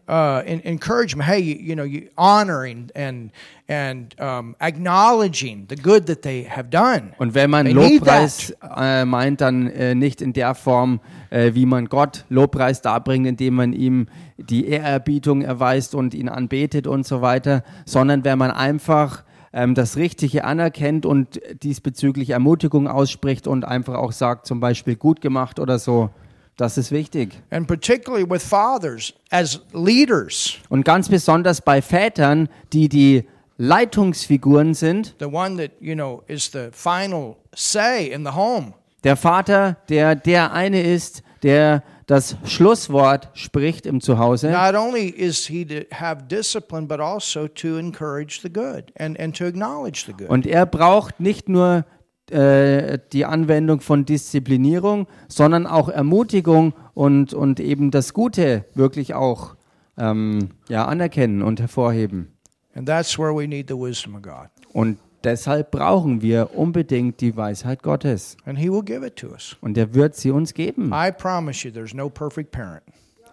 uh, 0.09 0.43
en- 0.45 0.65
encouragement. 0.65 1.29
Hey, 1.29 1.41
you, 1.41 1.57
you 1.61 1.75
know, 1.75 1.85
you 1.85 2.09
honoring 2.17 2.91
and 2.95 3.31
and 3.69 4.15
um, 4.21 4.55
acknowledging 4.61 5.67
the 5.69 5.77
good 5.77 6.07
that 6.07 6.23
they 6.23 6.45
have 6.45 6.69
done. 6.71 7.13
Und 7.19 7.35
wenn 7.35 7.51
man 7.51 7.67
They 7.67 7.73
Lobpreis 7.73 8.55
äh, 8.77 9.05
meint, 9.05 9.41
dann 9.41 9.69
äh, 9.69 9.95
nicht 9.95 10.21
in 10.21 10.33
der 10.33 10.55
Form, 10.55 11.01
äh, 11.31 11.55
wie 11.55 11.67
man 11.67 11.87
Gott 11.87 12.25
Lobpreis 12.29 12.83
darbringt, 12.83 13.27
indem 13.27 13.55
man 13.55 13.73
ihm 13.73 14.07
die 14.37 14.67
Ehrerbietung 14.67 15.43
erweist 15.43 15.95
und 15.95 16.15
ihn 16.15 16.29
anbetet 16.29 16.87
und 16.87 17.07
so 17.07 17.23
weiter, 17.23 17.63
sondern 17.87 18.25
wenn 18.25 18.39
man 18.39 18.51
einfach 18.51 19.25
ähm, 19.55 19.75
das 19.75 19.97
Richtige 19.97 20.45
anerkennt 20.45 21.07
und 21.07 21.41
diesbezüglich 21.63 22.31
Ermutigung 22.31 22.89
ausspricht 22.89 23.47
und 23.47 23.65
einfach 23.65 23.95
auch 23.95 24.13
sagt, 24.13 24.47
zum 24.47 24.61
Beispiel 24.61 24.97
gut 24.97 25.21
gemacht 25.21 25.59
oder 25.61 25.79
so. 25.79 26.11
Das 26.57 26.79
ist 26.79 26.93
wichtig. 26.93 27.43
And 27.51 27.67
particularly 27.67 28.29
with 28.29 28.43
fathers 28.45 29.13
as 29.31 29.61
leaders, 29.73 30.57
Und 30.69 30.85
ganz 30.85 31.09
besonders 31.09 31.61
bei 31.61 31.83
Vätern, 31.83 32.49
die 32.73 32.89
die 32.89 33.25
Leitungsfiguren 33.57 34.75
sind. 34.75 35.15
the 35.19 35.27
one 35.27 35.57
that, 35.57 35.73
you 35.81 35.95
know, 35.95 36.23
is 36.29 36.51
the 36.53 36.69
final 36.73 37.37
say 37.55 38.07
in 38.13 38.25
the 38.25 38.33
home. 38.33 38.75
Der 39.03 39.17
Vater, 39.17 39.77
der 39.89 40.15
der 40.15 40.53
eine 40.53 40.81
ist, 40.83 41.23
der 41.43 41.83
das 42.07 42.37
Schlusswort 42.45 43.31
spricht 43.35 43.87
im 43.87 44.01
Zuhause. 44.01 44.51
Not 44.51 44.75
only 44.75 45.09
is 45.09 45.47
he 45.47 45.65
to 45.65 45.87
have 45.95 46.25
discipline, 46.29 46.87
but 46.87 47.01
also 47.01 47.49
to 47.49 47.77
encourage 47.79 48.41
the 48.43 48.51
good 48.53 48.93
and, 48.99 49.19
and 49.19 49.37
to 49.37 49.45
acknowledge 49.47 50.05
the 50.07 50.13
good. 50.13 50.29
Und 50.29 50.47
er 50.47 50.67
braucht 50.67 51.19
nicht 51.21 51.49
nur 51.49 51.85
äh, 52.31 52.99
die 53.13 53.25
Anwendung 53.25 53.81
von 53.81 54.05
Disziplinierung, 54.05 55.07
sondern 55.29 55.67
auch 55.67 55.89
Ermutigung 55.89 56.75
und, 56.95 57.35
und 57.35 57.61
eben 57.61 57.91
das 57.91 58.15
Gute 58.15 58.65
wirklich 58.75 59.15
auch 59.15 59.57
ähm, 59.99 60.51
ja, 60.69 60.87
anerkennen 60.87 61.43
und 61.43 61.61
hervorheben. 61.61 62.33
And 62.75 62.89
that's 62.89 63.19
where 63.19 63.35
we 63.35 63.47
need 63.47 63.69
the 63.69 63.77
wisdom 63.77 64.17
of 64.17 64.23
God. 64.23 64.49
Und 64.73 64.99
deshalb 65.23 65.71
brauchen 65.71 66.23
wir 66.23 66.51
unbedingt 66.55 67.21
die 67.21 67.37
Weisheit 67.37 67.83
Gottes. 67.83 68.37
And 68.45 68.59
he 68.59 68.71
will 68.71 68.83
give 68.83 69.07
it 69.07 69.17
to 69.17 69.29
us. 69.29 69.57
Und 69.61 69.79
er 69.79 69.95
wird 69.95 70.17
sie 70.17 70.31
uns 70.31 70.55
geben. 70.55 70.93
I 70.93 71.13
promise 71.13 71.67
you, 71.67 71.73
there's 71.73 71.95
no 71.95 72.09
perfect 72.09 72.51
parent. 72.51 72.83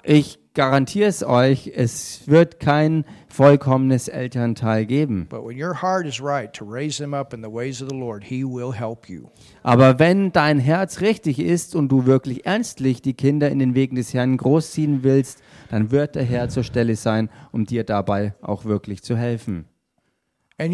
Ich 0.04 0.40
garantiere 0.54 1.08
es 1.08 1.24
euch, 1.24 1.72
es 1.74 2.28
wird 2.28 2.60
kein 2.60 3.06
vollkommenes 3.30 4.08
Elternteil 4.08 4.86
geben. 4.86 5.28
Aber 9.64 10.00
wenn 10.00 10.32
dein 10.32 10.60
Herz 10.60 11.02
richtig 11.02 11.40
ist 11.40 11.76
und 11.76 11.90
du 11.90 12.06
wirklich 12.06 12.46
ernstlich 12.46 13.02
die 13.02 13.14
Kinder 13.14 13.50
in 13.50 13.60
den 13.60 13.76
Wegen 13.76 13.96
des 13.96 14.14
Herrn 14.14 14.38
großziehen 14.38 15.04
willst, 15.04 15.42
dann 15.70 15.92
wird 15.92 16.16
der 16.16 16.24
Herr 16.24 16.50
zur 16.50 16.64
Stelle 16.64 16.96
sein, 16.96 17.30
um 17.52 17.66
dir 17.66 17.84
dabei 17.84 18.34
auch 18.42 18.66
wirklich 18.66 19.04
zu 19.04 19.16
helfen. 19.16 19.71
Und 20.58 20.72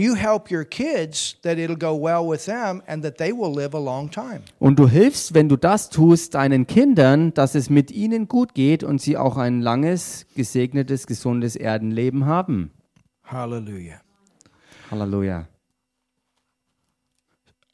du 4.79 4.89
hilfst, 4.89 5.33
wenn 5.33 5.49
du 5.49 5.55
das 5.55 5.89
tust, 5.89 6.35
deinen 6.35 6.67
Kindern, 6.67 7.33
dass 7.33 7.55
es 7.55 7.69
mit 7.69 7.91
ihnen 7.91 8.27
gut 8.27 8.53
geht 8.53 8.83
und 8.83 9.01
sie 9.01 9.17
auch 9.17 9.37
ein 9.37 9.61
langes, 9.61 10.25
gesegnetes, 10.35 11.07
gesundes 11.07 11.55
Erdenleben 11.55 12.25
haben. 12.25 12.71
Hallelujah. 13.23 14.01
Halleluja. 14.91 15.47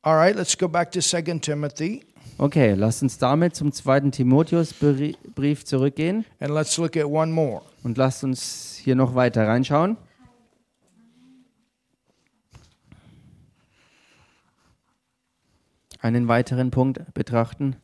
All 0.01 0.15
right, 0.15 0.35
let's 0.35 0.57
go 0.57 0.67
back 0.67 0.91
to 0.91 0.99
2 0.99 1.21
Timothy 1.39 2.03
Okay, 2.37 2.73
lasst 2.73 3.03
uns 3.03 3.17
damit 3.19 3.55
zum 3.55 3.71
zweiten 3.71 4.11
Timotheusbrief 4.11 5.65
zurückgehen 5.65 6.25
and 6.39 6.51
let's 6.51 6.77
look 6.77 6.97
at 6.97 7.05
one 7.05 7.31
more. 7.31 7.61
und 7.83 7.97
lasst 7.97 8.23
uns 8.23 8.79
hier 8.83 8.95
noch 8.95 9.15
weiter 9.15 9.47
reinschauen. 9.47 9.97
Einen 16.03 16.27
weiteren 16.27 16.69
Punkt 16.69 16.99
betrachten. 17.13 17.77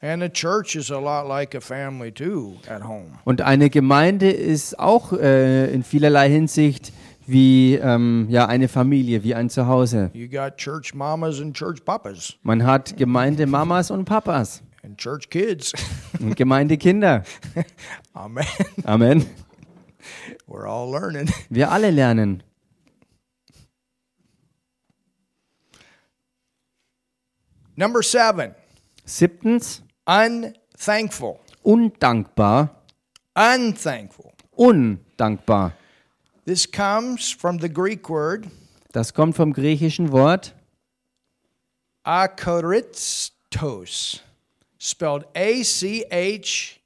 And 0.00 0.22
the 0.22 0.30
church 0.30 0.74
is 0.74 0.90
a 0.90 0.98
lot 0.98 1.28
like 1.28 1.54
a 1.54 1.60
family 1.60 2.10
too 2.10 2.56
at 2.66 2.82
home. 2.82 3.18
Und 3.24 3.42
eine 3.42 3.68
Gemeinde 3.68 4.30
ist 4.30 4.78
auch 4.78 5.12
äh, 5.12 5.70
in 5.70 5.82
vielerlei 5.82 6.30
Hinsicht 6.30 6.94
wie 7.26 7.74
ähm, 7.74 8.26
ja, 8.30 8.46
eine 8.46 8.68
Familie, 8.68 9.22
wie 9.22 9.34
ein 9.34 9.50
Zuhause. 9.50 10.10
You 10.14 10.28
got 10.28 10.56
church 10.56 10.94
mamas 10.94 11.38
and 11.38 11.54
church 11.54 11.84
papas 11.84 12.38
Man 12.42 12.64
hat 12.64 12.96
Gemeindemamas 12.96 13.90
und 13.90 14.06
Papas 14.06 14.62
and 14.82 14.96
church 14.96 15.28
kids. 15.28 15.74
und 16.18 16.36
Gemeindekinder. 16.36 17.22
Amen. 18.14 18.46
Amen. 18.84 19.26
We're 20.46 20.66
all 20.66 20.90
learning. 20.90 21.30
Wir 21.50 21.70
alle 21.70 21.90
lernen. 21.90 22.42
Number 27.76 28.02
seven, 28.02 28.54
Siebtens, 29.06 29.82
unthankful. 30.06 31.40
undankbar. 31.64 32.70
Unthankful. 33.34 34.32
Undankbar. 34.56 35.72
This 36.46 36.66
comes 36.70 37.30
from 37.30 37.58
the 37.58 37.68
Greek 37.68 38.08
word 38.08 38.48
Das 38.92 39.12
kommt 39.12 39.36
vom 39.36 39.52
griechischen 39.52 40.10
Wort 40.10 40.54
akaristos, 42.04 43.32
spelled 44.78 45.26
A 45.34 45.62
C 45.64 46.04
H 46.10 46.80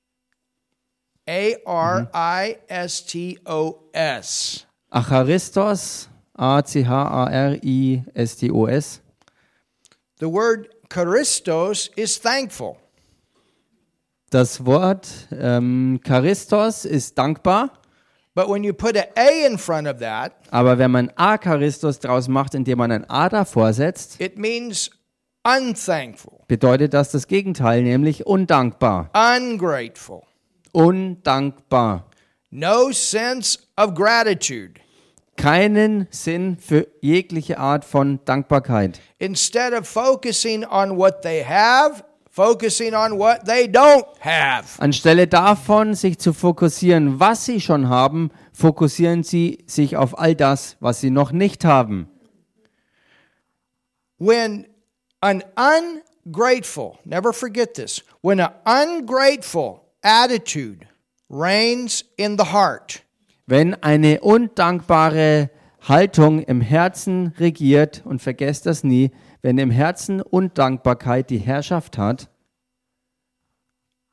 A 1.29 1.55
R 1.65 2.09
I 2.13 2.57
S 2.69 3.05
T 3.07 3.39
O 3.47 3.85
S. 3.93 4.67
Acharistos, 4.91 6.09
A-C-H-A-R-I-S-T-O-S. 6.37 9.01
The 10.19 10.29
word 10.29 10.69
charistos 10.91 11.91
is 11.97 12.21
thankful. 12.21 12.77
Das 14.31 14.65
Wort 14.65 15.09
ähm, 15.33 16.01
Charistos 16.05 16.85
ist 16.85 17.17
dankbar, 17.19 17.71
But 18.33 18.49
when 18.49 18.63
you 18.63 18.73
put 18.73 18.97
an 18.97 19.07
A 19.17 19.47
in 19.47 19.59
front 19.59 19.89
of 19.89 19.99
that, 19.99 20.33
aber 20.53 20.79
wenn 20.79 20.93
man 20.93 21.11
Acharistos 21.17 21.99
draus 21.99 22.29
macht, 22.29 22.55
indem 22.55 22.79
man 22.79 22.93
ein 22.93 23.11
A 23.11 23.29
davor 23.29 23.73
setzt, 23.73 24.21
it 24.21 24.39
means 24.39 24.91
unthankful, 25.43 26.39
bedeutet 26.47 26.95
das 26.95 27.11
das 27.11 27.27
Gegenteil, 27.27 27.83
nämlich 27.83 28.27
undankbar. 28.27 29.11
ungrateful, 29.15 30.23
Undankbar. 30.73 32.07
no 32.51 32.93
sense 32.93 33.59
of 33.77 33.95
gratitude. 33.95 34.75
Keinen 35.41 36.07
Sinn 36.11 36.59
für 36.59 36.87
jegliche 37.01 37.59
Art 37.59 37.87
von 37.87 38.21
Dankbarkeit. 38.27 39.01
Instead 39.19 39.73
of 39.73 39.89
focusing 39.89 40.65
on 40.65 40.99
what 40.99 41.23
they 41.23 41.43
have, 41.43 42.05
focusing 42.31 42.95
on 42.95 43.19
what 43.19 43.47
they 43.47 43.65
don't 43.65 44.05
have. 44.21 44.79
Anstelle 44.79 45.27
davon, 45.27 45.95
sich 45.95 46.19
zu 46.19 46.35
fokussieren, 46.35 47.21
was 47.21 47.47
sie 47.47 47.61
schon 47.61 47.89
haben, 47.89 48.31
fokussieren 48.53 49.23
sie 49.23 49.65
sich 49.67 49.97
auf 49.97 50.19
all 50.19 50.35
das, 50.35 50.77
was 50.81 51.01
sie 51.01 51.11
noch 51.11 51.33
nicht 51.33 51.65
haben. 51.65 52.09
When 54.19 54.67
an 55.23 55.43
ungrateful, 55.57 56.99
never 57.05 57.33
forget 57.33 57.75
this, 57.75 58.03
when 58.23 58.41
an 58.41 58.53
ungrateful 58.67 59.81
attitude 60.03 60.87
reigns 61.31 62.05
in 62.17 62.37
the 62.37 62.53
heart, 62.53 63.03
Wenn 63.51 63.75
eine 63.75 64.21
undankbare 64.21 65.51
Haltung 65.81 66.41
im 66.41 66.61
Herzen 66.61 67.35
regiert, 67.37 68.01
und 68.05 68.23
vergesst 68.23 68.65
das 68.67 68.85
nie, 68.85 69.11
wenn 69.43 69.59
im 69.59 69.73
Herzen 69.73 70.23
Undankbarkeit 70.23 71.31
die 71.31 71.39
Herrschaft 71.39 71.99
hat, 71.99 72.31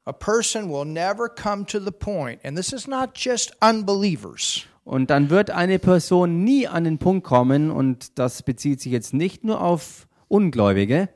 a 0.06 0.12
person 0.12 0.72
will 0.72 0.86
never 0.86 1.30
come 1.30 1.68
to 1.68 1.80
the 1.80 1.92
point, 1.92 2.44
and 2.44 2.58
this 2.58 2.74
is 2.74 2.88
not 2.88 3.12
just 3.14 3.56
unbelievers, 3.62 4.64
und 4.84 5.12
dann 5.12 5.30
wird 5.30 5.52
eine 5.52 5.78
Person 5.78 6.44
nie 6.44 6.68
an 6.68 6.86
den 6.86 6.98
Punkt 6.98 7.24
kommen, 7.24 7.70
und 7.70 8.18
das 8.18 8.42
bezieht 8.42 8.82
sich 8.82 8.92
jetzt 8.92 9.14
nicht 9.14 9.44
nur 9.44 9.62
auf 9.62 10.08
Ungläubige, 10.30 11.10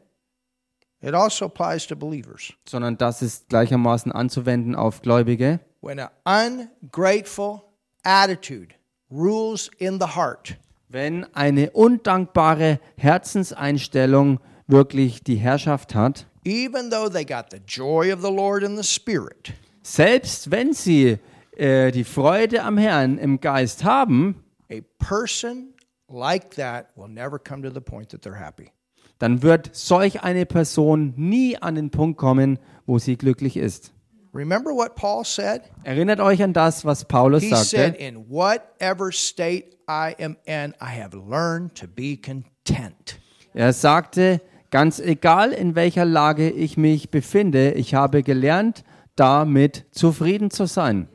it 1.02 1.16
also 1.16 1.46
applies 1.46 1.88
to 1.88 1.96
believers. 1.96 2.54
sondern 2.70 3.00
das 3.00 3.24
ist 3.24 3.50
gleichermaßen 3.50 4.12
anzuwenden 4.12 4.76
auf 4.76 5.02
Gläubige. 5.02 5.60
When 5.82 6.00
an 6.24 6.70
ungrateful 6.84 7.64
attitude 8.04 8.76
rules 9.10 9.70
in 9.78 10.00
the 10.00 10.16
heart, 10.16 10.58
Wenn 10.90 11.26
eine 11.34 11.72
undankbare 11.72 12.80
Herzenseinstellung 12.98 14.40
wirklich 14.68 15.24
die 15.24 15.36
Herrschaft 15.36 15.96
hat, 15.96 16.26
even 16.44 16.90
though 16.90 17.10
they 17.10 17.24
got 17.26 17.46
the 17.52 17.62
joy 17.66 18.12
of 18.14 18.22
the 18.22 18.32
Lord 18.32 18.64
in 18.64 18.76
the 18.76 18.84
Spirit, 18.84 19.54
selbst 19.84 20.52
wenn 20.52 20.74
sie 20.74 21.18
äh, 21.58 21.92
die 21.92 22.04
Freude 22.04 22.64
am 22.64 22.78
Herrn 22.78 23.18
im 23.18 23.40
Geist 23.40 23.84
haben, 23.84 24.44
a 24.70 24.82
person 25.00 25.74
like 26.08 26.52
that 26.56 26.88
will 26.96 27.08
never 27.08 27.40
come 27.40 27.62
to 27.62 27.74
the 27.74 27.82
point 27.82 28.10
that 28.10 28.26
they're 28.26 28.40
happy. 28.40 28.72
dann 29.20 29.44
wird 29.44 29.70
solch 29.74 30.24
eine 30.24 30.46
Person 30.46 31.14
nie 31.16 31.58
an 31.58 31.76
den 31.76 31.92
Punkt 31.92 32.18
kommen, 32.18 32.58
wo 32.86 32.98
sie 32.98 33.18
glücklich 33.18 33.56
ist. 33.56 33.94
Remember 34.34 34.72
what 34.72 34.96
Paul 34.96 35.26
said? 35.26 35.64
Erinnert 35.84 36.22
euch 36.22 36.42
an 36.42 36.54
das, 36.54 36.86
was 36.86 37.04
Paulus 37.04 37.44
He 37.44 37.50
said, 37.50 37.96
sagte. 37.96 38.02
In 38.02 38.30
whatever 38.30 39.12
state 39.12 39.76
I 39.90 40.16
am 40.20 40.38
in, 40.46 40.74
I 40.80 40.98
have 41.02 41.14
learned 41.14 41.76
to 41.76 41.88
be 41.88 42.16
content. 42.16 43.20
Er 43.54 43.74
sagte, 43.74 44.40
ganz 44.70 45.00
egal 45.00 45.52
in 45.52 45.76
welcher 45.76 46.06
Lage 46.06 46.50
ich 46.50 46.78
mich 46.78 47.10
befinde, 47.12 47.74
ich 47.74 47.94
habe 47.94 48.24
gelernt, 48.24 48.86
damit 49.18 49.86
zufrieden 49.92 50.50
zu 50.50 50.66
sein. 50.66 51.10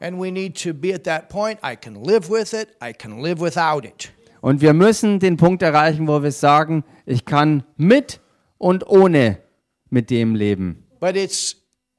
And 0.00 0.18
we 0.18 0.30
need 0.30 0.56
to 0.62 0.72
be 0.72 0.94
at 0.94 1.04
that 1.04 1.28
point. 1.28 1.58
I 1.62 1.76
can 1.76 2.02
live 2.02 2.30
with 2.30 2.54
it, 2.54 2.68
I 2.82 2.94
can 2.94 3.20
live 3.20 3.40
without 3.42 3.84
it. 3.84 4.10
Und 4.40 4.62
wir 4.62 4.72
müssen 4.72 5.18
den 5.18 5.36
Punkt 5.36 5.62
erreichen, 5.62 6.08
wo 6.08 6.22
wir 6.22 6.32
sagen, 6.32 6.84
ich 7.04 7.26
kann 7.26 7.64
mit 7.76 8.20
und 8.56 8.88
ohne 8.88 9.38
mit 9.90 10.08
dem 10.08 10.34
leben. 10.34 10.84
But 11.00 11.16
it's 11.16 11.56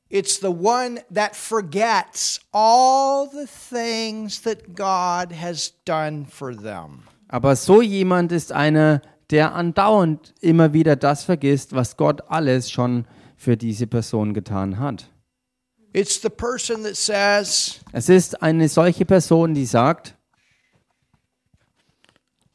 it's 0.10 0.40
the 0.40 0.48
one 0.52 1.00
that 1.14 1.36
forgets 1.36 2.40
all 2.52 3.28
the 3.28 3.46
things 3.48 4.42
that 4.42 4.76
God 4.76 5.32
has 5.32 5.74
done 5.86 6.26
for 6.30 6.56
them. 6.56 7.04
Aber 7.28 7.56
so 7.56 7.82
jemand 7.82 8.32
ist 8.32 8.52
einer, 8.52 9.02
der 9.30 9.54
andauernd 9.54 10.34
immer 10.42 10.74
wieder 10.74 10.96
das 10.96 11.24
vergisst, 11.24 11.74
was 11.74 11.96
Gott 11.98 12.22
alles 12.30 12.72
schon 12.72 13.06
für 13.38 13.56
diese 13.56 13.86
Person 13.88 14.34
getan 14.34 14.80
hat. 14.80 15.10
It's 15.94 16.22
the 16.22 16.30
person 16.30 16.84
that 16.84 16.96
says, 16.96 17.80
Es 17.92 18.10
ist 18.10 18.42
eine 18.42 18.68
solche 18.70 19.06
Person, 19.06 19.54
die 19.54 19.66
sagt, 19.66 20.16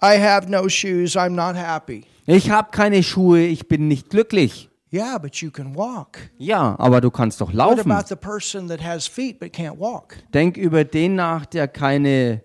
I 0.03 0.19
have 0.21 0.49
no 0.51 0.69
shoes, 0.69 1.17
I'm 1.17 1.31
not 1.31 1.57
happy. 1.57 2.05
ich 2.27 2.51
habe 2.51 2.71
keine 2.71 3.03
Schuhe, 3.03 3.41
ich 3.41 3.69
bin 3.69 3.89
nicht 3.89 4.11
glücklich. 4.11 4.69
Yeah, 4.95 5.19
but 5.19 5.35
you 5.43 5.51
can 5.51 5.75
walk. 5.75 6.19
Ja, 6.39 6.77
aber 6.79 7.01
du 7.01 7.11
kannst 7.11 7.41
doch 7.41 7.49
What 7.49 7.55
laufen. 7.57 7.91
about 7.91 8.07
the 8.09 8.15
person 8.15 8.69
that 8.69 8.81
has 8.81 9.09
feet 9.09 9.41
but 9.41 9.53
can't 9.53 9.77
walk? 9.77 10.15
Denk 10.33 10.57
über 10.57 10.85
den 10.85 11.17
nach, 11.17 11.47
der 11.47 11.67
keine, 11.67 12.43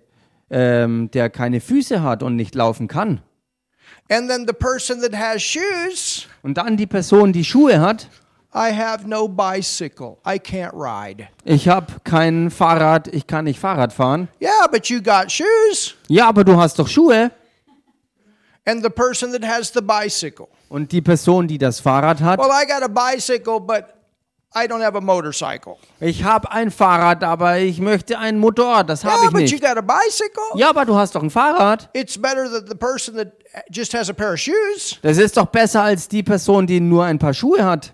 ähm, 0.49 1.11
der 1.11 1.29
keine 1.29 1.61
Füße 1.61 2.01
hat 2.01 2.23
und 2.23 2.35
nicht 2.35 2.55
laufen 2.55 2.87
kann. 2.87 3.21
And 4.09 4.27
then 4.27 4.47
the 4.47 4.53
person 4.53 4.99
that 5.01 5.15
has 5.15 5.43
shoes, 5.43 6.25
Und 6.41 6.57
dann 6.57 6.75
die 6.75 6.87
Person, 6.87 7.31
die 7.33 7.43
Schuhe 7.45 7.79
hat. 7.79 8.07
I 8.51 8.73
have 8.75 9.07
no 9.07 9.27
bicycle, 9.27 10.17
I 10.25 10.39
can't 10.39 10.73
ride. 10.73 11.27
Ich 11.43 11.69
habe 11.69 11.85
kein 12.03 12.49
Fahrrad, 12.49 13.07
ich 13.13 13.27
kann 13.27 13.45
nicht 13.45 13.59
Fahrrad 13.59 13.93
fahren. 13.93 14.27
Yeah, 14.41 14.65
but 14.71 14.87
you 14.87 15.03
got 15.03 15.31
shoes. 15.31 15.93
Ja, 16.07 16.27
aber 16.29 16.43
du 16.43 16.57
hast 16.57 16.79
doch 16.79 16.87
Schuhe. 16.87 17.29
And 18.65 18.81
the 18.83 18.89
person 18.89 19.31
that 19.33 19.43
has 19.47 19.71
the 19.71 19.81
bicycle, 19.81 20.47
Und 20.69 20.91
die 20.91 21.01
Person, 21.01 21.47
die 21.47 21.57
das 21.57 21.79
Fahrrad 21.79 22.21
hat. 22.21 22.39
well, 22.39 22.49
I 22.51 22.65
got 22.65 22.83
a 22.83 22.87
bicycle, 22.87 23.59
but 23.59 23.85
I 24.55 24.65
don't 24.67 24.83
have 24.83 24.95
a 24.97 25.01
motorcycle. 25.01 25.77
Ich 25.99 26.23
habe 26.23 26.51
ein 26.51 26.71
Fahrrad, 26.71 27.23
aber 27.23 27.57
ich 27.59 27.79
möchte 27.79 28.17
ein 28.17 28.39
Motorrad. 28.39 28.89
Das 28.89 29.03
habe 29.03 29.15
Yeah, 29.15 29.25
ich 29.25 29.31
but 29.31 29.41
you 29.41 29.57
nicht. 29.57 29.61
got 29.63 29.77
a 29.77 29.81
bicycle. 29.81 30.43
Ja, 30.55 30.69
aber 30.69 30.85
du 30.85 30.95
hast 30.95 31.13
doch 31.15 31.21
ein 31.23 31.29
Fahrrad. 31.29 31.89
It's 31.93 32.17
better 32.19 32.49
that 32.49 32.67
the 32.69 32.75
person 32.75 33.15
that 33.15 33.33
just 33.69 33.93
has 33.93 34.09
a 34.09 34.13
pair 34.13 34.33
of 34.33 34.39
shoes. 34.39 34.97
Das 35.01 35.17
ist 35.17 35.37
doch 35.37 35.47
besser 35.47 35.81
als 35.83 36.07
die 36.07 36.23
Person, 36.23 36.65
die 36.67 36.79
nur 36.79 37.03
ein 37.05 37.19
paar 37.19 37.33
Schuhe 37.33 37.63
hat. 37.63 37.93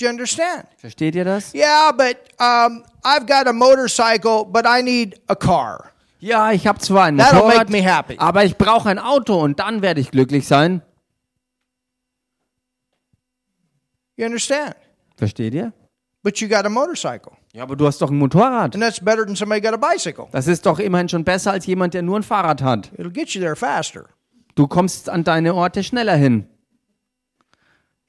Do 0.00 0.06
you 0.06 0.10
understand? 0.10 0.66
Versteht 0.78 1.14
ihr 1.14 1.24
das? 1.24 1.54
Yeah, 1.54 1.92
but 1.92 2.16
um, 2.40 2.82
I've 3.04 3.26
got 3.26 3.46
a 3.46 3.52
motorcycle, 3.52 4.44
but 4.44 4.64
I 4.66 4.82
need 4.82 5.20
a 5.28 5.36
car. 5.36 5.92
Ja, 6.24 6.52
ich 6.52 6.66
habe 6.66 6.78
zwar 6.78 7.04
ein 7.04 7.20
That'll 7.20 7.34
Motorrad, 7.34 7.68
make 7.68 7.72
me 7.72 7.82
happy. 7.82 8.16
aber 8.18 8.44
ich 8.46 8.56
brauche 8.56 8.88
ein 8.88 8.98
Auto 8.98 9.38
und 9.42 9.58
dann 9.60 9.82
werde 9.82 10.00
ich 10.00 10.10
glücklich 10.10 10.46
sein. 10.48 10.80
You 14.16 14.24
understand? 14.26 14.74
Versteht 15.16 15.52
ihr? 15.54 15.72
But 16.22 16.38
you 16.38 16.48
got 16.48 16.64
a 16.64 16.70
motorcycle, 16.70 17.32
Ja, 17.52 17.64
aber 17.64 17.76
du 17.76 17.86
hast 17.86 18.00
doch 18.00 18.10
ein 18.10 18.16
Motorrad. 18.16 18.74
and 18.74 18.82
that's 18.82 18.98
better 19.04 19.26
than 19.26 19.36
somebody 19.36 19.60
got 19.60 19.74
a 19.74 19.76
bicycle. 19.76 20.26
Das 20.32 20.46
ist 20.46 20.64
doch 20.64 20.78
immerhin 20.78 21.10
schon 21.10 21.24
besser 21.24 21.52
als 21.52 21.66
jemand, 21.66 21.92
der 21.92 22.00
nur 22.00 22.18
ein 22.18 22.22
Fahrrad 22.22 22.62
hat. 22.62 22.90
It'll 22.96 23.10
get 23.12 23.28
you 23.30 23.42
there 23.42 23.54
faster. 23.56 24.06
Du 24.54 24.66
kommst 24.66 25.10
an 25.10 25.24
deine 25.24 25.54
Orte 25.54 25.84
schneller 25.84 26.16
hin. 26.16 26.46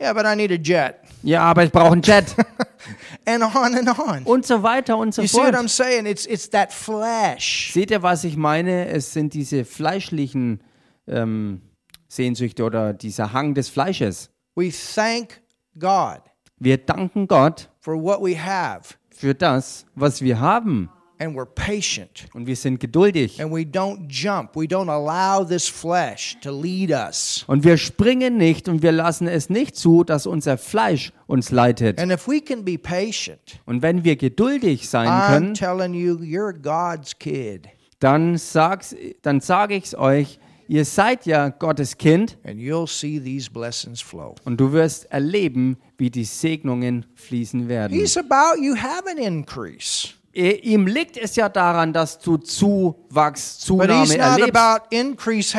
Yeah, 0.01 0.13
but 0.13 0.25
I 0.25 0.35
need 0.35 0.51
a 0.51 0.55
jet. 0.61 0.99
Ja, 1.23 1.41
aber 1.41 1.63
ich 1.63 1.71
brauche 1.71 1.93
einen 1.93 2.01
Jet. 2.01 2.35
And 3.25 3.43
on 3.43 3.73
and 3.75 3.99
on. 3.99 4.23
und 4.23 4.45
so 4.45 4.61
weiter 4.61 4.97
und 4.97 5.13
so 5.15 5.21
You 5.23 5.27
see 5.27 5.37
what 5.37 5.55
I'm 5.55 5.61
fort. 5.61 5.69
saying? 5.69 6.05
It's 6.05 6.25
it's 6.27 6.49
that 6.51 6.71
flesh. 6.71 7.71
Seht 7.73 7.89
ihr, 7.89 8.03
was 8.03 8.23
ich 8.23 8.37
meine? 8.37 8.87
Es 8.89 9.13
sind 9.13 9.33
diese 9.33 9.65
fleischlichen 9.65 10.61
ähm, 11.07 11.61
Sehnsüchte 12.07 12.63
oder 12.63 12.93
dieser 12.93 13.33
Hang 13.33 13.55
des 13.55 13.69
Fleisches. 13.69 14.29
We 14.55 14.69
thank 14.71 15.41
God 15.79 16.21
Wir 16.59 16.77
danken 16.77 17.27
Gott 17.27 17.69
for 17.79 17.95
what 17.95 18.21
we 18.21 18.37
have, 18.39 18.95
für 19.09 19.33
das, 19.33 19.85
was 19.95 20.21
wir 20.21 20.39
haben. 20.39 20.89
And 21.19 21.35
we're 21.35 21.45
patient. 21.45 22.27
Und 22.33 22.47
wir 22.47 22.55
sind 22.55 22.79
geduldig. 22.79 23.41
And 23.41 23.51
we 23.51 23.61
don't 23.61 24.07
jump. 24.09 24.55
We 24.55 24.65
don't 24.65 24.89
allow 24.89 25.45
this 25.45 25.67
flesh 25.67 26.37
to 26.41 26.51
lead 26.51 26.91
us. 26.91 27.43
Und 27.47 27.63
wir 27.63 27.77
springen 27.77 28.37
nicht 28.37 28.67
und 28.67 28.81
wir 28.81 28.91
lassen 28.91 29.27
es 29.27 29.49
nicht 29.49 29.75
zu, 29.75 30.03
dass 30.03 30.25
unser 30.27 30.57
Fleisch 30.57 31.11
uns 31.27 31.51
leitet. 31.51 31.99
And 31.99 32.11
if 32.11 32.27
we 32.27 32.41
can 32.41 32.63
be 32.65 32.77
patient, 32.77 33.59
Und 33.65 33.81
wenn 33.81 34.03
wir 34.03 34.15
geduldig 34.15 34.89
sein 34.89 35.07
I'm 35.07 35.27
können, 35.27 35.53
telling 35.53 35.93
you, 35.93 36.17
you're 36.17 36.53
God's 36.53 37.17
kid, 37.17 37.67
dann, 37.99 38.37
sag's, 38.37 38.95
dann 39.21 39.39
sage 39.39 39.75
ich 39.75 39.85
es 39.85 39.95
euch, 39.97 40.39
ihr 40.67 40.83
seid 40.83 41.25
ja 41.25 41.49
Gottes 41.49 41.97
Kind 41.97 42.37
and 42.43 42.59
you'll 42.59 42.87
see 42.87 43.19
these 43.19 43.49
blessings 43.49 44.01
flow. 44.01 44.35
und 44.45 44.59
du 44.59 44.71
wirst 44.73 45.05
erleben, 45.11 45.77
wie 45.97 46.09
die 46.09 46.25
Segnungen 46.25 47.05
fließen 47.15 47.67
werden. 47.69 47.97
He's 47.97 48.17
about 48.17 48.59
you 48.61 48.75
have 48.75 49.03
an 49.09 49.17
increase, 49.17 50.09
Ihm 50.35 50.85
liegt 50.85 51.15
es 51.15 51.37
ja 51.37 51.47
daran, 51.47 51.93
dass 51.93 52.19
du 52.19 52.35
Zuwachs, 52.35 53.59
Zunahme 53.59 54.17
erlebst. 54.17 55.55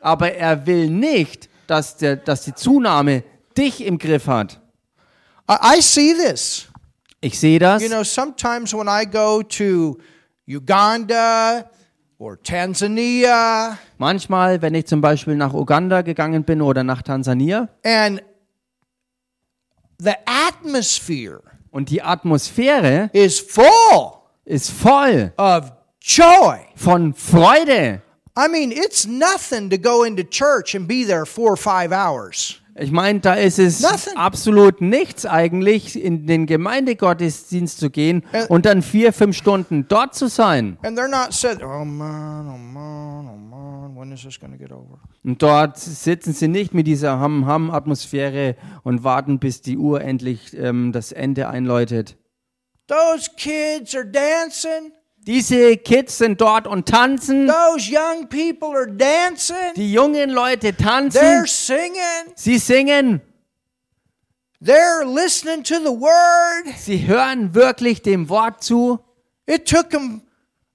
Aber 0.00 0.32
er 0.32 0.66
will 0.66 0.90
nicht, 0.90 1.48
dass, 1.68 1.96
der, 1.96 2.16
dass 2.16 2.42
die 2.42 2.54
Zunahme 2.54 3.22
dich 3.56 3.84
im 3.84 3.98
Griff 3.98 4.26
hat. 4.26 4.60
I, 5.48 5.78
I 5.78 5.80
see 5.80 6.12
this. 6.12 6.66
Ich 7.20 7.38
sehe 7.38 7.60
das. 7.60 7.82
You 7.82 7.88
know, 7.88 8.02
sometimes 8.02 8.74
when 8.74 8.88
I 8.88 9.04
go 9.04 9.42
to 9.42 9.98
Uganda 10.46 11.70
or 12.18 12.36
Tanzania, 12.42 13.78
Manchmal, 13.96 14.60
wenn 14.60 14.74
ich 14.74 14.86
zum 14.86 15.00
Beispiel 15.00 15.36
nach 15.36 15.54
Uganda 15.54 16.02
gegangen 16.02 16.42
bin 16.42 16.62
oder 16.62 16.82
nach 16.82 17.02
Tansania 17.02 17.68
and 17.84 18.22
the 19.98 20.14
atmosphere 20.26 21.42
und 21.70 21.90
die 21.90 22.02
Atmosphäre 22.02 23.10
is 23.12 23.40
full 23.40 24.12
ist 24.44 24.70
voll 24.70 25.32
of 25.36 25.72
joy. 26.00 26.58
von 26.74 27.14
Freude. 27.14 28.02
I 28.36 28.46
mean, 28.48 28.70
it's 28.72 29.06
nothing 29.06 29.68
to 29.70 29.76
go 29.76 30.04
into 30.04 30.22
church 30.22 30.74
and 30.74 30.86
be 30.86 31.04
there 31.04 31.26
four 31.26 31.52
or 31.52 31.56
five 31.56 31.92
hours. 31.92 32.60
Ich 32.80 32.92
meine, 32.92 33.20
da 33.20 33.34
ist 33.34 33.58
es 33.58 33.80
Nothing. 33.80 34.16
absolut 34.16 34.80
nichts 34.80 35.26
eigentlich, 35.26 36.02
in 36.02 36.26
den 36.26 36.46
Gemeindegottesdienst 36.46 37.78
zu 37.78 37.90
gehen 37.90 38.22
Äh. 38.32 38.46
und 38.46 38.66
dann 38.66 38.82
vier, 38.82 39.12
fünf 39.12 39.36
Stunden 39.36 39.86
dort 39.88 40.14
zu 40.14 40.28
sein. 40.28 40.78
And 40.82 40.98
oh 40.98 41.84
man, 41.84 42.48
oh 42.48 42.58
man, 42.58 43.28
oh 43.28 43.36
man? 43.36 43.68
Und 45.24 45.42
dort 45.42 45.76
sitzen 45.78 46.32
sie 46.32 46.48
nicht 46.48 46.72
mit 46.72 46.86
dieser 46.86 47.18
Ham-Ham-Atmosphäre 47.18 48.54
und 48.84 49.02
warten, 49.04 49.38
bis 49.38 49.60
die 49.60 49.76
Uhr 49.76 50.00
endlich 50.00 50.56
ähm, 50.56 50.92
das 50.92 51.12
Ende 51.12 51.48
einläutet. 51.48 52.16
Those 52.86 53.30
kids 53.36 53.94
are 53.94 54.06
dancing. 54.06 54.92
Diese 55.26 55.76
Kids 55.76 56.16
sind 56.18 56.40
dort 56.40 56.66
und 56.66 56.88
tanzen. 56.88 57.46
Those 57.48 57.90
young 57.90 58.28
people 58.28 58.68
are 58.76 58.86
dancing. 58.90 59.74
Die 59.76 59.92
jungen 59.92 60.30
Leute 60.30 60.68
They're 60.68 60.82
tanzen. 60.82 61.46
singing. 61.46 62.32
Sie 62.34 62.58
singen. 62.58 63.20
They're 64.60 65.04
listening 65.04 65.62
to 65.64 65.74
the 65.76 65.90
word. 65.90 66.74
Sie 66.78 67.06
hören 67.06 67.54
wirklich 67.54 68.02
dem 68.02 68.28
Wort 68.28 68.62
zu. 68.64 68.98
It 69.46 69.66
took 69.68 69.90
them 69.90 70.22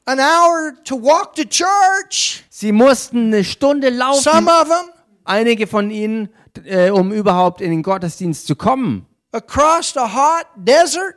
an 0.06 0.20
hour 0.20 0.74
to 0.86 0.96
walk 1.02 1.36
to 1.36 1.44
church. 1.44 2.44
Sie 2.50 2.72
mussten 2.72 3.28
eine 3.34 3.44
Stunde 3.44 3.88
Some 3.88 3.98
laufen, 3.98 4.48
of 4.48 4.68
them 4.70 4.90
einige 5.26 5.68
von 5.68 5.90
ihnen, 5.90 6.30
äh, 6.66 6.92
um 6.92 7.12
überhaupt 7.12 7.60
in 7.62 7.72
den 7.72 7.84
Gottesdienst 7.84 8.46
zu 8.48 8.56
kommen. 8.56 9.06
across 9.32 9.94
the 9.94 10.00
hot 10.02 10.46
desert. 10.56 11.16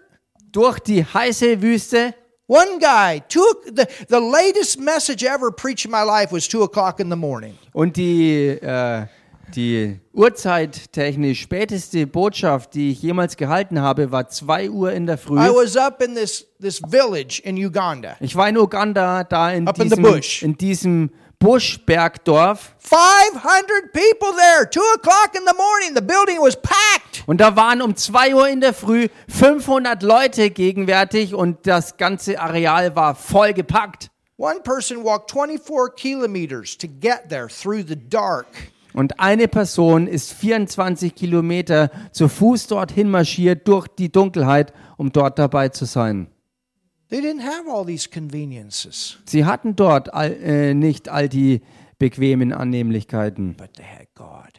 Durch 0.52 0.78
die 0.78 1.04
heiße 1.04 1.60
Wüste. 1.60 2.14
One 2.48 2.78
guy, 2.78 3.22
two, 3.28 3.44
the, 3.66 3.88
the 4.08 4.20
latest 4.20 4.78
message 4.78 5.24
ever 5.24 5.50
preached 5.50 5.84
in 5.84 5.90
my 5.90 6.04
life 6.04 6.30
was 6.30 6.46
two 6.46 6.62
o'clock 6.62 7.00
in 7.00 7.10
the 7.10 7.16
morning. 7.16 7.58
Und 7.72 7.96
die, 7.96 8.50
äh, 8.62 9.06
die 9.54 9.98
uhrzeittechnisch 10.12 11.40
späteste 11.40 12.06
Botschaft, 12.06 12.74
die 12.74 12.92
ich 12.92 13.02
jemals 13.02 13.36
gehalten 13.36 13.80
habe, 13.80 14.12
war 14.12 14.28
2 14.28 14.70
Uhr 14.70 14.92
in 14.92 15.06
der 15.06 15.18
Früh. 15.18 15.40
I 15.40 15.48
was 15.48 15.76
up 15.76 16.00
in 16.00 16.14
this, 16.14 16.46
this 16.60 16.80
village 16.88 17.42
in 17.44 17.56
Uganda. 17.56 18.16
Ich 18.20 18.36
war 18.36 18.48
in 18.48 18.56
Uganda, 18.56 19.24
da 19.24 19.50
in 19.50 19.66
Up 19.66 19.78
in 19.78 19.88
diesem, 19.88 20.02
bush. 20.04 20.42
in 20.44 20.56
diesem 20.56 21.10
Buschbergdorf. 21.38 22.74
500 22.78 23.92
people 23.92 24.32
there, 24.36 24.68
two 24.68 24.80
o'clock 24.96 25.34
in 25.34 25.42
the 25.46 25.54
morning. 25.54 25.94
The 25.94 26.02
building 26.02 26.38
was 26.40 26.56
packed. 26.56 27.24
Und 27.26 27.40
da 27.40 27.56
waren 27.56 27.82
um 27.82 27.96
2 27.96 28.34
Uhr 28.34 28.48
in 28.48 28.60
der 28.60 28.72
Früh 28.72 29.08
500 29.28 30.02
Leute 30.02 30.50
gegenwärtig 30.50 31.34
und 31.34 31.66
das 31.66 31.96
ganze 31.96 32.40
Areal 32.40 32.94
war 32.96 33.14
voll 33.14 33.52
gepackt. 33.52 34.10
One 34.38 34.60
person 34.60 35.02
walked 35.02 35.30
24 35.30 35.96
kilometers 35.96 36.76
to 36.78 36.86
get 36.86 37.28
there 37.28 37.48
through 37.48 37.86
the 37.86 37.96
dark. 37.96 38.46
Und 38.92 39.20
eine 39.20 39.46
Person 39.46 40.06
ist 40.06 40.32
24 40.32 41.14
Kilometer 41.14 41.90
zu 42.12 42.28
Fuß 42.28 42.66
dorthin 42.66 43.10
marschiert 43.10 43.68
durch 43.68 43.88
die 43.88 44.10
Dunkelheit, 44.10 44.72
um 44.96 45.12
dort 45.12 45.38
dabei 45.38 45.68
zu 45.68 45.84
sein. 45.84 46.28
Sie 49.26 49.44
hatten 49.44 49.76
dort 49.76 50.12
all, 50.12 50.32
äh, 50.32 50.74
nicht 50.74 51.08
all 51.08 51.28
die 51.28 51.60
bequemen 51.98 52.52
Annehmlichkeiten, 52.52 53.54
but 53.56 53.72
they 53.74 53.84
had 53.84 54.08
God. 54.14 54.52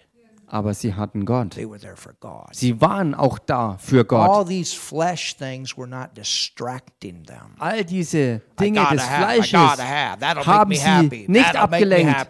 Aber 0.49 0.73
sie 0.73 0.93
hatten 0.93 1.25
Gott. 1.25 1.51
They 1.51 1.69
were 1.69 1.79
there 1.79 1.95
for 1.95 2.13
God. 2.19 2.47
Sie 2.53 2.79
waren 2.79 3.13
auch 3.13 3.37
da 3.37 3.77
für 3.79 4.05
Gott. 4.05 4.29
All 4.29 4.45
these 4.45 4.75
flesh 4.75 5.35
things 5.35 5.77
were 5.77 5.87
not 5.87 6.15
distracting 6.15 7.23
them. 7.25 7.55
All 7.59 7.83
diese 7.83 8.41
Dinge 8.59 8.85
des 8.91 9.03
Fleisches 9.03 9.59
haben 9.59 10.69
me 10.69 10.75
sie 10.75 10.81
happy. 10.81 11.25
nicht 11.27 11.55
abgelenkt. 11.55 12.27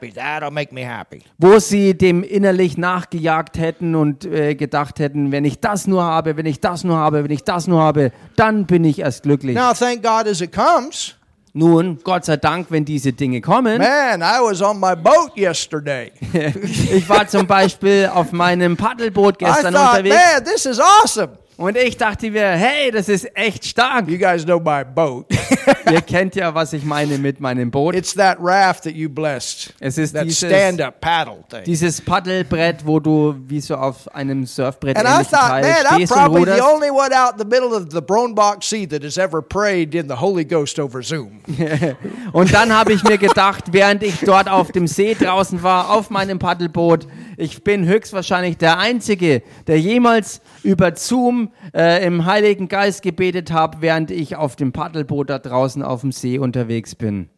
wo 1.37 1.59
sie 1.59 1.97
dem 1.97 2.23
innerlich 2.23 2.77
nachgejagt 2.77 3.57
hätten 3.57 3.95
und 3.95 4.25
äh, 4.25 4.55
gedacht 4.55 4.99
hätten, 4.99 5.31
wenn 5.31 5.45
ich 5.45 5.59
das 5.59 5.85
nur 5.87 6.03
habe, 6.03 6.37
wenn 6.37 6.45
ich 6.45 6.59
das 6.59 6.83
nur 6.83 6.97
habe, 6.97 7.23
wenn 7.23 7.31
ich 7.31 7.43
das 7.43 7.67
nur 7.67 7.81
habe, 7.81 8.11
dann 8.35 8.65
bin 8.65 8.83
ich 8.83 8.99
erst 8.99 9.23
glücklich. 9.23 9.55
Now, 9.55 9.73
thank 9.73 10.01
God 10.01 10.27
as 10.27 10.41
it 10.41 10.51
comes. 10.51 11.16
Nun, 11.57 11.97
Gott 12.03 12.23
sei 12.23 12.37
Dank, 12.37 12.67
wenn 12.69 12.85
diese 12.85 13.13
Dinge 13.13 13.41
kommen. 13.41 13.79
Man, 13.79 14.21
I 14.21 14.39
was 14.41 14.61
on 14.61 14.79
my 14.79 14.95
boat 14.95 15.35
yesterday. 15.35 16.11
Ich 16.93 17.09
war 17.09 17.27
zum 17.27 17.47
Beispiel 17.47 18.11
auf 18.13 18.31
meinem 18.31 18.77
Paddelboot 18.77 19.41
I 19.41 19.45
gestern 19.45 19.73
thought, 19.73 19.97
unterwegs 19.97 20.15
man, 20.15 20.43
this 20.43 20.65
is 20.67 20.79
awesome. 20.79 21.29
Und 21.57 21.75
ich 21.75 21.97
dachte 21.97 22.29
mir, 22.31 22.49
hey, 22.51 22.91
das 22.91 23.09
ist 23.09 23.27
echt 23.35 23.65
stark. 23.65 24.07
You 24.07 24.17
guys 24.17 24.45
know 24.45 24.59
my 24.59 24.83
boat. 24.83 25.25
Ihr 25.91 26.01
kennt 26.01 26.35
ja, 26.35 26.53
was 26.53 26.73
ich 26.73 26.83
meine 26.83 27.17
mit 27.17 27.39
meinem 27.39 27.71
Boot. 27.71 27.95
it's 27.95 28.13
that 28.13 28.37
raft 28.39 28.83
that 28.83 28.93
you 28.93 29.09
blessed. 29.09 29.73
Es 29.79 29.97
ist 29.97 30.13
That 30.13 30.25
dieses, 30.25 30.49
stand-up 30.49 31.01
paddle 31.01 31.43
thing. 31.49 31.63
dieses 31.65 31.99
Paddelbrett, 32.01 32.85
wo 32.85 32.99
du 32.99 33.35
wie 33.47 33.59
so 33.59 33.75
auf 33.75 34.07
einem 34.13 34.45
Surfbrett 34.45 34.97
And 34.97 35.07
I 35.07 35.23
thought, 35.23 35.61
man, 35.61 35.85
I'm 35.85 36.07
probably 36.07 36.45
the 36.53 36.61
only 36.61 36.89
one 36.91 37.11
out 37.13 37.33
in 37.33 37.39
the 37.39 37.45
middle 37.45 37.73
of 37.73 37.87
the 37.91 38.01
Bronbach 38.01 38.61
Sea 38.63 38.85
that 38.87 39.03
has 39.03 39.17
ever 39.17 39.41
prayed 39.41 39.95
in 39.95 40.07
the 40.07 40.15
Holy 40.15 40.45
Ghost 40.45 40.79
over 40.79 41.01
Zoom. 41.01 41.41
Und 42.33 42.53
dann 42.53 42.71
habe 42.73 42.93
ich 42.93 43.03
mir 43.03 43.17
gedacht, 43.17 43.65
während 43.71 44.03
ich 44.03 44.19
dort 44.19 44.49
auf 44.49 44.71
dem 44.71 44.87
See 44.87 45.15
draußen 45.15 45.63
war, 45.63 45.89
auf 45.89 46.09
meinem 46.09 46.37
Paddelboot, 46.39 47.07
ich 47.37 47.63
bin 47.63 47.85
höchstwahrscheinlich 47.85 48.57
der 48.57 48.77
Einzige, 48.77 49.41
der 49.67 49.79
jemals 49.79 50.41
über 50.63 50.95
Zoom 50.95 51.46
äh, 51.73 52.05
im 52.05 52.25
Heiligen 52.25 52.67
Geist 52.67 53.01
gebetet 53.01 53.51
habe, 53.51 53.77
während 53.81 54.11
ich 54.11 54.35
auf 54.35 54.55
dem 54.55 54.71
Paddelboot 54.71 55.29
da 55.29 55.39
draußen 55.39 55.83
auf 55.83 56.01
dem 56.01 56.11
See 56.11 56.39
unterwegs 56.39 56.95
bin. 56.95 57.29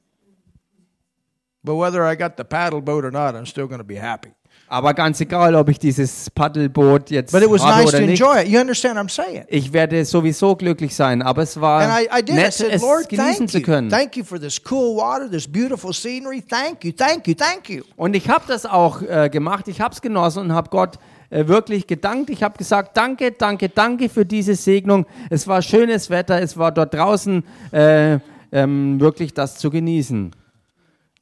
But 1.64 1.76
whether 1.76 2.10
I 2.10 2.16
got 2.16 2.34
the 2.38 2.44
paddle 2.44 2.82
boat 2.82 3.04
or 3.04 3.12
not, 3.12 3.36
I'm 3.36 3.46
still 3.46 3.68
going 3.68 3.80
to 3.80 3.86
be 3.86 4.02
happy. 4.02 4.30
Aber 4.72 4.94
ganz 4.94 5.20
egal, 5.20 5.56
ob 5.56 5.68
ich 5.70 5.80
dieses 5.80 6.30
Paddelboot 6.30 7.10
jetzt 7.10 7.32
But 7.32 7.42
it 7.42 7.50
was 7.50 7.62
habe 7.64 7.82
nice 7.82 7.88
oder 7.90 8.00
to 8.00 8.06
nicht, 8.06 8.22
enjoy 8.22 8.42
it. 8.44 8.48
You 8.48 8.60
understand 8.60 8.96
what 8.98 9.06
I'm 9.06 9.10
saying? 9.10 9.44
ich 9.48 9.74
werde 9.74 10.06
sowieso 10.06 10.56
glücklich 10.56 10.96
sein. 10.96 11.24
Aber 11.24 11.42
es 11.42 11.60
war 11.60 11.82
And 11.82 12.02
I, 12.02 12.20
I 12.20 12.24
did. 12.24 12.36
I 12.36 12.38
nett, 12.38 12.54
said, 12.54 12.72
es 12.72 12.82
Lord, 12.82 13.10
genießen 13.10 13.36
thank 13.36 13.50
zu 13.50 13.58
you. 13.58 13.64
können. 13.64 13.90
Thank 13.90 14.16
you 14.16 14.24
for 14.24 14.40
this 14.40 14.62
cool 14.70 14.96
water, 14.96 15.30
this 15.30 15.48
beautiful 15.48 15.92
scenery. 15.92 16.44
Thank 16.48 16.86
you, 16.86 16.92
thank 16.92 17.28
you, 17.28 17.34
thank 17.34 17.68
you. 17.68 17.84
Und 17.96 18.16
ich 18.16 18.30
habe 18.30 18.46
das 18.48 18.68
auch 18.68 19.02
äh, 19.02 19.30
gemacht. 19.30 19.68
Ich 19.68 19.82
habe 19.82 19.94
es 19.94 20.02
genossen 20.02 20.44
und 20.44 20.54
habe 20.54 20.70
Gott 20.70 21.00
äh, 21.30 21.48
wirklich 21.48 21.88
gedankt. 21.88 22.30
Ich 22.30 22.44
habe 22.44 22.58
gesagt, 22.58 22.98
danke, 22.98 23.32
danke, 23.32 23.70
danke 23.70 24.10
für 24.10 24.26
diese 24.26 24.56
Segnung. 24.56 25.06
Es 25.30 25.48
war 25.48 25.62
schönes 25.62 26.10
Wetter. 26.10 26.42
Es 26.42 26.58
war 26.58 26.72
dort 26.72 26.94
draußen 26.94 27.44
äh, 27.72 28.20
ähm, 28.52 29.00
wirklich 29.00 29.34
das 29.34 29.58
zu 29.58 29.70
genießen. 29.70 30.32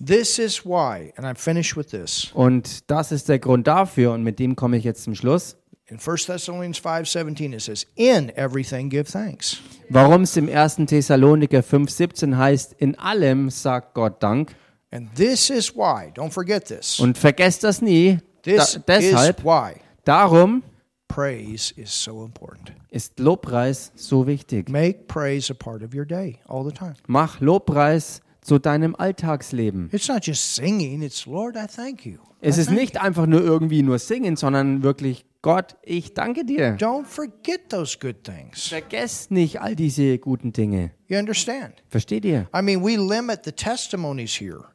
This 0.06 0.38
is 0.38 0.64
why, 0.64 1.12
and 1.18 1.26
I'm 1.26 1.36
finished 1.36 1.76
with 1.76 1.88
this. 1.88 2.32
Und 2.34 2.90
das 2.90 3.12
ist 3.12 3.30
der 3.30 3.40
Grund 3.40 3.68
dafür. 3.68 4.14
Und 4.14 4.24
mit 4.24 4.38
dem 4.40 4.56
komme 4.56 4.78
ich 4.78 4.84
jetzt 4.84 5.04
zum 5.04 5.16
Schluss. 5.16 5.58
In 5.88 5.98
1 6.00 6.26
Thessalonians 6.26 6.80
5:17 6.80 7.54
it 7.54 7.62
says, 7.62 7.88
"In 7.96 8.30
everything 8.36 8.90
give 8.90 9.12
thanks." 9.12 9.58
Warum 9.90 10.24
es 10.24 10.38
im 10.38 10.50
1. 10.50 10.86
Thessaloniker 10.86 11.64
5,17 11.64 12.38
heißt, 12.38 12.74
in 12.74 12.98
allem 13.00 13.50
sagt 13.50 13.94
Gott 13.94 14.22
Dank. 14.22 14.54
And 14.92 15.14
this 15.16 15.50
is 15.50 15.76
why. 15.76 16.12
Don't 16.14 16.32
forget 16.32 16.66
this. 16.66 17.00
Und 17.00 17.18
vergesst 17.18 17.64
das 17.64 17.82
nie. 17.82 18.20
Da, 18.44 18.52
This 18.64 18.80
deshalb, 18.86 19.40
is 19.40 19.46
why 19.46 19.87
darum 20.08 20.64
praise 21.08 21.74
is 21.76 22.04
so 22.04 22.24
important. 22.24 22.72
ist 22.90 23.20
Lobpreis 23.20 23.92
so 23.96 24.26
wichtig. 24.28 24.70
Make 24.70 25.08
praise 25.08 25.52
a 25.52 25.54
part 25.54 25.84
of 25.84 25.94
your 25.94 26.06
day 26.06 26.40
all 26.48 26.64
the 26.64 26.72
time. 26.72 26.96
Mach 27.08 27.40
Lobpreis 27.40 28.22
zu 28.42 28.60
deinem 28.60 28.96
Alltagsleben. 28.96 29.90
It's 29.92 30.08
not 30.08 30.26
just 30.26 30.56
singing, 30.56 31.02
it's 31.02 31.26
Lord, 31.26 31.56
I 31.58 31.68
thank 31.68 32.06
you. 32.06 32.20
Es 32.40 32.58
ist 32.58 32.70
nicht 32.70 33.02
einfach 33.02 33.26
nur 33.26 33.42
irgendwie 33.42 33.82
nur 33.82 34.00
singen, 34.00 34.36
sondern 34.36 34.84
wirklich 34.84 35.26
Gott, 35.42 35.76
ich 35.84 36.14
danke 36.14 36.46
dir. 36.46 36.78
Don't 36.78 37.06
forget 37.06 37.70
those 37.70 37.98
good 38.00 38.24
things. 38.24 38.68
Vergesst 38.68 39.32
nicht 39.32 39.62
all 39.62 39.76
diese 39.76 40.18
guten 40.18 40.52
Dinge. 40.52 40.92
You 41.08 41.18
understand? 41.18 41.84
Versteht 41.90 42.26
ihr? 42.26 42.48
I 42.54 42.62
mean, 42.62 42.84
we 42.84 42.98
limit 42.98 43.46
the 43.46 43.52
testimonies 43.52 44.40
here 44.40 44.66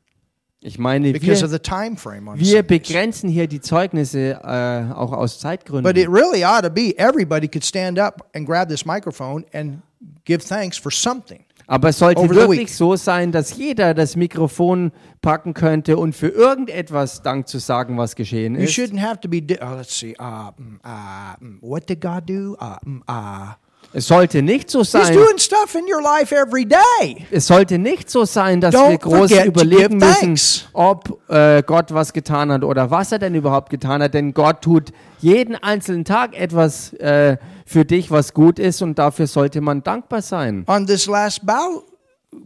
Ich 0.65 0.79
meine, 0.79 1.13
because 1.13 1.45
of 1.45 1.51
wir, 1.51 1.59
the 1.59 1.63
time 1.63 1.97
frame 1.97 2.29
on 2.29 2.39
wir 2.39 2.63
begrenzen 2.63 3.29
hier 3.29 3.49
die 3.49 3.61
Zeugnisse 3.61 4.41
äh, 4.45 4.93
auch 4.95 5.13
aus 5.13 5.35
But 5.35 5.41
Zeitgründen. 5.41 5.97
it 5.97 6.09
really 6.09 6.45
ought 6.45 6.63
to 6.63 6.71
be 6.71 6.97
everybody 6.99 7.49
could 7.49 7.65
stand 7.65 7.99
up 7.99 8.29
and 8.35 8.47
grab 8.47 8.69
this 8.69 8.85
microphone 8.87 9.45
and 9.53 9.83
give 10.25 10.45
thanks 10.47 10.79
for 10.79 10.93
something. 10.93 11.45
Aber 11.67 11.89
es 11.89 11.99
sollte 11.99 12.29
wirklich 12.29 12.77
so 12.77 12.97
sein, 12.97 13.33
dass 13.33 13.57
jeder 13.57 13.95
das 13.95 14.15
Mikrofon 14.15 14.93
packen 15.21 15.55
könnte 15.55 15.97
und 15.97 16.15
für 16.15 16.29
irgendetwas 16.29 17.23
Dank 17.23 17.49
zu 17.49 17.59
sagen, 17.59 17.97
was 17.99 18.15
geschehen 18.15 18.55
You 18.57 18.63
ist. 18.63 18.73
shouldn't 18.73 19.01
have 19.01 19.21
to 19.21 19.29
be. 19.29 19.41
Di- 19.41 19.59
oh, 19.61 19.77
let's 19.77 19.99
see. 19.99 20.15
Uh, 20.21 20.51
mm, 20.57 20.81
uh, 20.85 21.37
mm, 21.41 21.59
what 21.61 21.89
did 21.89 22.01
God 22.01 22.29
do? 22.29 22.57
Uh, 22.61 22.77
mm, 22.85 23.03
uh. 23.09 23.55
Es 23.95 24.07
sollte 24.07 24.41
nicht 24.41 24.71
so 24.71 24.81
He's 24.81 24.93
sein, 24.93 25.13
doing 25.13 25.37
stuff 25.39 25.75
in 25.75 25.85
your 25.85 26.03
life 26.03 26.35
every 26.35 26.65
day. 26.65 27.27
es 27.31 27.47
sollte 27.47 27.79
nicht 27.79 28.11
so 28.11 28.25
sein, 28.25 28.61
dass 28.61 28.75
Don't 28.75 28.91
wir 28.91 28.99
groß 28.99 29.31
überlegen 29.45 29.99
müssen, 29.99 30.39
ob 30.73 31.21
äh, 31.29 31.63
Gott 31.63 31.93
was 31.93 32.13
getan 32.13 32.51
hat 32.51 32.65
oder 32.65 32.91
was 32.91 33.13
er 33.13 33.19
denn 33.19 33.35
überhaupt 33.35 33.69
getan 33.71 34.03
hat. 34.03 34.15
Denn 34.15 34.33
Gott 34.33 34.63
tut 34.63 34.93
jeden 35.21 35.57
einzelnen 35.57 36.05
Tag 36.05 36.35
etwas 36.35 36.95
äh, 36.95 37.37
für 37.67 37.85
dich, 37.85 38.11
was 38.11 38.33
gut 38.33 38.59
ist 38.59 38.81
und 38.81 38.99
dafür 38.99 39.27
sollte 39.27 39.61
man 39.61 39.83
dankbar 39.83 40.23
sein. 40.23 40.65
On 40.69 40.87
this 40.87 41.07
last 41.07 41.45
bow 41.47 41.85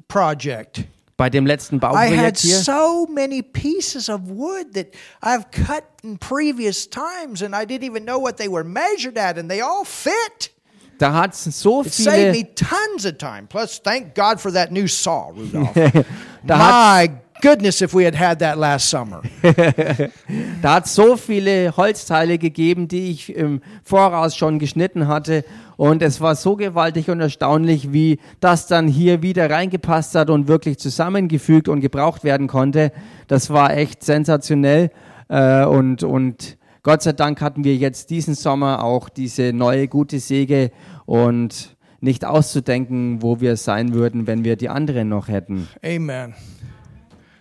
project, 0.09 0.85
Bei 1.17 1.31
dem 1.31 1.47
letzten 1.47 1.79
Bauprojekt 1.79 2.39
hier, 2.39 2.59
so 2.59 3.07
many 3.07 3.41
pieces 3.43 4.11
of 4.11 4.21
wood 4.27 4.75
that 4.75 4.89
I've 5.23 5.47
cut 5.53 5.85
in 6.03 6.19
previous 6.19 6.91
times, 6.91 7.41
and 7.43 7.55
I 7.55 7.65
didn't 7.65 7.85
even 7.85 8.05
know 8.05 8.21
what 8.21 8.37
they 8.37 8.49
were 8.49 8.65
measured 8.65 9.17
at, 9.17 9.39
and 9.39 9.49
they 9.49 9.63
all 9.63 9.85
fit. 9.85 10.51
Da 10.99 11.13
hat 11.13 11.35
es 11.35 11.45
so 11.61 11.83
It 11.83 11.93
saved 11.93 12.29
me 12.29 12.33
viele, 12.35 12.55
tons 12.55 13.07
of 13.07 13.19
time. 13.19 13.47
Plus, 13.49 13.81
thank 13.83 14.15
God 14.15 14.41
for 14.41 14.53
that 14.53 14.71
new 14.71 14.87
saw, 14.87 15.31
Rudolph. 15.31 15.75
da 16.47 16.59
hat 16.59 17.11
My 17.11 17.11
goodness, 17.43 17.81
if 17.83 17.95
we 17.95 18.05
had 18.05 18.15
had 18.15 18.39
that 18.39 18.59
last 18.59 18.89
summer. 18.89 19.23
Da 20.63 20.75
hat 20.75 20.89
so 20.89 21.17
viele 21.17 21.77
Holzteile 21.77 22.39
gegeben, 22.39 22.89
die 22.89 23.11
ich 23.11 23.35
im 23.35 23.61
Voraus 23.85 24.35
schon 24.35 24.59
geschnitten 24.59 25.07
hatte. 25.07 25.45
Und 25.77 26.03
es 26.03 26.21
war 26.21 26.35
so 26.35 26.57
gewaltig 26.57 27.11
und 27.11 27.21
erstaunlich, 27.21 27.93
wie 27.93 28.19
das 28.41 28.67
dann 28.67 28.89
hier 28.89 29.23
wieder 29.23 29.51
reingepasst 29.51 30.15
hat 30.15 30.31
und 30.31 30.49
wirklich 30.49 30.79
zusammengefügt 30.79 31.69
und 31.69 31.81
gebraucht 31.81 32.25
werden 32.25 32.47
konnte. 32.47 32.91
Das 33.29 33.51
war 33.51 33.77
echt 33.77 34.03
sensationell. 34.03 34.91
Äh, 35.29 35.65
und, 35.65 36.03
und 36.03 36.57
Gott 36.87 37.03
sei 37.03 37.15
Dank 37.15 37.41
hatten 37.41 37.65
wir 37.65 37.75
jetzt 37.75 38.11
diesen 38.11 38.37
Sommer 38.37 38.85
auch 38.85 39.09
diese 39.09 39.53
neue 39.53 39.89
gute 39.89 40.21
Säge 40.21 40.71
und 41.05 41.77
nicht 42.01 42.25
auszudenken, 42.25 43.23
wo 43.23 43.41
wir 43.41 43.57
sein 43.57 43.93
würden, 43.93 44.29
wenn 44.29 44.45
wir 44.45 44.55
die 44.55 44.69
anderen 44.69 45.09
noch 45.09 45.27
hätten. 45.27 45.67
Amen. 45.85 46.35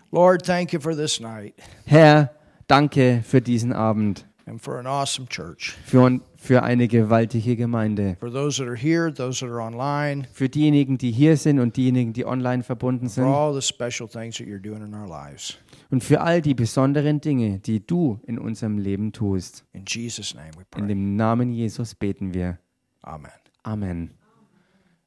Lord, 0.10 0.44
thank 0.44 0.74
you 0.74 0.80
for 0.80 0.96
this 0.96 1.20
night 1.20 1.54
Herr, 1.86 2.32
danke 2.66 3.22
für 3.24 3.40
diesen 3.40 3.72
Abend, 3.72 4.26
and 4.48 4.60
for 4.60 4.80
an 4.80 4.88
awesome 4.88 5.28
church. 5.30 5.76
für, 5.86 6.22
für 6.38 6.64
eine 6.64 6.88
gewaltige 6.88 7.56
Gemeinde. 7.56 8.18
For 8.20 8.32
those 8.32 8.58
that 8.58 8.68
are 8.68 8.76
here, 8.76 9.14
those 9.14 9.46
that 9.46 9.52
are 9.52 9.62
online, 9.62 10.26
für 10.34 10.50
diejenigen, 10.50 10.98
die 10.98 11.12
hier 11.12 11.38
sind 11.38 11.60
und 11.60 11.78
diejenigen, 11.78 12.14
die 12.14 12.26
online 12.26 12.64
verbunden 12.64 13.10
for 13.10 13.14
sind 13.14 13.26
all 13.26 13.54
the 13.54 13.62
special 13.62 14.10
things 14.10 14.40
that 14.40 14.48
you're 14.48 14.60
doing 14.60 14.84
in 14.84 14.96
our 14.96 15.08
lives. 15.08 15.60
Und 15.96 16.04
für 16.04 16.20
all 16.20 16.42
die 16.42 16.54
besonderen 16.56 17.22
Dinge, 17.22 17.60
die 17.60 17.88
du 17.88 18.20
in 18.28 18.38
unserem 18.38 18.78
Leben 18.78 19.14
tust. 19.14 19.64
In 19.72 19.86
Jesus' 19.88 20.36
name 20.36 20.52
we 20.58 20.64
In 20.64 20.66
pray. 20.70 20.88
dem 20.88 21.16
Namen 21.16 21.54
Jesus 21.54 21.96
beten 21.96 22.34
wir. 22.34 22.60
Amen. 23.02 23.32
Amen. 23.64 24.10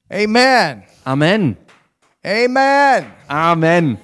Amen. 0.09 0.85
Amen. 1.05 1.57
Amen. 2.25 3.05
Amen. 3.29 3.99